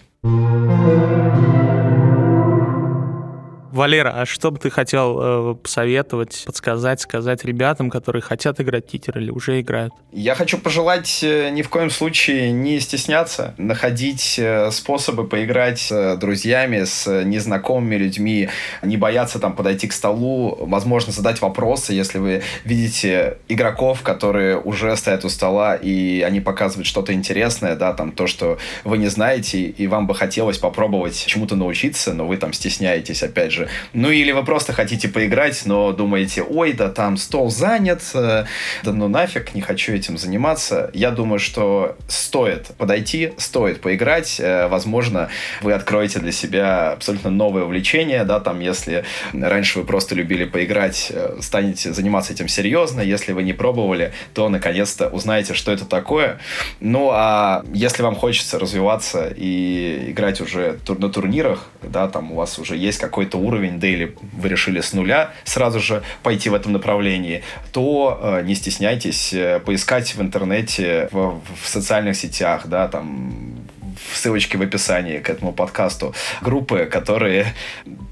Валера, 3.75 4.21
а 4.21 4.25
что 4.25 4.51
бы 4.51 4.57
ты 4.57 4.69
хотел 4.69 5.51
э, 5.51 5.55
посоветовать, 5.55 6.43
подсказать, 6.45 7.01
сказать 7.01 7.43
ребятам, 7.43 7.89
которые 7.89 8.21
хотят 8.21 8.61
играть 8.61 8.87
кикер 8.87 9.19
или 9.19 9.29
уже 9.29 9.59
играют? 9.59 9.93
Я 10.13 10.33
хочу 10.33 10.57
пожелать 10.57 11.19
э, 11.23 11.49
ни 11.49 11.61
в 11.61 11.67
коем 11.67 11.89
случае 11.89 12.53
не 12.53 12.79
стесняться, 12.79 13.53
находить 13.57 14.39
э, 14.39 14.71
способы 14.71 15.27
поиграть 15.27 15.79
с 15.79 16.15
друзьями, 16.15 16.85
с 16.85 17.23
незнакомыми 17.25 17.97
людьми, 17.97 18.47
не 18.81 18.95
бояться 18.95 19.39
там 19.39 19.53
подойти 19.53 19.89
к 19.89 19.93
столу, 19.93 20.57
возможно, 20.61 21.11
задать 21.11 21.41
вопросы, 21.41 21.91
если 21.91 22.19
вы 22.19 22.43
видите 22.63 23.39
игроков, 23.49 24.03
которые 24.03 24.57
уже 24.57 24.95
стоят 24.95 25.25
у 25.25 25.29
стола, 25.29 25.75
и 25.75 26.21
они 26.21 26.39
показывают 26.39 26.87
что-то 26.87 27.11
интересное, 27.11 27.75
да, 27.75 27.91
там 27.91 28.13
то, 28.13 28.25
что 28.25 28.57
вы 28.85 28.97
не 28.99 29.09
знаете, 29.09 29.63
и 29.63 29.87
вам 29.87 30.07
бы 30.07 30.15
хотелось 30.15 30.59
попробовать 30.59 31.25
чему-то 31.27 31.57
научиться, 31.57 32.13
но 32.13 32.25
вы 32.25 32.37
там 32.37 32.53
стесняетесь, 32.53 33.21
опять 33.21 33.51
же. 33.51 33.64
Ну 33.93 34.09
или 34.09 34.31
вы 34.31 34.43
просто 34.43 34.73
хотите 34.73 35.07
поиграть, 35.07 35.63
но 35.65 35.91
думаете, 35.91 36.43
ой, 36.43 36.73
да 36.73 36.89
там 36.89 37.17
стол 37.17 37.49
занят, 37.49 38.01
э, 38.13 38.45
да 38.83 38.91
ну 38.91 39.07
нафиг, 39.07 39.53
не 39.55 39.61
хочу 39.61 39.93
этим 39.93 40.17
заниматься. 40.17 40.89
Я 40.93 41.11
думаю, 41.11 41.39
что 41.39 41.97
стоит 42.07 42.67
подойти, 42.77 43.33
стоит 43.37 43.81
поиграть. 43.81 44.39
Э, 44.39 44.67
возможно, 44.67 45.29
вы 45.61 45.73
откроете 45.73 46.19
для 46.19 46.31
себя 46.31 46.91
абсолютно 46.91 47.29
новое 47.29 47.63
увлечение, 47.63 48.23
да, 48.23 48.39
там, 48.39 48.59
если 48.59 49.05
раньше 49.33 49.79
вы 49.79 49.85
просто 49.85 50.15
любили 50.15 50.45
поиграть, 50.45 51.11
э, 51.11 51.37
станете 51.41 51.93
заниматься 51.93 52.33
этим 52.33 52.47
серьезно. 52.47 53.01
Если 53.01 53.31
вы 53.33 53.43
не 53.43 53.53
пробовали, 53.53 54.13
то 54.33 54.49
наконец-то 54.49 55.09
узнаете, 55.09 55.53
что 55.53 55.71
это 55.71 55.85
такое. 55.85 56.39
Ну, 56.79 57.09
а 57.11 57.63
если 57.73 58.03
вам 58.03 58.15
хочется 58.15 58.59
развиваться 58.59 59.31
и 59.35 60.11
играть 60.11 60.41
уже 60.41 60.79
на 60.87 61.09
турнирах, 61.09 61.69
да, 61.81 62.07
там 62.07 62.31
у 62.31 62.35
вас 62.35 62.59
уже 62.59 62.75
есть 62.77 62.99
какой-то 62.99 63.37
уровень, 63.37 63.54
да 63.79 63.87
или 63.87 64.15
вы 64.33 64.49
решили 64.49 64.81
с 64.81 64.93
нуля 64.93 65.31
сразу 65.43 65.79
же 65.79 66.03
пойти 66.23 66.49
в 66.49 66.53
этом 66.53 66.73
направлении, 66.73 67.43
то 67.71 68.19
э, 68.21 68.41
не 68.43 68.55
стесняйтесь 68.55 69.33
э, 69.33 69.59
поискать 69.59 70.15
в 70.15 70.21
интернете, 70.21 71.09
в, 71.11 71.41
в 71.61 71.67
социальных 71.67 72.15
сетях, 72.15 72.67
да, 72.67 72.87
там 72.87 73.65
в 74.11 74.17
ссылочке 74.17 74.57
в 74.57 74.61
описании 74.61 75.19
к 75.19 75.29
этому 75.29 75.53
подкасту 75.53 76.13
группы, 76.41 76.85
которые 76.85 77.53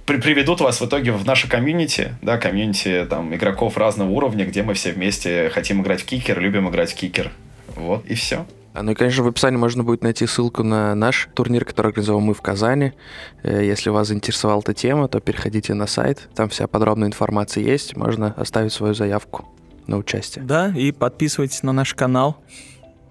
при 0.06 0.18
приведут 0.18 0.62
вас 0.62 0.82
в 0.82 0.86
итоге 0.86 1.12
в 1.12 1.26
наше 1.26 1.48
комьюнити, 1.48 2.16
да, 2.22 2.38
комьюнити 2.38 3.06
там 3.10 3.34
игроков 3.34 3.78
разного 3.78 4.10
уровня, 4.10 4.46
где 4.46 4.64
мы 4.64 4.74
все 4.74 4.92
вместе 4.92 5.50
хотим 5.50 5.82
играть 5.82 6.02
в 6.02 6.06
кикер, 6.06 6.40
любим 6.40 6.70
играть 6.70 6.92
в 6.92 6.96
кикер. 6.96 7.32
Вот 7.76 8.06
и 8.06 8.16
все. 8.16 8.46
А, 8.74 8.82
ну 8.82 8.92
и, 8.92 8.96
конечно, 8.96 9.24
в 9.24 9.28
описании 9.28 9.58
можно 9.58 9.84
будет 9.84 10.02
найти 10.02 10.26
ссылку 10.26 10.64
на 10.64 10.96
наш 10.96 11.30
турнир, 11.36 11.64
который 11.64 11.88
организовал 11.88 12.22
мы 12.22 12.34
в 12.34 12.42
Казани. 12.42 12.94
Э, 13.44 13.64
если 13.64 13.92
вас 13.92 14.08
заинтересовала 14.08 14.62
эта 14.62 14.74
тема, 14.74 15.08
то 15.08 15.20
переходите 15.20 15.76
на 15.76 15.86
сайт, 15.86 16.28
там 16.34 16.50
вся 16.50 16.68
подробная 16.68 17.08
информация 17.08 17.64
есть, 17.64 17.96
можно 17.96 18.34
оставить 18.34 18.74
свою 18.74 18.96
заявку 18.96 19.46
на 19.86 19.98
участие. 19.98 20.44
Да, 20.44 20.70
и 20.76 20.92
подписывайтесь 20.92 21.62
на 21.62 21.72
наш 21.72 21.94
канал. 21.94 22.38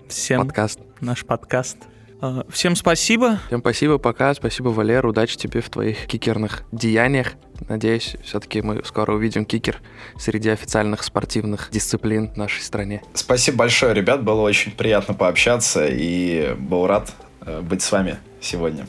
Всем 0.08 0.42
подкаст. 0.42 0.80
Наш 1.00 1.24
подкаст. 1.24 1.78
А, 2.22 2.46
всем 2.48 2.76
спасибо. 2.76 3.40
Всем 3.48 3.58
спасибо, 3.60 3.98
пока. 3.98 4.32
Спасибо, 4.32 4.68
Валер. 4.68 5.04
Удачи 5.04 5.36
тебе 5.36 5.60
в 5.60 5.68
твоих 5.68 6.06
кикерных 6.06 6.62
деяниях. 6.70 7.32
Надеюсь, 7.68 8.14
все-таки 8.22 8.62
мы 8.62 8.82
скоро 8.84 9.12
увидим 9.12 9.44
кикер 9.44 9.80
среди 10.16 10.50
официальных 10.50 11.02
спортивных 11.02 11.68
дисциплин 11.72 12.32
в 12.32 12.36
нашей 12.36 12.62
стране. 12.62 13.02
Спасибо 13.12 13.58
большое, 13.58 13.92
ребят. 13.92 14.22
Было 14.22 14.42
очень 14.42 14.70
приятно 14.70 15.14
пообщаться 15.14 15.84
и 15.88 16.54
был 16.54 16.86
рад 16.86 17.12
э, 17.40 17.60
быть 17.60 17.82
с 17.82 17.90
вами 17.90 18.18
сегодня. 18.40 18.86